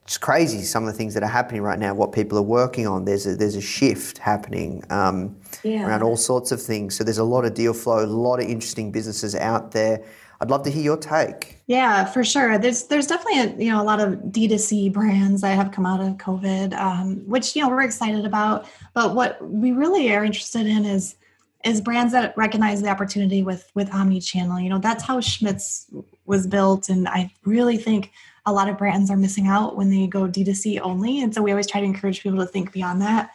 it's 0.04 0.16
crazy 0.16 0.62
some 0.62 0.84
of 0.84 0.92
the 0.92 0.96
things 0.96 1.12
that 1.14 1.22
are 1.22 1.28
happening 1.28 1.60
right 1.60 1.78
now. 1.78 1.92
What 1.92 2.12
people 2.12 2.38
are 2.38 2.42
working 2.42 2.86
on, 2.86 3.04
there's 3.04 3.26
a 3.26 3.36
there's 3.36 3.56
a 3.56 3.60
shift 3.60 4.16
happening 4.16 4.82
um, 4.88 5.36
yeah. 5.62 5.86
around 5.86 6.02
all 6.02 6.16
sorts 6.16 6.50
of 6.50 6.62
things. 6.62 6.96
So 6.96 7.04
there's 7.04 7.18
a 7.18 7.24
lot 7.24 7.44
of 7.44 7.52
deal 7.52 7.74
flow, 7.74 8.02
a 8.02 8.06
lot 8.06 8.40
of 8.40 8.46
interesting 8.46 8.90
businesses 8.90 9.34
out 9.34 9.72
there. 9.72 10.02
I'd 10.40 10.50
love 10.50 10.62
to 10.62 10.70
hear 10.70 10.82
your 10.82 10.96
take. 10.96 11.58
Yeah, 11.66 12.06
for 12.06 12.24
sure. 12.24 12.58
There's 12.58 12.84
there's 12.84 13.06
definitely 13.06 13.40
a, 13.40 13.64
you 13.64 13.70
know 13.70 13.82
a 13.82 13.84
lot 13.84 14.00
of 14.00 14.14
D2C 14.14 14.92
brands 14.92 15.42
that 15.42 15.54
have 15.54 15.70
come 15.70 15.84
out 15.84 16.00
of 16.00 16.16
COVID, 16.16 16.72
um, 16.74 17.16
which 17.28 17.54
you 17.54 17.62
know 17.62 17.68
we're 17.68 17.82
excited 17.82 18.24
about. 18.24 18.66
But 18.94 19.14
what 19.14 19.46
we 19.46 19.72
really 19.72 20.12
are 20.14 20.24
interested 20.24 20.66
in 20.66 20.84
is 20.86 21.16
is 21.62 21.82
brands 21.82 22.12
that 22.14 22.34
recognize 22.38 22.80
the 22.80 22.88
opportunity 22.88 23.42
with 23.42 23.70
with 23.74 23.92
omni-channel. 23.92 24.60
You 24.60 24.70
know, 24.70 24.78
that's 24.78 25.04
how 25.04 25.20
Schmidt's 25.20 25.86
was 26.24 26.46
built, 26.46 26.88
and 26.88 27.06
I 27.06 27.30
really 27.44 27.76
think 27.76 28.10
a 28.46 28.52
lot 28.52 28.70
of 28.70 28.78
brands 28.78 29.10
are 29.10 29.16
missing 29.18 29.46
out 29.46 29.76
when 29.76 29.90
they 29.90 30.06
go 30.06 30.26
D2C 30.26 30.80
only. 30.80 31.20
And 31.20 31.34
so 31.34 31.42
we 31.42 31.50
always 31.50 31.66
try 31.66 31.80
to 31.80 31.86
encourage 31.86 32.22
people 32.22 32.38
to 32.38 32.46
think 32.46 32.72
beyond 32.72 33.02
that. 33.02 33.30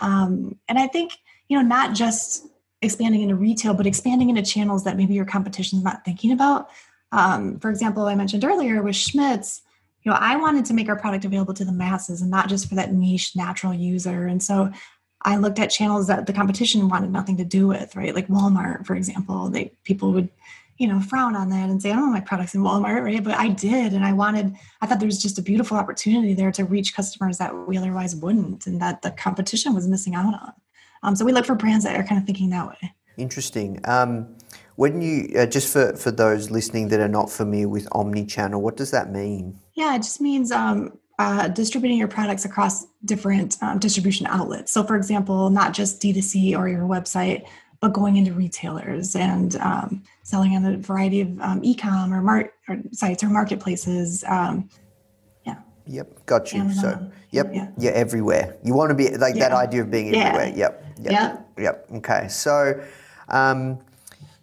Um, 0.00 0.58
and 0.68 0.78
I 0.78 0.86
think 0.86 1.12
you 1.48 1.58
know 1.58 1.62
not 1.62 1.94
just 1.94 2.46
expanding 2.86 3.22
into 3.22 3.36
retail, 3.36 3.74
but 3.74 3.86
expanding 3.86 4.30
into 4.30 4.42
channels 4.42 4.84
that 4.84 4.96
maybe 4.96 5.14
your 5.14 5.26
competition 5.26 5.78
is 5.78 5.84
not 5.84 6.04
thinking 6.04 6.32
about. 6.32 6.70
Um, 7.12 7.58
for 7.60 7.70
example, 7.70 8.06
I 8.06 8.14
mentioned 8.14 8.44
earlier 8.44 8.82
with 8.82 8.96
Schmidt's, 8.96 9.62
you 10.02 10.10
know, 10.10 10.18
I 10.20 10.36
wanted 10.36 10.64
to 10.66 10.74
make 10.74 10.88
our 10.88 10.96
product 10.96 11.24
available 11.24 11.54
to 11.54 11.64
the 11.64 11.72
masses 11.72 12.22
and 12.22 12.30
not 12.30 12.48
just 12.48 12.68
for 12.68 12.76
that 12.76 12.92
niche 12.92 13.34
natural 13.36 13.74
user. 13.74 14.26
And 14.26 14.42
so 14.42 14.72
I 15.22 15.36
looked 15.36 15.58
at 15.58 15.70
channels 15.70 16.06
that 16.06 16.26
the 16.26 16.32
competition 16.32 16.88
wanted 16.88 17.10
nothing 17.10 17.36
to 17.38 17.44
do 17.44 17.66
with, 17.66 17.96
right? 17.96 18.14
Like 18.14 18.28
Walmart, 18.28 18.86
for 18.86 18.94
example, 18.94 19.48
they 19.48 19.72
people 19.82 20.12
would, 20.12 20.28
you 20.78 20.86
know, 20.86 21.00
frown 21.00 21.34
on 21.34 21.48
that 21.50 21.68
and 21.68 21.82
say, 21.82 21.90
I 21.90 21.94
don't 21.94 22.02
want 22.02 22.12
my 22.12 22.20
products 22.20 22.54
in 22.54 22.60
Walmart, 22.60 23.02
right? 23.02 23.24
But 23.24 23.34
I 23.34 23.48
did. 23.48 23.94
And 23.94 24.04
I 24.04 24.12
wanted, 24.12 24.54
I 24.80 24.86
thought 24.86 25.00
there 25.00 25.06
was 25.06 25.20
just 25.20 25.38
a 25.38 25.42
beautiful 25.42 25.76
opportunity 25.76 26.34
there 26.34 26.52
to 26.52 26.64
reach 26.64 26.94
customers 26.94 27.38
that 27.38 27.66
we 27.66 27.76
otherwise 27.76 28.14
wouldn't 28.14 28.66
and 28.66 28.80
that 28.80 29.02
the 29.02 29.10
competition 29.10 29.74
was 29.74 29.88
missing 29.88 30.14
out 30.14 30.34
on. 30.34 30.52
Um, 31.06 31.16
so 31.16 31.24
we 31.24 31.32
look 31.32 31.46
for 31.46 31.54
brands 31.54 31.84
that 31.84 31.96
are 31.96 32.02
kind 32.02 32.20
of 32.20 32.26
thinking 32.26 32.50
that 32.50 32.68
way. 32.68 32.92
Interesting. 33.16 33.80
Um, 33.84 34.36
when 34.74 35.00
you 35.00 35.30
uh, 35.38 35.46
just 35.46 35.72
for 35.72 35.96
for 35.96 36.10
those 36.10 36.50
listening 36.50 36.88
that 36.88 37.00
are 37.00 37.08
not 37.08 37.30
familiar 37.30 37.68
with 37.68 37.88
omni-channel, 37.92 38.60
what 38.60 38.76
does 38.76 38.90
that 38.90 39.10
mean? 39.10 39.58
Yeah, 39.74 39.94
it 39.94 40.02
just 40.02 40.20
means 40.20 40.52
um, 40.52 40.98
uh, 41.18 41.48
distributing 41.48 41.96
your 41.96 42.08
products 42.08 42.44
across 42.44 42.86
different 43.04 43.56
um, 43.62 43.78
distribution 43.78 44.26
outlets. 44.26 44.72
So, 44.72 44.84
for 44.84 44.96
example, 44.96 45.48
not 45.48 45.72
just 45.72 46.02
D2C 46.02 46.58
or 46.58 46.68
your 46.68 46.82
website, 46.82 47.46
but 47.80 47.92
going 47.92 48.16
into 48.16 48.32
retailers 48.32 49.16
and 49.16 49.56
um, 49.56 50.02
selling 50.24 50.56
on 50.56 50.66
a 50.66 50.76
variety 50.76 51.22
of 51.22 51.40
um, 51.40 51.60
e-com 51.62 52.12
or, 52.12 52.20
mar- 52.20 52.52
or 52.68 52.78
sites 52.92 53.22
or 53.22 53.28
marketplaces. 53.28 54.24
Um, 54.26 54.68
yeah. 55.46 55.56
Yep, 55.86 56.26
got 56.26 56.52
you. 56.52 56.60
Amazon. 56.60 56.82
So, 56.82 57.12
yep, 57.30 57.50
yeah. 57.52 57.68
you're 57.78 57.94
everywhere. 57.94 58.56
You 58.62 58.74
want 58.74 58.90
to 58.90 58.94
be 58.94 59.16
like 59.16 59.36
yeah. 59.36 59.48
that 59.48 59.52
idea 59.52 59.82
of 59.82 59.90
being 59.90 60.14
everywhere. 60.14 60.48
Yeah. 60.48 60.56
Yep, 60.56 60.85
yep, 61.00 61.12
yep, 61.12 61.48
yep. 61.58 61.86
Okay, 61.94 62.28
so, 62.28 62.82
um, 63.28 63.78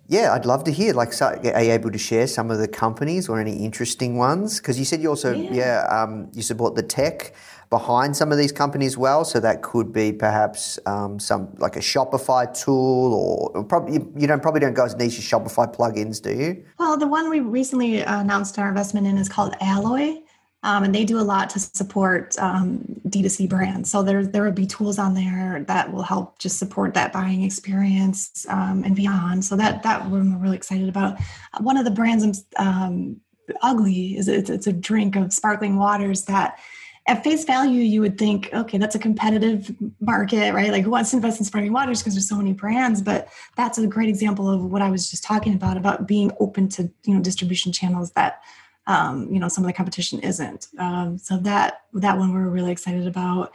yeah, 0.08 0.34
I'd 0.34 0.46
love 0.46 0.64
to 0.66 0.72
hear. 0.72 0.94
Like, 0.94 1.14
so, 1.14 1.28
are 1.28 1.64
you 1.64 1.72
able 1.72 1.92
to 1.92 1.98
share 1.98 2.28
some 2.28 2.52
of 2.52 2.58
the 2.58 2.68
companies 2.68 3.30
or 3.30 3.40
any 3.40 3.64
interesting 3.64 4.18
ones? 4.18 4.60
Because 4.60 4.78
you 4.78 4.86
said 4.86 5.02
you 5.02 5.10
also, 5.10 5.34
yeah, 5.34 5.54
yeah 5.54 5.88
um, 5.90 6.30
you 6.34 6.42
support 6.42 6.76
the 6.76 6.84
tech 6.84 7.34
behind 7.74 8.16
some 8.16 8.32
of 8.32 8.38
these 8.38 8.52
companies 8.52 9.00
well. 9.00 9.26
So 9.26 9.40
that 9.40 9.64
could 9.64 9.92
be 9.92 10.14
perhaps 10.14 10.78
um, 10.86 11.20
some 11.20 11.52
like 11.58 11.76
a 11.76 11.80
Shopify 11.80 12.44
tool, 12.54 13.14
or, 13.14 13.58
or 13.58 13.64
probably 13.64 13.94
you 14.16 14.28
don't 14.28 14.42
probably 14.42 14.60
don't 14.60 14.76
go 14.76 14.86
as 14.86 14.96
niche 14.96 15.18
as 15.18 15.26
Shopify 15.26 15.74
plugins, 15.74 16.22
do 16.22 16.34
you? 16.34 16.64
Well, 16.78 16.98
the 16.98 17.08
one 17.08 17.32
we 17.32 17.40
recently 17.40 18.02
announced 18.02 18.60
our 18.60 18.70
investment 18.70 19.08
in 19.08 19.18
is 19.18 19.28
called 19.28 19.56
Alloy. 19.60 20.23
Um, 20.64 20.84
and 20.84 20.96
they 20.96 21.04
do 21.04 21.20
a 21.20 21.22
lot 21.22 21.50
to 21.52 21.60
support 21.60 22.38
um, 22.40 22.84
D2C 23.08 23.50
brands. 23.50 23.92
So 23.92 24.02
there, 24.02 24.26
there 24.26 24.44
would 24.44 24.56
be 24.56 24.66
tools 24.66 24.98
on 24.98 25.14
there 25.14 25.64
that 25.68 25.92
will 25.92 26.04
help 26.04 26.40
just 26.40 26.58
support 26.58 26.94
that 26.94 27.12
buying 27.12 27.44
experience 27.44 28.46
um, 28.50 28.84
and 28.84 28.96
beyond. 28.96 29.44
So 29.44 29.56
that 29.58 29.84
that 29.84 30.10
we're 30.10 30.22
really 30.22 30.56
excited 30.56 30.88
about. 30.88 31.18
One 31.60 31.78
of 31.78 31.86
the 31.86 31.92
brands, 31.92 32.46
um, 32.58 33.18
Ugly, 33.62 34.18
is 34.18 34.28
it's, 34.30 34.50
it's 34.50 34.68
a 34.68 34.74
drink 34.74 35.18
of 35.18 35.34
sparkling 35.34 35.78
waters 35.78 36.24
that 36.26 36.60
at 37.08 37.24
face 37.24 37.44
value 37.44 37.82
you 37.82 38.00
would 38.00 38.18
think 38.18 38.50
okay 38.54 38.78
that's 38.78 38.96
a 38.96 39.00
competitive 39.00 39.76
market 40.00 40.54
right 40.54 40.72
like 40.72 40.84
who 40.84 40.90
wants 40.90 41.10
to 41.10 41.18
invest 41.18 41.40
in 41.40 41.46
sparkling 41.46 41.74
waters 41.74 42.00
because 42.00 42.14
there's 42.14 42.30
so 42.30 42.38
many 42.38 42.54
brands 42.54 43.02
but 43.02 43.28
that's 43.58 43.78
a 43.78 43.86
great 43.88 44.08
example 44.08 44.50
of 44.50 44.64
what 44.64 44.82
i 44.82 44.90
was 44.90 45.10
just 45.12 45.24
talking 45.24 45.54
about 45.54 45.76
about 45.76 46.08
being 46.08 46.32
open 46.40 46.70
to 46.70 46.84
you 47.04 47.14
know 47.14 47.22
distribution 47.22 47.72
channels 47.72 48.12
that 48.12 48.42
um, 48.88 49.32
you 49.32 49.40
know 49.40 49.48
some 49.48 49.64
of 49.64 49.68
the 49.68 49.74
competition 49.74 50.20
isn't. 50.20 50.68
Um, 50.78 51.18
so 51.18 51.38
that 51.38 51.82
that 51.94 52.18
one 52.18 52.34
we're 52.34 52.50
really 52.50 52.72
excited 52.72 53.08
about. 53.08 53.52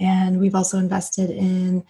And 0.00 0.40
we've 0.40 0.54
also 0.54 0.78
invested 0.78 1.30
in 1.30 1.84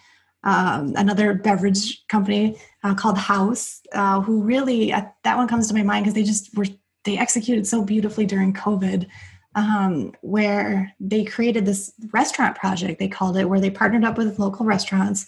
um, 0.45 0.95
another 0.97 1.35
beverage 1.35 2.07
company 2.09 2.59
uh, 2.83 2.95
called 2.95 3.17
Haus 3.17 3.81
uh, 3.93 4.21
who 4.21 4.43
really 4.43 4.93
uh, 4.93 5.03
that 5.25 5.37
one 5.37 5.49
comes 5.49 5.69
to 5.69 5.75
my 5.75 5.83
mind 5.83 6.05
because 6.05 6.15
they 6.15 6.25
just 6.25 6.57
were 6.57 6.67
they 7.05 7.19
executed 7.19 7.67
so 7.67 7.85
beautifully 7.85 8.27
during 8.27 8.53
covid 8.53 9.07
um, 9.55 10.13
where 10.23 10.93
they 10.99 11.25
created 11.25 11.65
this 11.65 11.93
restaurant 12.13 12.57
project 12.57 12.99
they 12.99 13.09
called 13.09 13.37
it 13.37 13.49
where 13.49 13.61
they 13.61 13.71
partnered 13.71 14.05
up 14.05 14.19
with 14.19 14.39
local 14.39 14.67
restaurants 14.67 15.27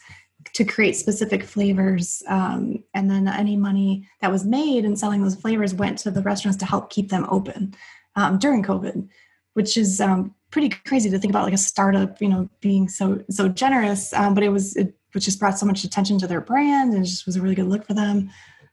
to 0.53 0.65
create 0.65 0.97
specific 0.97 1.43
flavors. 1.43 2.23
Um, 2.29 2.85
and 2.95 3.11
then 3.11 3.29
any 3.29 3.57
money 3.57 4.09
that 4.21 4.31
was 4.31 4.45
made 4.45 4.85
in 4.85 4.97
selling 4.97 5.23
those 5.23 5.35
flavors 5.35 5.75
went 5.75 5.99
to 5.99 6.11
the 6.11 6.23
restaurants 6.23 6.59
to 6.59 6.67
help 6.67 6.91
keep 6.91 7.09
them 7.09 7.27
open 7.31 7.75
um, 8.17 8.39
during 8.39 8.63
COVID, 8.63 9.09
which 9.55 9.77
is 9.77 10.01
um, 10.01 10.35
pretty 10.51 10.69
crazy 10.69 11.11
to 11.11 11.19
think 11.19 11.33
about 11.33 11.45
like 11.45 11.55
a 11.55 11.59
startup, 11.59 12.21
you 12.21 12.29
know, 12.29 12.49
being 12.61 12.89
so, 12.89 13.23
so 13.31 13.49
generous. 13.49 14.13
Um, 14.13 14.35
but 14.35 14.45
it 14.45 14.51
was, 14.51 14.77
it, 14.77 14.95
which 15.13 15.25
just 15.25 15.41
brought 15.41 15.59
so 15.59 15.67
much 15.67 15.85
attention 15.85 16.19
to 16.19 16.27
their 16.27 16.41
brand 16.41 16.93
and 16.93 17.05
just 17.05 17.27
was 17.27 17.37
a 17.37 17.41
really 17.41 17.55
good 17.55 17.67
look 17.67 17.87
for 17.87 17.95
them. 17.95 18.31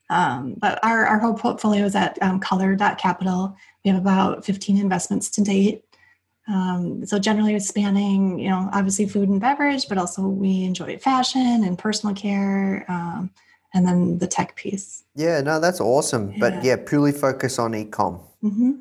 Um, 0.10 0.56
but 0.58 0.84
our, 0.84 1.06
our 1.06 1.20
whole 1.20 1.34
portfolio 1.34 1.86
is 1.86 1.96
at 1.96 2.22
um, 2.22 2.40
color.capital. 2.40 3.56
We 3.86 3.92
have 3.92 4.00
about 4.00 4.44
15 4.44 4.78
investments 4.78 5.30
to 5.32 5.42
date. 5.42 5.86
Um, 6.48 7.06
so 7.06 7.20
generally 7.20 7.56
it's 7.56 7.68
spanning, 7.68 8.40
you 8.40 8.50
know, 8.50 8.70
obviously 8.74 9.08
food 9.08 9.30
and 9.30 9.40
beverage, 9.40 9.88
but 9.88 9.98
also 9.98 10.24
we 10.28 10.64
enjoy 10.64 10.98
fashion 10.98 11.64
and 11.64 11.78
personal 11.78 12.16
care, 12.16 12.86
um, 12.90 13.30
and 13.74 13.88
then 13.88 14.18
the 14.18 14.28
tech 14.28 14.56
piece. 14.56 15.04
Yeah, 15.16 15.42
no, 15.42 15.60
that's 15.60 15.80
awesome. 15.80 16.34
But 16.40 16.54
Yeah. 16.56 16.62
yeah, 16.64 16.76
purely 16.86 17.12
focus 17.12 17.60
on 17.60 17.74
e-com. 17.76 18.20
hmm 18.42 18.72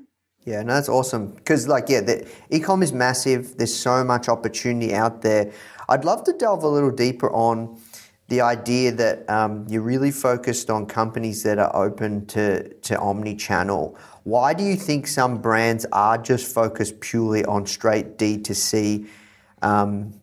Yeah, 0.47 0.63
no, 0.63 0.73
that's 0.75 0.89
awesome. 0.89 1.33
Because, 1.37 1.69
like, 1.69 1.89
yeah, 1.91 2.01
the 2.01 2.27
e-com 2.49 2.83
is 2.83 2.93
massive. 2.93 3.57
There's 3.59 3.77
so 3.77 4.03
much 4.03 4.27
opportunity 4.29 4.95
out 4.95 5.21
there. 5.21 5.53
I'd 5.89 6.05
love 6.05 6.25
to 6.25 6.33
delve 6.33 6.65
a 6.65 6.69
little 6.69 6.91
deeper 6.91 7.31
on 7.31 7.79
the 8.29 8.41
idea 8.41 8.91
that 8.93 9.29
um, 9.29 9.67
you're 9.69 9.83
really 9.83 10.11
focused 10.11 10.71
on 10.71 10.87
companies 10.87 11.43
that 11.43 11.59
are 11.59 11.75
open 11.77 12.25
to 12.27 12.73
to 12.89 12.99
omni-channel. 12.99 13.97
Why 14.25 14.55
do 14.55 14.65
you 14.65 14.77
think 14.77 15.07
some 15.07 15.39
brands 15.39 15.87
are 15.93 16.19
just 16.19 16.53
focused 16.55 17.01
purely 17.01 17.45
on 17.45 17.67
straight 17.67 18.19
D 18.19 18.39
to 18.39 18.55
C? 18.55 19.07
Um, 19.63 20.15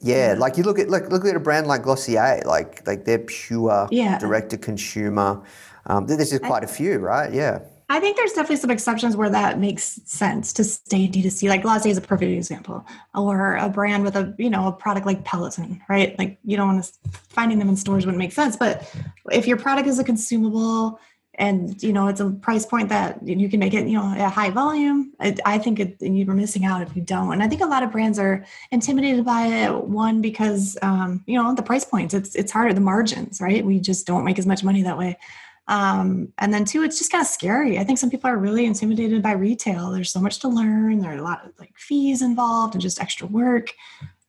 yeah, 0.00 0.34
like 0.36 0.58
you 0.58 0.64
look 0.64 0.78
at 0.78 0.90
look 0.90 1.08
look 1.10 1.24
at 1.24 1.34
a 1.34 1.40
brand 1.40 1.66
like 1.66 1.82
Glossier, 1.82 2.42
like 2.44 2.86
like 2.86 3.04
they're 3.04 3.18
pure 3.18 3.88
Yeah. 3.90 4.18
direct 4.18 4.50
to 4.50 4.58
consumer. 4.58 5.42
Um, 5.86 6.06
there's 6.06 6.30
just 6.30 6.42
quite 6.42 6.64
a 6.64 6.68
few, 6.68 6.98
right? 6.98 7.32
Yeah. 7.32 7.60
I 7.90 8.00
think 8.00 8.16
there's 8.16 8.32
definitely 8.32 8.56
some 8.56 8.70
exceptions 8.70 9.14
where 9.14 9.28
that 9.28 9.58
makes 9.58 10.00
sense 10.06 10.54
to 10.54 10.64
stay 10.64 11.06
D2C. 11.06 11.48
Like 11.50 11.62
Glossier 11.62 11.90
is 11.90 11.98
a 11.98 12.00
perfect 12.00 12.30
example, 12.32 12.84
or 13.14 13.56
a 13.56 13.68
brand 13.68 14.04
with 14.04 14.16
a 14.16 14.34
you 14.38 14.48
know 14.50 14.68
a 14.68 14.72
product 14.72 15.06
like 15.06 15.24
Peloton, 15.24 15.80
right? 15.88 16.18
Like 16.18 16.38
you 16.44 16.56
don't 16.56 16.74
want 16.74 16.84
to 16.84 16.92
finding 17.28 17.58
them 17.58 17.68
in 17.68 17.76
stores 17.76 18.06
wouldn't 18.06 18.18
make 18.18 18.32
sense. 18.32 18.56
But 18.56 18.90
if 19.30 19.46
your 19.46 19.58
product 19.58 19.86
is 19.86 19.98
a 19.98 20.04
consumable 20.04 20.98
and 21.36 21.82
you 21.82 21.92
know 21.92 22.08
it's 22.08 22.20
a 22.20 22.30
price 22.30 22.64
point 22.64 22.88
that 22.88 23.26
you 23.26 23.48
can 23.48 23.60
make 23.60 23.74
it 23.74 23.86
you 23.86 23.98
know 23.98 24.14
at 24.14 24.32
high 24.32 24.50
volume, 24.50 25.12
I, 25.20 25.36
I 25.44 25.58
think 25.58 25.80
it, 25.80 25.96
you're 26.00 26.34
missing 26.34 26.64
out 26.64 26.82
if 26.82 26.94
you 26.94 27.02
don't. 27.02 27.32
And 27.32 27.42
I 27.42 27.48
think 27.48 27.60
a 27.62 27.66
lot 27.66 27.82
of 27.82 27.92
brands 27.92 28.18
are 28.18 28.44
intimidated 28.70 29.24
by 29.24 29.46
it. 29.46 29.84
One 29.84 30.20
because 30.20 30.76
um, 30.82 31.22
you 31.26 31.40
know 31.40 31.54
the 31.54 31.62
price 31.62 31.84
points. 31.84 32.14
It's 32.14 32.34
it's 32.34 32.52
harder 32.52 32.72
the 32.72 32.80
margins, 32.80 33.40
right? 33.40 33.64
We 33.64 33.80
just 33.80 34.06
don't 34.06 34.24
make 34.24 34.38
as 34.38 34.46
much 34.46 34.62
money 34.64 34.82
that 34.82 34.98
way. 34.98 35.18
Um, 35.66 36.32
and 36.38 36.52
then 36.52 36.64
two, 36.64 36.82
it's 36.82 36.98
just 36.98 37.10
kind 37.10 37.22
of 37.22 37.28
scary. 37.28 37.78
I 37.78 37.84
think 37.84 37.98
some 37.98 38.10
people 38.10 38.28
are 38.28 38.36
really 38.36 38.66
intimidated 38.66 39.22
by 39.22 39.32
retail. 39.32 39.90
There's 39.90 40.12
so 40.12 40.20
much 40.20 40.40
to 40.40 40.48
learn. 40.48 41.00
There 41.00 41.12
are 41.12 41.18
a 41.18 41.22
lot 41.22 41.44
of 41.44 41.52
like 41.58 41.72
fees 41.76 42.20
involved 42.20 42.74
and 42.74 42.82
just 42.82 43.00
extra 43.00 43.26
work. 43.26 43.72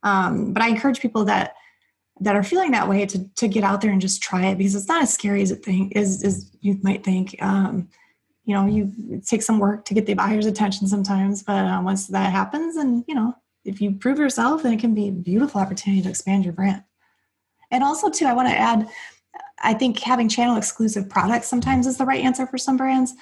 Um, 0.04 0.54
but 0.54 0.64
I 0.64 0.70
encourage 0.70 1.02
people 1.02 1.26
that 1.26 1.56
that 2.22 2.36
are 2.36 2.44
feeling 2.44 2.72
that 2.72 2.88
way 2.88 3.06
to 3.06 3.28
to 3.36 3.48
get 3.48 3.64
out 3.64 3.82
there 3.82 3.92
and 3.92 4.02
just 4.02 4.22
try 4.22 4.48
it 4.48 4.58
because 4.58 4.76
it's 4.76 4.88
not 4.88 5.04
as 5.04 5.14
scary 5.14 5.42
as 5.42 5.52
it 5.52 5.64
think 5.64 5.96
as, 5.96 6.24
as 6.24 6.52
you 6.62 6.80
might 6.82 7.04
think. 7.04 7.36
Um, 7.42 7.90
you 8.46 8.54
know, 8.54 8.68
you 8.68 8.92
it 9.10 9.26
takes 9.26 9.46
some 9.46 9.60
work 9.60 9.86
to 9.86 9.94
get 9.94 10.06
the 10.06 10.14
buyer's 10.14 10.46
attention 10.46 10.88
sometimes, 10.88 11.44
but 11.44 11.66
uh, 11.66 11.82
once 11.84 12.08
that 12.08 12.32
happens, 12.32 12.78
and 12.78 13.04
you 13.08 13.16
know, 13.16 13.36
if 13.64 13.82
you 13.82 13.92
prove 13.92 14.20
yourself, 14.20 14.64
then 14.64 14.74
it 14.74 14.80
can 14.80 14.94
be 14.94 15.08
a 15.08 15.12
beautiful 15.12 15.60
opportunity 15.60 16.04
to 16.04 16.10
expand 16.10 16.44
your 16.44 16.54
brand. 16.54 16.84
And 17.72 17.84
also, 17.84 18.10
too, 18.10 18.26
I 18.26 18.34
want 18.34 18.48
to 18.48 18.56
add 18.56 18.88
I 19.60 19.74
think 19.74 20.00
having 20.00 20.30
channel 20.30 20.58
exclusive 20.58 21.10
products 21.10 21.48
sometimes 21.48 21.88
is 21.88 21.98
the 21.98 22.06
right 22.06 22.24
answer 22.24 22.46
for 22.46 22.58
some 22.58 22.78
brands. 22.78 23.14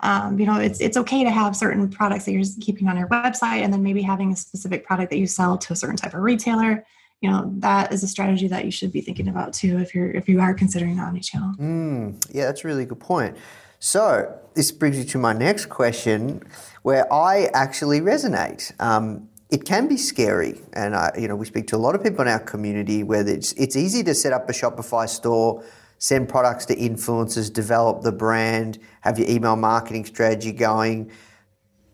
Um, 0.00 0.38
you 0.38 0.46
know, 0.46 0.58
it's 0.58 0.80
it's 0.80 0.96
okay 0.96 1.22
to 1.22 1.30
have 1.30 1.54
certain 1.54 1.88
products 1.88 2.24
that 2.24 2.32
you're 2.32 2.44
keeping 2.60 2.88
on 2.88 2.96
your 2.96 3.08
website, 3.08 3.62
and 3.62 3.72
then 3.72 3.82
maybe 3.82 4.02
having 4.02 4.32
a 4.32 4.36
specific 4.36 4.84
product 4.84 5.10
that 5.10 5.18
you 5.18 5.26
sell 5.26 5.56
to 5.58 5.72
a 5.72 5.76
certain 5.76 5.96
type 5.96 6.14
of 6.14 6.20
retailer. 6.20 6.84
You 7.22 7.30
know, 7.30 7.52
that 7.58 7.92
is 7.92 8.02
a 8.02 8.08
strategy 8.08 8.48
that 8.48 8.64
you 8.64 8.72
should 8.72 8.90
be 8.90 9.00
thinking 9.00 9.28
about 9.28 9.52
too 9.54 9.78
if 9.78 9.94
you're 9.94 10.10
if 10.10 10.28
you 10.28 10.40
are 10.40 10.52
considering 10.52 10.96
omnichannel. 10.96 11.56
Mm, 11.56 12.34
yeah, 12.34 12.46
that's 12.46 12.64
a 12.64 12.66
really 12.66 12.84
good 12.84 12.98
point. 12.98 13.36
So 13.78 14.36
this 14.54 14.72
brings 14.72 14.98
me 14.98 15.04
to 15.04 15.18
my 15.18 15.32
next 15.32 15.66
question, 15.66 16.42
where 16.82 17.10
I 17.12 17.48
actually 17.54 18.00
resonate. 18.00 18.72
Um, 18.80 19.28
it 19.50 19.64
can 19.64 19.86
be 19.86 19.96
scary, 19.96 20.60
and 20.72 20.96
I, 20.96 21.12
you 21.16 21.28
know 21.28 21.36
we 21.36 21.46
speak 21.46 21.68
to 21.68 21.76
a 21.76 21.82
lot 21.86 21.94
of 21.94 22.02
people 22.02 22.22
in 22.22 22.28
our 22.28 22.40
community 22.40 23.04
where 23.04 23.26
it's 23.26 23.52
it's 23.52 23.76
easy 23.76 24.02
to 24.02 24.14
set 24.14 24.32
up 24.32 24.50
a 24.50 24.52
Shopify 24.52 25.08
store, 25.08 25.62
send 25.98 26.28
products 26.28 26.66
to 26.66 26.74
influencers, 26.74 27.52
develop 27.52 28.02
the 28.02 28.10
brand, 28.10 28.80
have 29.02 29.16
your 29.16 29.28
email 29.28 29.54
marketing 29.54 30.04
strategy 30.06 30.50
going, 30.50 31.08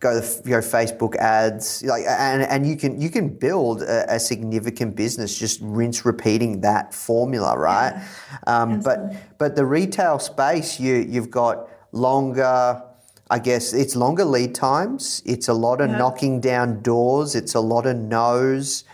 go 0.00 0.20
go 0.20 0.60
Facebook 0.60 1.16
ads, 1.16 1.82
like 1.84 2.04
and 2.06 2.42
and 2.42 2.66
you 2.66 2.76
can 2.76 3.00
you 3.00 3.10
can 3.10 3.28
build 3.28 3.82
a, 3.82 4.14
a 4.14 4.20
significant 4.20 4.96
business 4.96 5.38
just 5.38 5.60
rinse 5.62 6.04
repeating 6.04 6.60
that 6.60 6.94
formula, 6.94 7.58
right? 7.58 8.02
Um, 8.46 8.80
but 8.80 9.38
but 9.38 9.56
the 9.56 9.64
retail 9.64 10.18
space, 10.18 10.78
you 10.80 10.96
you've 10.96 11.30
got 11.30 11.68
longer. 11.92 12.82
I 13.30 13.38
guess 13.38 13.74
it's 13.74 13.94
longer 13.94 14.24
lead 14.24 14.54
times. 14.54 15.22
It's 15.26 15.48
a 15.48 15.52
lot 15.52 15.82
of 15.82 15.90
knocking 15.90 16.40
down 16.40 16.80
doors. 16.80 17.34
It's 17.34 17.54
a 17.54 17.60
lot 17.60 17.84
of 17.84 17.96
no's. 17.96 18.84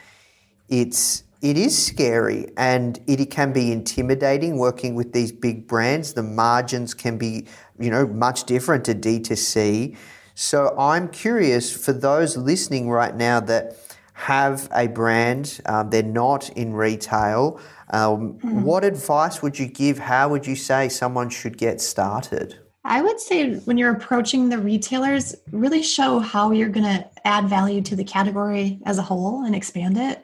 It's 0.69 1.23
it 1.45 1.59
is 1.59 1.77
scary 1.77 2.49
and 2.57 2.99
it 3.07 3.27
can 3.31 3.53
be 3.53 3.71
intimidating 3.71 4.57
working 4.57 4.95
with 4.95 5.13
these 5.13 5.31
big 5.31 5.69
brands. 5.69 6.15
The 6.15 6.23
margins 6.23 6.95
can 6.95 7.19
be, 7.19 7.47
you 7.79 7.91
know, 7.91 8.07
much 8.07 8.45
different 8.45 8.87
to 8.87 8.95
D2C. 8.95 9.95
So 10.35 10.75
I'm 10.77 11.09
curious 11.09 11.73
for 11.73 11.93
those 11.93 12.37
listening 12.37 12.91
right 12.91 13.15
now 13.15 13.41
that 13.41 13.77
have 14.15 14.69
a 14.75 14.89
brand, 14.89 15.61
um, 15.67 15.91
they're 15.91 16.03
not 16.03 16.51
in 16.51 16.73
retail. 16.75 17.61
Um, 17.91 18.39
What 18.65 18.85
advice 18.85 19.43
would 19.43 19.59
you 19.59 19.67
give? 19.67 19.99
How 19.99 20.29
would 20.29 20.47
you 20.47 20.57
say 20.57 20.89
someone 20.89 21.31
should 21.31 21.59
get 21.59 21.81
started? 21.81 22.59
I 22.85 23.01
would 23.01 23.19
say 23.19 23.55
when 23.61 23.79
you're 23.79 23.93
approaching 23.93 24.49
the 24.51 24.59
retailers, 24.59 25.35
really 25.53 25.83
show 25.83 26.19
how 26.19 26.51
you're 26.51 26.69
going 26.69 26.85
to 26.85 27.09
add 27.25 27.49
value 27.49 27.81
to 27.83 27.97
the 27.97 28.05
category 28.05 28.79
as 28.85 28.99
a 28.99 29.03
whole 29.03 29.45
and 29.45 29.55
expand 29.55 29.97
it. 29.97 30.23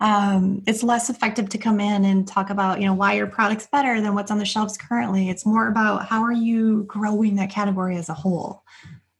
Um, 0.00 0.62
it's 0.66 0.82
less 0.82 1.08
effective 1.08 1.48
to 1.50 1.58
come 1.58 1.80
in 1.80 2.04
and 2.04 2.26
talk 2.26 2.50
about 2.50 2.80
you 2.80 2.86
know 2.86 2.92
why 2.92 3.12
your 3.12 3.28
product's 3.28 3.68
better 3.68 4.00
than 4.00 4.14
what's 4.14 4.32
on 4.32 4.38
the 4.38 4.44
shelves 4.44 4.76
currently. 4.76 5.30
It's 5.30 5.46
more 5.46 5.68
about 5.68 6.06
how 6.06 6.22
are 6.22 6.32
you 6.32 6.82
growing 6.84 7.36
that 7.36 7.50
category 7.50 7.96
as 7.96 8.08
a 8.08 8.14
whole. 8.14 8.64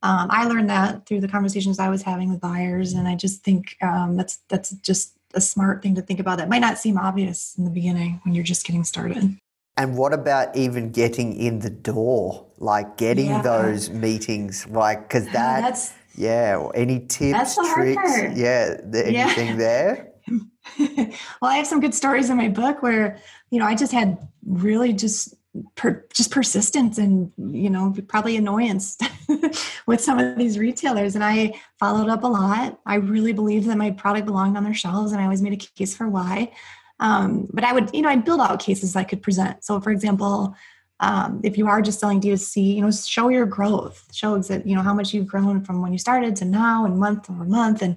Um, 0.02 0.28
I 0.30 0.46
learned 0.46 0.68
that 0.68 1.06
through 1.06 1.20
the 1.20 1.28
conversations 1.28 1.78
I 1.78 1.88
was 1.88 2.02
having 2.02 2.30
with 2.30 2.40
buyers, 2.40 2.92
and 2.92 3.06
I 3.06 3.14
just 3.14 3.44
think 3.44 3.76
um, 3.82 4.16
that's 4.16 4.38
that's 4.48 4.70
just 4.70 5.16
a 5.34 5.40
smart 5.40 5.82
thing 5.82 5.94
to 5.94 6.02
think 6.02 6.20
about. 6.20 6.38
That 6.38 6.48
might 6.48 6.60
not 6.60 6.78
seem 6.78 6.98
obvious 6.98 7.54
in 7.56 7.64
the 7.64 7.70
beginning 7.70 8.20
when 8.24 8.34
you're 8.34 8.44
just 8.44 8.66
getting 8.66 8.84
started. 8.84 9.36
And 9.76 9.96
what 9.96 10.12
about 10.12 10.54
even 10.56 10.90
getting 10.90 11.34
in 11.34 11.60
the 11.60 11.70
door? 11.70 12.46
Like 12.58 12.96
getting 12.96 13.26
Yeah. 13.26 13.42
those 13.42 13.90
meetings, 13.90 14.66
like, 14.68 15.08
because 15.08 15.24
that, 15.32 15.60
That's 15.62 15.92
yeah, 16.14 16.68
any 16.74 17.00
tips, 17.00 17.32
That's 17.32 17.56
the 17.56 17.62
hard 17.64 17.94
tricks, 17.94 18.38
yeah, 18.38 18.76
the, 18.84 19.10
Yeah. 19.10 19.24
anything 19.24 19.56
there? 19.56 20.08
well, 20.78 21.50
I 21.50 21.56
have 21.56 21.66
some 21.66 21.80
good 21.80 21.94
stories 21.94 22.30
in 22.30 22.36
my 22.36 22.48
book 22.48 22.82
where 22.82 23.18
you 23.50 23.58
know 23.58 23.66
I 23.66 23.74
just 23.74 23.92
had 23.92 24.18
really 24.46 24.92
just 24.92 25.34
per, 25.74 26.04
just 26.12 26.30
persistence 26.30 26.98
and 26.98 27.32
you 27.36 27.70
know 27.70 27.94
probably 28.08 28.36
annoyance 28.36 28.96
with 29.86 30.00
some 30.00 30.18
of 30.18 30.36
these 30.38 30.58
retailers, 30.58 31.14
and 31.14 31.24
I 31.24 31.60
followed 31.78 32.08
up 32.08 32.24
a 32.24 32.28
lot. 32.28 32.80
I 32.86 32.96
really 32.96 33.32
believed 33.32 33.68
that 33.68 33.76
my 33.76 33.90
product 33.90 34.26
belonged 34.26 34.56
on 34.56 34.64
their 34.64 34.74
shelves, 34.74 35.12
and 35.12 35.20
I 35.20 35.24
always 35.24 35.42
made 35.42 35.52
a 35.52 35.56
case 35.56 35.96
for 35.96 36.08
why. 36.08 36.52
Um, 37.00 37.48
but 37.52 37.64
I 37.64 37.72
would 37.72 37.90
you 37.94 38.02
know 38.02 38.08
I'd 38.08 38.24
build 38.24 38.40
out 38.40 38.60
cases 38.60 38.96
I 38.96 39.04
could 39.04 39.22
present. 39.22 39.64
So, 39.64 39.80
for 39.80 39.90
example. 39.90 40.54
Um, 41.00 41.40
if 41.42 41.58
you 41.58 41.66
are 41.66 41.82
just 41.82 41.98
selling 41.98 42.20
D2C, 42.20 42.76
you 42.76 42.80
know, 42.80 42.92
show 42.92 43.28
your 43.28 43.44
growth, 43.44 44.06
show 44.12 44.38
that 44.38 44.64
you 44.64 44.76
know 44.76 44.82
how 44.82 44.94
much 44.94 45.12
you've 45.12 45.26
grown 45.26 45.64
from 45.64 45.82
when 45.82 45.90
you 45.90 45.98
started 45.98 46.36
to 46.36 46.44
now, 46.44 46.84
and 46.84 46.96
month 46.96 47.28
over 47.28 47.44
month, 47.44 47.82
and 47.82 47.96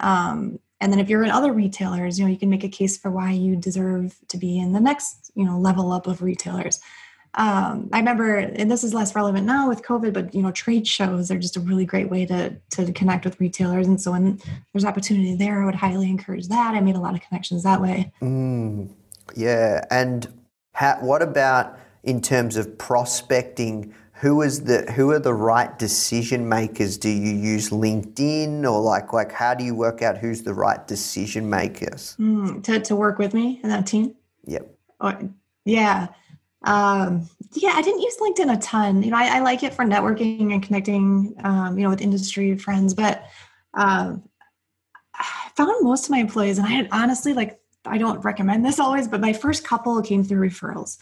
um, 0.00 0.58
and 0.82 0.92
then 0.92 0.98
if 0.98 1.08
you're 1.08 1.22
in 1.22 1.30
other 1.30 1.52
retailers, 1.52 2.18
you 2.18 2.24
know, 2.24 2.30
you 2.30 2.36
can 2.36 2.50
make 2.50 2.64
a 2.64 2.68
case 2.68 2.98
for 2.98 3.08
why 3.08 3.30
you 3.30 3.54
deserve 3.54 4.18
to 4.26 4.36
be 4.36 4.58
in 4.58 4.72
the 4.72 4.80
next, 4.80 5.21
you 5.34 5.44
know, 5.44 5.58
level 5.58 5.92
up 5.92 6.06
of 6.06 6.22
retailers. 6.22 6.80
Um, 7.34 7.88
I 7.92 7.98
remember, 7.98 8.36
and 8.36 8.70
this 8.70 8.84
is 8.84 8.92
less 8.92 9.14
relevant 9.14 9.46
now 9.46 9.66
with 9.68 9.82
COVID, 9.82 10.12
but 10.12 10.34
you 10.34 10.42
know, 10.42 10.50
trade 10.50 10.86
shows 10.86 11.30
are 11.30 11.38
just 11.38 11.56
a 11.56 11.60
really 11.60 11.86
great 11.86 12.10
way 12.10 12.26
to 12.26 12.56
to 12.70 12.92
connect 12.92 13.24
with 13.24 13.40
retailers. 13.40 13.86
And 13.86 14.00
so 14.00 14.12
when 14.12 14.38
there's 14.72 14.84
opportunity 14.84 15.34
there, 15.34 15.62
I 15.62 15.64
would 15.64 15.74
highly 15.74 16.10
encourage 16.10 16.48
that. 16.48 16.74
I 16.74 16.80
made 16.80 16.96
a 16.96 17.00
lot 17.00 17.14
of 17.14 17.22
connections 17.22 17.62
that 17.62 17.80
way. 17.80 18.12
Mm, 18.20 18.90
yeah, 19.34 19.84
and 19.90 20.28
how, 20.74 20.96
what 21.00 21.22
about 21.22 21.78
in 22.02 22.20
terms 22.20 22.56
of 22.56 22.76
prospecting? 22.76 23.94
Who 24.16 24.42
is 24.42 24.64
the 24.64 24.82
who 24.92 25.10
are 25.10 25.18
the 25.18 25.34
right 25.34 25.76
decision 25.78 26.48
makers? 26.48 26.98
Do 26.98 27.08
you 27.08 27.34
use 27.34 27.70
LinkedIn 27.70 28.70
or 28.70 28.80
like 28.80 29.14
like 29.14 29.32
how 29.32 29.54
do 29.54 29.64
you 29.64 29.74
work 29.74 30.02
out 30.02 30.18
who's 30.18 30.42
the 30.42 30.54
right 30.54 30.86
decision 30.86 31.48
makers? 31.48 32.14
Mm, 32.20 32.62
to 32.64 32.78
to 32.80 32.94
work 32.94 33.18
with 33.18 33.32
me 33.32 33.58
in 33.62 33.70
that 33.70 33.86
team. 33.86 34.14
Yep. 34.44 34.68
Yeah. 35.64 36.08
Um, 36.64 37.28
yeah, 37.54 37.72
I 37.74 37.82
didn't 37.82 38.00
use 38.00 38.16
LinkedIn 38.20 38.56
a 38.56 38.60
ton. 38.60 39.02
You 39.02 39.10
know, 39.10 39.16
I, 39.16 39.36
I 39.36 39.40
like 39.40 39.62
it 39.62 39.74
for 39.74 39.84
networking 39.84 40.52
and 40.52 40.62
connecting, 40.62 41.34
um, 41.42 41.76
you 41.76 41.84
know, 41.84 41.90
with 41.90 42.00
industry 42.00 42.56
friends, 42.56 42.94
but 42.94 43.24
um, 43.74 44.22
I 45.14 45.50
found 45.56 45.84
most 45.84 46.04
of 46.04 46.10
my 46.10 46.18
employees, 46.18 46.58
and 46.58 46.66
I 46.66 46.70
had 46.70 46.88
honestly, 46.92 47.32
like, 47.32 47.60
I 47.84 47.98
don't 47.98 48.24
recommend 48.24 48.64
this 48.64 48.78
always, 48.78 49.08
but 49.08 49.20
my 49.20 49.32
first 49.32 49.64
couple 49.64 50.00
came 50.02 50.22
through 50.22 50.48
referrals. 50.48 50.98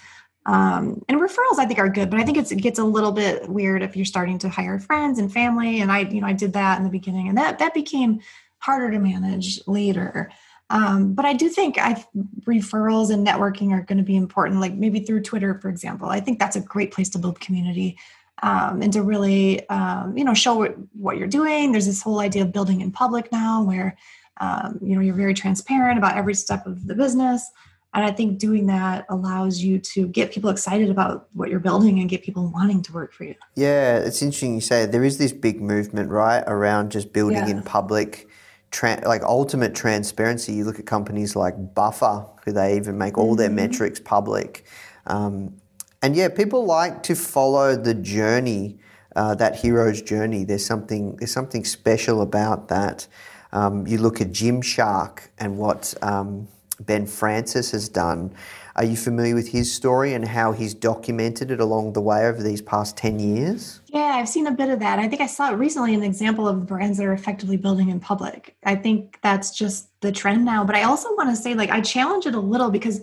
Um, 0.47 1.03
and 1.09 1.21
referrals, 1.21 1.59
I 1.59 1.67
think, 1.67 1.79
are 1.79 1.91
good, 1.91 2.11
but 2.11 2.19
I 2.19 2.25
think 2.25 2.39
it 2.39 2.57
gets 2.57 2.79
a 2.79 2.85
little 2.85 3.13
bit 3.13 3.49
weird 3.49 3.83
if 3.83 3.95
you're 3.97 4.07
starting 4.07 4.39
to 4.39 4.49
hire 4.49 4.79
friends 4.79 5.19
and 5.19 5.31
family. 5.31 5.83
And 5.83 5.93
I, 5.93 6.01
you 6.01 6.23
know, 6.23 6.27
I 6.27 6.33
did 6.33 6.55
that 6.55 6.79
in 6.79 6.85
the 6.85 6.91
beginning, 6.91 7.29
and 7.29 7.37
that 7.37 7.59
that 7.59 7.75
became 7.75 8.21
harder 8.59 8.91
to 8.91 8.99
manage 8.99 9.61
later. 9.67 10.31
Um, 10.71 11.15
but 11.15 11.25
I 11.25 11.33
do 11.33 11.49
think 11.49 11.79
I 11.79 12.05
referrals 12.47 13.13
and 13.13 13.27
networking 13.27 13.73
are 13.73 13.83
going 13.83 13.99
to 13.99 14.05
be 14.05 14.17
important, 14.17 14.61
like 14.61 14.75
maybe 14.75 15.01
through 15.01 15.23
Twitter, 15.23 15.59
for 15.61 15.69
example. 15.69 16.09
I 16.09 16.21
think 16.21 16.39
that's 16.39 16.57
a 16.57 16.61
great 16.61 16.93
place 16.93 17.09
to 17.11 17.19
build 17.19 17.41
community 17.41 17.99
um, 18.43 18.81
and 18.81 18.93
to 18.93 19.03
really, 19.03 19.69
um, 19.69 20.17
you 20.17 20.25
know, 20.25 20.33
show 20.33 20.55
what, 20.55 20.77
what, 20.95 21.19
you're 21.19 21.29
doing. 21.29 21.73
There's 21.73 21.87
this 21.87 22.03
whole 22.03 22.21
idea 22.21 22.43
of 22.43 22.53
building 22.53 22.81
in 22.81 22.93
public 22.93 23.31
now, 23.33 23.63
where 23.63 23.97
um, 24.41 24.79
you 24.81 24.95
know 24.95 25.01
you're 25.01 25.15
very 25.15 25.35
transparent 25.35 25.99
about 25.99 26.17
every 26.17 26.35
step 26.35 26.67
of 26.67 26.87
the 26.87 26.95
business. 26.95 27.51
And 27.93 28.05
I 28.05 28.13
think 28.13 28.39
doing 28.39 28.67
that 28.67 29.05
allows 29.09 29.59
you 29.59 29.81
to 29.81 30.07
get 30.07 30.31
people 30.31 30.49
excited 30.49 30.91
about 30.91 31.27
what 31.33 31.51
you're 31.51 31.59
building 31.59 31.99
and 31.99 32.09
get 32.09 32.23
people 32.23 32.49
wanting 32.55 32.83
to 32.83 32.93
work 32.93 33.13
for 33.13 33.25
you. 33.25 33.35
Yeah, 33.57 33.99
it's 33.99 34.23
interesting 34.23 34.55
you 34.55 34.61
say 34.61 34.87
there 34.87 35.03
is 35.03 35.19
this 35.19 35.33
big 35.33 35.61
movement, 35.61 36.09
right, 36.09 36.45
around 36.47 36.93
just 36.93 37.13
building 37.13 37.39
yeah. 37.39 37.49
in 37.49 37.63
public 37.65 38.29
tra- 38.71 39.03
like 39.05 39.23
ultimate 39.23 39.75
transparency. 39.75 40.53
You 40.53 40.65
look 40.65 40.79
at 40.79 40.87
companies 40.87 41.37
like 41.37 41.75
Buffer, 41.75 42.27
who 42.45 42.53
they 42.53 42.77
even 42.77 42.99
make 42.99 43.19
all 43.19 43.31
mm-hmm. 43.31 43.37
their 43.37 43.51
metrics 43.51 44.01
public. 44.01 44.65
Um, 45.07 45.57
and 46.03 46.17
yeah, 46.17 46.29
people 46.29 46.65
like 46.65 47.03
to 47.05 47.15
follow 47.15 47.77
the 47.77 47.95
journey, 47.95 48.79
uh, 49.17 49.35
that 49.35 49.57
hero's 49.57 50.01
journey. 50.01 50.45
There's 50.45 50.65
something 50.65 51.17
there's 51.17 51.33
something 51.33 51.65
special 51.65 52.23
about 52.23 52.69
that. 52.69 53.07
Um, 53.53 53.87
you 53.87 53.99
look 53.99 54.21
at 54.21 54.29
Gymshark 54.29 55.29
and 55.39 55.59
what 55.59 55.95
um, 56.03 56.47
Ben 56.79 57.07
Francis 57.07 57.73
has 57.73 57.89
done. 57.89 58.33
Are 58.77 58.85
you 58.85 58.97
familiar 58.97 59.35
with 59.35 59.49
his 59.49 59.73
story 59.73 60.15
and 60.15 60.27
how 60.27 60.53
he's 60.53 60.75
documented 60.75 61.51
it 61.51 61.61
along 61.61 61.93
the 61.93 62.01
way 62.01 62.27
over 62.27 62.43
these 62.43 62.63
past 62.63 62.97
10 62.97 63.19
years? 63.19 63.81
Yeah, 63.87 64.17
I've 64.17 64.29
seen 64.29 64.47
a 64.47 64.53
bit 64.53 64.71
of 64.71 64.79
that. 64.81 64.99
I 64.99 65.09
think 65.09 65.21
I 65.21 65.27
saw 65.27 65.51
it 65.51 65.57
recently 65.57 65.95
an 65.95 66.03
example 66.03 66.47
of 66.47 66.67
brands 66.67 66.99
that 66.99 67.07
are 67.07 67.13
effectively 67.13 67.57
building 67.57 67.89
in 67.89 68.01
public. 68.01 68.57
I 68.65 68.77
think 68.77 69.19
that's 69.23 69.51
just 69.51 69.89
the 70.01 70.13
trend 70.13 70.45
now. 70.45 70.65
But 70.65 70.77
I 70.77 70.85
also 70.85 71.15
want 71.17 71.31
to 71.31 71.37
say, 71.37 71.55
like, 71.55 71.71
I 71.71 71.81
challenge 71.81 72.27
it 72.27 72.35
a 72.35 72.41
little 72.41 72.71
because 72.71 73.01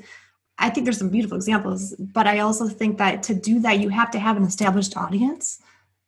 I 0.58 0.70
think 0.70 0.86
there's 0.86 0.98
some 0.98 1.10
beautiful 1.10 1.38
examples, 1.38 1.94
but 2.00 2.28
I 2.28 2.40
also 2.40 2.68
think 2.68 2.98
that 2.98 3.24
to 3.24 3.36
do 3.36 3.60
that, 3.60 3.80
you 3.80 3.90
have 3.90 4.10
to 4.12 4.20
have 4.20 4.38
an 4.38 4.44
established 4.44 4.98
audience 4.98 5.60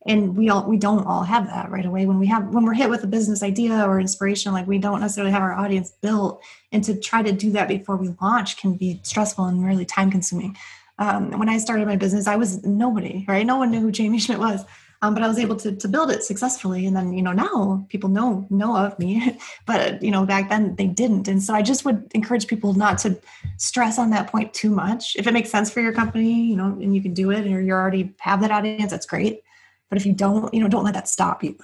and 0.09 0.35
we 0.35 0.49
all 0.49 0.67
we 0.67 0.77
don't 0.77 1.05
all 1.05 1.21
have 1.21 1.45
that 1.47 1.69
right 1.69 1.85
away. 1.85 2.07
When 2.07 2.19
we 2.19 2.27
have 2.27 2.47
when 2.47 2.65
we're 2.65 2.73
hit 2.73 2.89
with 2.89 3.03
a 3.03 3.07
business 3.07 3.43
idea 3.43 3.85
or 3.87 3.99
inspiration 3.99 4.51
like 4.51 4.67
we 4.67 4.79
don't 4.79 4.99
necessarily 4.99 5.31
have 5.31 5.43
our 5.43 5.53
audience 5.53 5.91
built 6.01 6.43
and 6.71 6.83
to 6.83 6.99
try 6.99 7.21
to 7.21 7.31
do 7.31 7.51
that 7.51 7.67
before 7.67 7.95
we 7.95 8.09
launch 8.19 8.57
can 8.57 8.73
be 8.73 8.99
stressful 9.03 9.45
and 9.45 9.63
really 9.63 9.85
time 9.85 10.09
consuming 10.11 10.57
um, 10.97 11.31
when 11.37 11.47
i 11.47 11.57
started 11.57 11.87
my 11.87 11.95
business 11.95 12.27
i 12.27 12.35
was 12.35 12.63
nobody 12.65 13.23
right? 13.27 13.45
No 13.45 13.57
one 13.57 13.71
knew 13.71 13.81
who 13.81 13.91
jaime 13.95 14.19
schmidt 14.25 14.39
was. 14.39 14.65
Um, 15.01 15.13
but 15.13 15.23
i 15.23 15.27
was 15.29 15.39
able 15.39 15.55
to, 15.57 15.75
to 15.75 15.87
build 15.87 16.11
it 16.11 16.23
successfully 16.23 16.85
and 16.85 16.95
then 16.95 17.13
you 17.13 17.21
know 17.21 17.31
now 17.31 17.85
people 17.89 18.09
know 18.09 18.45
know 18.49 18.75
of 18.75 18.97
me 18.97 19.37
but 19.65 20.01
you 20.03 20.11
know 20.11 20.25
back 20.25 20.49
then 20.49 20.75
they 20.75 20.87
didn't. 20.87 21.27
And 21.27 21.41
so 21.41 21.53
i 21.53 21.61
just 21.61 21.85
would 21.85 22.11
encourage 22.15 22.47
people 22.47 22.73
not 22.73 22.97
to 22.99 23.17
stress 23.57 23.99
on 23.99 24.09
that 24.09 24.27
point 24.31 24.53
too 24.53 24.71
much. 24.71 25.15
If 25.15 25.27
it 25.27 25.33
makes 25.33 25.51
sense 25.51 25.69
for 25.69 25.81
your 25.81 25.93
company 25.93 26.33
you 26.49 26.55
know 26.55 26.65
and 26.65 26.95
you 26.95 27.01
can 27.01 27.13
do 27.13 27.29
it 27.29 27.45
or 27.45 27.61
you 27.61 27.73
already 27.73 28.13
have 28.19 28.41
that 28.41 28.49
audience 28.49 28.91
that's 28.91 29.05
great 29.05 29.43
but 29.89 29.97
if 29.97 30.05
you 30.05 30.13
don't, 30.13 30.53
you 30.53 30.61
know, 30.61 30.67
don't 30.67 30.83
let 30.83 30.93
that 30.93 31.07
stop 31.07 31.43
you. 31.43 31.57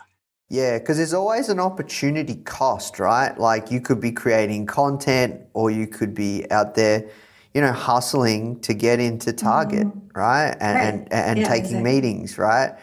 Yeah, 0.50 0.78
because 0.78 0.98
there's 0.98 1.14
always 1.14 1.50
an 1.50 1.60
opportunity 1.60 2.36
cost, 2.36 3.00
right? 3.00 3.38
Like 3.38 3.72
you 3.72 3.82
could 3.82 4.00
be 4.00 4.12
creating 4.12 4.68
content 4.68 5.42
or 5.54 5.72
you 5.72 5.88
could 5.88 6.14
be 6.14 6.50
out 6.52 6.76
there, 6.76 7.10
you 7.54 7.62
know, 7.62 7.72
hustling 7.72 8.60
to 8.62 8.74
get 8.74 9.00
into 9.00 9.34
Target, 9.34 9.88
mm-hmm. 9.88 10.20
right? 10.20 10.56
And 10.60 10.78
right. 10.78 11.08
and, 11.12 11.14
and 11.14 11.40
yeah, 11.40 11.48
taking 11.48 11.78
exactly. 11.78 11.92
meetings, 11.94 12.38
right? 12.38 12.76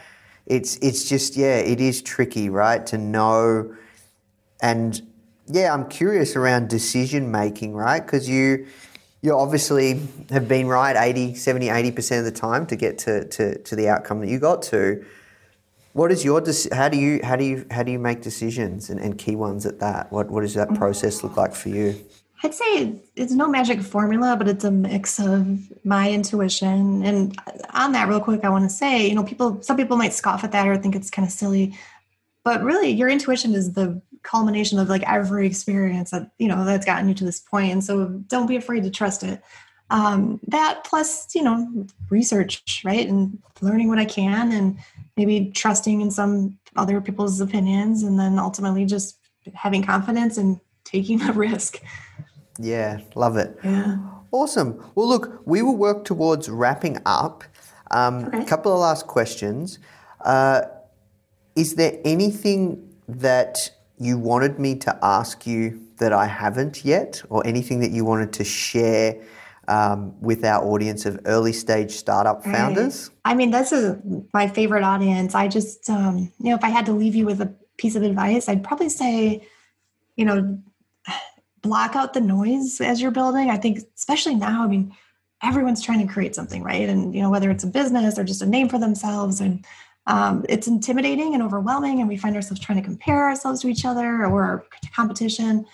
It's 0.47 0.77
it's 0.77 1.09
just 1.09 1.37
yeah, 1.37 1.57
it 1.57 1.81
is 1.81 2.03
tricky, 2.03 2.49
right? 2.51 2.85
To 2.87 2.99
know 2.99 3.77
and 4.61 5.03
yeah, 5.47 5.75
I'm 5.75 5.89
curious 5.89 6.37
around 6.37 6.69
decision 6.69 7.31
making, 7.31 7.75
right? 7.75 8.01
Because 8.01 8.29
you 8.29 8.67
you 9.23 9.37
obviously 9.37 10.01
have 10.31 10.49
been 10.49 10.67
right 10.67 10.97
80, 10.97 11.37
70, 11.37 11.69
80% 11.69 12.19
of 12.19 12.25
the 12.25 12.33
time 12.33 12.67
to 12.67 12.75
get 12.75 12.99
to, 12.99 13.25
to, 13.29 13.57
to 13.59 13.77
the 13.77 13.89
outcome 13.89 14.19
that 14.21 14.29
you 14.29 14.41
got 14.41 14.63
to. 14.63 15.05
What 15.93 16.11
is 16.11 16.25
your 16.25 16.43
how 16.73 16.89
do 16.89 16.99
you 16.99 17.21
how 17.23 17.37
do 17.37 17.45
you 17.45 17.67
how 17.71 17.83
do 17.83 17.93
you 17.93 17.99
make 17.99 18.23
decisions 18.23 18.89
and, 18.89 18.99
and 18.99 19.19
key 19.19 19.37
ones 19.37 19.67
at 19.67 19.79
that? 19.81 20.11
What 20.11 20.31
what 20.31 20.41
does 20.41 20.55
that 20.55 20.75
process 20.75 21.23
look 21.23 21.37
like 21.37 21.55
for 21.55 21.69
you? 21.69 22.03
I'd 22.45 22.55
say 22.55 23.01
it's 23.15 23.33
no 23.33 23.47
magic 23.47 23.81
formula, 23.83 24.37
but 24.37 24.49
it's 24.49 24.65
a 24.65 24.71
mix 24.71 25.21
of 25.21 25.61
my 25.85 26.11
intuition. 26.11 27.05
And 27.05 27.39
on 27.73 27.93
that, 27.93 28.09
real 28.09 28.21
quick, 28.21 28.45
I 28.45 28.49
want 28.49 28.69
to 28.69 28.75
say, 28.75 29.07
you 29.07 29.15
know, 29.15 29.23
people, 29.23 29.63
some 29.63 29.77
people 29.77 29.97
might 29.97 30.13
scoff 30.13 30.43
at 30.43 30.51
that 30.51 30.67
or 30.67 30.77
think 30.77 30.97
it's 30.97 31.09
kind 31.09 31.25
of 31.27 31.33
silly, 31.33 31.79
but 32.43 32.63
really, 32.65 32.91
your 32.91 33.09
intuition 33.09 33.55
is 33.55 33.75
the 33.75 34.01
culmination 34.25 34.79
of 34.79 34.89
like 34.89 35.03
every 35.09 35.47
experience 35.47 36.11
that 36.11 36.31
you 36.39 36.49
know 36.49 36.65
that's 36.65 36.87
gotten 36.87 37.09
you 37.09 37.15
to 37.15 37.25
this 37.25 37.39
point. 37.39 37.73
And 37.73 37.85
so, 37.85 38.09
don't 38.27 38.49
be 38.49 38.57
afraid 38.57 38.83
to 38.83 38.91
trust 38.91 39.23
it. 39.23 39.41
Um, 39.91 40.41
that 40.49 40.85
plus, 40.85 41.33
you 41.35 41.45
know, 41.45 41.87
research, 42.11 42.83
right, 42.85 43.07
and 43.07 43.39
learning 43.61 43.89
what 43.89 43.99
I 43.99 44.05
can, 44.05 44.51
and 44.51 44.79
maybe 45.17 45.51
trusting 45.55 46.01
in 46.01 46.11
some 46.11 46.59
other 46.77 47.01
people's 47.01 47.41
opinions 47.41 48.03
and 48.03 48.19
then 48.19 48.39
ultimately 48.39 48.85
just 48.85 49.19
having 49.55 49.83
confidence 49.83 50.39
and 50.39 50.61
taking 50.85 51.19
the 51.27 51.33
risk. 51.33 51.81
Yeah, 52.59 53.01
love 53.15 53.37
it. 53.37 53.59
Yeah. 53.65 53.99
Awesome. 54.31 54.83
Well, 54.95 55.09
look, 55.09 55.43
we 55.45 55.63
will 55.63 55.77
work 55.77 56.05
towards 56.05 56.49
wrapping 56.49 56.99
up. 57.05 57.45
Um, 57.91 58.25
okay. 58.27 58.43
A 58.43 58.45
couple 58.45 58.73
of 58.73 58.79
last 58.79 59.07
questions. 59.07 59.79
Uh, 60.23 60.63
is 61.55 61.75
there 61.75 61.99
anything 62.05 62.95
that 63.09 63.71
you 63.99 64.17
wanted 64.17 64.59
me 64.59 64.75
to 64.77 64.99
ask 65.03 65.47
you 65.47 65.87
that 65.99 66.13
I 66.13 66.27
haven't 66.27 66.85
yet, 66.85 67.23
or 67.29 67.47
anything 67.47 67.81
that 67.81 67.91
you 67.91 68.05
wanted 68.05 68.33
to 68.35 68.45
share 68.45 69.23
um, 69.69 70.21
with 70.21 70.45
our 70.45 70.65
audience 70.65 71.07
of 71.07 71.21
early 71.25 71.53
stage 71.53 71.93
startup 71.93 72.45
founders? 72.45 73.11
I 73.25 73.35
mean, 73.35 73.51
this 73.51 73.73
is 73.73 73.97
my 74.33 74.49
favorite 74.49 74.83
audience. 74.83 75.35
I 75.35 75.49
just, 75.49 75.89
um, 75.89 76.33
you 76.39 76.51
know, 76.51 76.57
if 76.57 76.65
I 76.65 76.71
had 76.71 76.87
to 76.87 76.93
leave 76.93 77.15
you 77.15 77.27
with 77.27 77.41
a 77.41 77.55
piece 77.77 77.95
of 77.95 78.03
advice, 78.03 78.49
I'd 78.49 78.65
probably 78.65 78.89
say, 78.89 79.47
you 80.17 80.25
know, 80.25 80.59
block 81.63 81.95
out 81.95 82.13
the 82.13 82.21
noise 82.21 82.81
as 82.81 83.01
you're 83.01 83.13
building. 83.13 83.51
I 83.51 83.57
think, 83.57 83.79
especially 83.97 84.35
now, 84.35 84.65
I 84.65 84.67
mean, 84.67 84.95
everyone's 85.43 85.83
trying 85.83 86.07
to 86.07 86.13
create 86.13 86.35
something, 86.35 86.63
right? 86.63 86.89
And, 86.89 87.15
you 87.15 87.23
know, 87.23 87.31
whether 87.31 87.51
it's 87.51 87.65
a 87.65 87.69
business 87.69 88.19
or 88.19 88.25
just 88.25 88.43
a 88.43 88.47
name 88.47 88.69
for 88.69 88.79
themselves 88.79 89.41
and, 89.41 89.65
um, 90.09 90.45
it's 90.49 90.67
intimidating 90.67 91.35
and 91.35 91.43
overwhelming, 91.45 92.01
and 92.01 92.09
we 92.09 92.17
find 92.17 92.35
ourselves 92.35 92.61
trying 92.61 92.79
to 92.79 92.85
compare 92.85 93.29
ourselves 93.29 93.61
to 93.61 93.69
each 93.69 93.85
other 93.85 94.27
or 94.27 94.67
competition. 94.97 95.65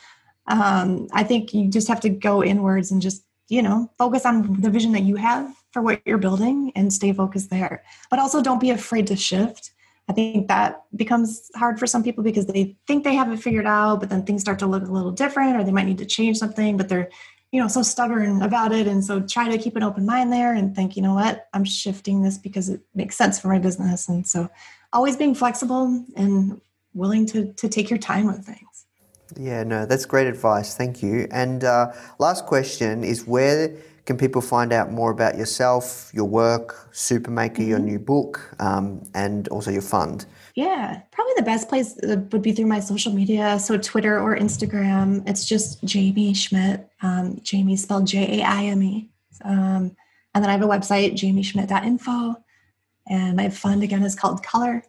Um, 0.46 1.08
I 1.12 1.24
think 1.24 1.54
you 1.54 1.70
just 1.70 1.88
have 1.88 2.00
to 2.00 2.10
go 2.10 2.44
inwards 2.44 2.90
and 2.90 3.00
just 3.00 3.24
you 3.48 3.62
know, 3.62 3.90
focus 3.98 4.26
on 4.26 4.60
the 4.60 4.70
vision 4.70 4.92
that 4.92 5.02
you 5.02 5.16
have 5.16 5.52
for 5.72 5.82
what 5.82 6.00
you're 6.04 6.18
building 6.18 6.72
and 6.74 6.92
stay 6.92 7.12
focused 7.12 7.50
there. 7.50 7.82
But 8.10 8.18
also 8.18 8.42
don't 8.42 8.60
be 8.60 8.70
afraid 8.70 9.06
to 9.08 9.16
shift. 9.16 9.72
I 10.08 10.12
think 10.12 10.48
that 10.48 10.84
becomes 10.96 11.50
hard 11.54 11.78
for 11.78 11.86
some 11.86 12.02
people 12.02 12.24
because 12.24 12.46
they 12.46 12.76
think 12.86 13.04
they 13.04 13.14
have 13.14 13.30
it 13.30 13.40
figured 13.40 13.66
out, 13.66 14.00
but 14.00 14.08
then 14.08 14.24
things 14.24 14.40
start 14.40 14.58
to 14.60 14.66
look 14.66 14.86
a 14.86 14.92
little 14.92 15.12
different 15.12 15.56
or 15.56 15.64
they 15.64 15.72
might 15.72 15.86
need 15.86 15.98
to 15.98 16.06
change 16.06 16.38
something, 16.38 16.78
but 16.78 16.88
they're, 16.88 17.10
you 17.52 17.60
know, 17.60 17.68
so 17.68 17.82
stubborn 17.82 18.40
about 18.42 18.72
it. 18.72 18.86
And 18.86 19.04
so 19.04 19.20
try 19.20 19.48
to 19.50 19.58
keep 19.58 19.76
an 19.76 19.82
open 19.82 20.06
mind 20.06 20.32
there 20.32 20.54
and 20.54 20.74
think, 20.74 20.96
you 20.96 21.02
know 21.02 21.14
what, 21.14 21.48
I'm 21.52 21.64
shifting 21.64 22.22
this 22.22 22.38
because 22.38 22.70
it 22.70 22.80
makes 22.94 23.16
sense 23.16 23.38
for 23.38 23.48
my 23.48 23.58
business. 23.58 24.08
And 24.08 24.26
so 24.26 24.48
always 24.92 25.16
being 25.16 25.34
flexible 25.34 26.04
and 26.16 26.60
willing 26.94 27.26
to 27.26 27.52
to 27.54 27.68
take 27.68 27.90
your 27.90 27.98
time 27.98 28.26
with 28.26 28.44
things. 28.44 28.67
Yeah, 29.36 29.62
no, 29.64 29.86
that's 29.86 30.06
great 30.06 30.26
advice. 30.26 30.74
Thank 30.74 31.02
you. 31.02 31.28
And 31.30 31.64
uh, 31.64 31.92
last 32.18 32.46
question 32.46 33.04
is 33.04 33.26
where 33.26 33.76
can 34.06 34.16
people 34.16 34.40
find 34.40 34.72
out 34.72 34.90
more 34.90 35.10
about 35.10 35.36
yourself, 35.36 36.10
your 36.14 36.24
work, 36.24 36.88
Supermaker, 36.92 37.58
mm-hmm. 37.58 37.68
your 37.68 37.78
new 37.78 37.98
book, 37.98 38.40
um, 38.58 39.02
and 39.14 39.48
also 39.48 39.70
your 39.70 39.82
fund? 39.82 40.24
Yeah, 40.54 41.02
probably 41.12 41.34
the 41.36 41.42
best 41.42 41.68
place 41.68 41.98
uh, 42.02 42.16
would 42.32 42.40
be 42.40 42.52
through 42.52 42.66
my 42.66 42.80
social 42.80 43.12
media. 43.12 43.58
So 43.58 43.76
Twitter 43.76 44.18
or 44.18 44.34
Instagram. 44.34 45.28
It's 45.28 45.44
just 45.44 45.92
Jaime 45.92 46.32
Schmidt. 46.32 46.88
Um, 47.02 47.40
Jaime 47.48 47.76
spelled 47.76 48.06
J 48.06 48.40
A 48.40 48.44
I 48.44 48.64
M 48.64 48.82
E. 48.82 49.10
Um, 49.44 49.94
and 50.34 50.42
then 50.42 50.48
I 50.48 50.52
have 50.52 50.62
a 50.62 50.66
website, 50.66 51.12
jaimeschmidt.info. 51.12 52.36
And 53.08 53.36
my 53.36 53.50
fund 53.50 53.82
again 53.82 54.02
is 54.02 54.14
called 54.14 54.42
Color. 54.42 54.84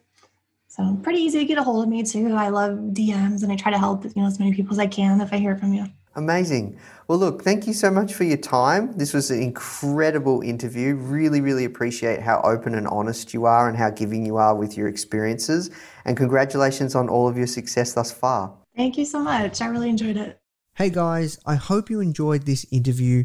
So 0.70 0.96
pretty 1.02 1.18
easy 1.18 1.40
to 1.40 1.44
get 1.44 1.58
a 1.58 1.64
hold 1.64 1.82
of 1.82 1.88
me 1.88 2.04
too. 2.04 2.32
I 2.32 2.48
love 2.48 2.78
DMs 2.92 3.42
and 3.42 3.50
I 3.50 3.56
try 3.56 3.72
to 3.72 3.78
help 3.78 4.04
you 4.04 4.12
know 4.14 4.26
as 4.26 4.38
many 4.38 4.54
people 4.54 4.72
as 4.72 4.78
I 4.78 4.86
can 4.86 5.20
if 5.20 5.32
I 5.32 5.38
hear 5.38 5.56
from 5.56 5.74
you. 5.74 5.86
Amazing. 6.14 6.78
Well, 7.08 7.18
look, 7.18 7.42
thank 7.42 7.66
you 7.66 7.72
so 7.72 7.90
much 7.90 8.14
for 8.14 8.22
your 8.22 8.36
time. 8.36 8.92
This 8.92 9.12
was 9.12 9.32
an 9.32 9.42
incredible 9.42 10.42
interview. 10.42 10.94
Really, 10.94 11.40
really 11.40 11.64
appreciate 11.64 12.20
how 12.20 12.40
open 12.42 12.76
and 12.76 12.86
honest 12.86 13.34
you 13.34 13.46
are 13.46 13.68
and 13.68 13.76
how 13.76 13.90
giving 13.90 14.24
you 14.24 14.36
are 14.36 14.54
with 14.54 14.76
your 14.76 14.86
experiences. 14.86 15.70
And 16.04 16.16
congratulations 16.16 16.94
on 16.94 17.08
all 17.08 17.26
of 17.26 17.36
your 17.36 17.48
success 17.48 17.94
thus 17.94 18.12
far. 18.12 18.56
Thank 18.76 18.96
you 18.96 19.04
so 19.04 19.18
much. 19.18 19.60
I 19.60 19.66
really 19.66 19.88
enjoyed 19.88 20.16
it. 20.16 20.40
Hey 20.74 20.90
guys, 20.90 21.36
I 21.44 21.56
hope 21.56 21.90
you 21.90 22.00
enjoyed 22.00 22.46
this 22.46 22.64
interview 22.70 23.24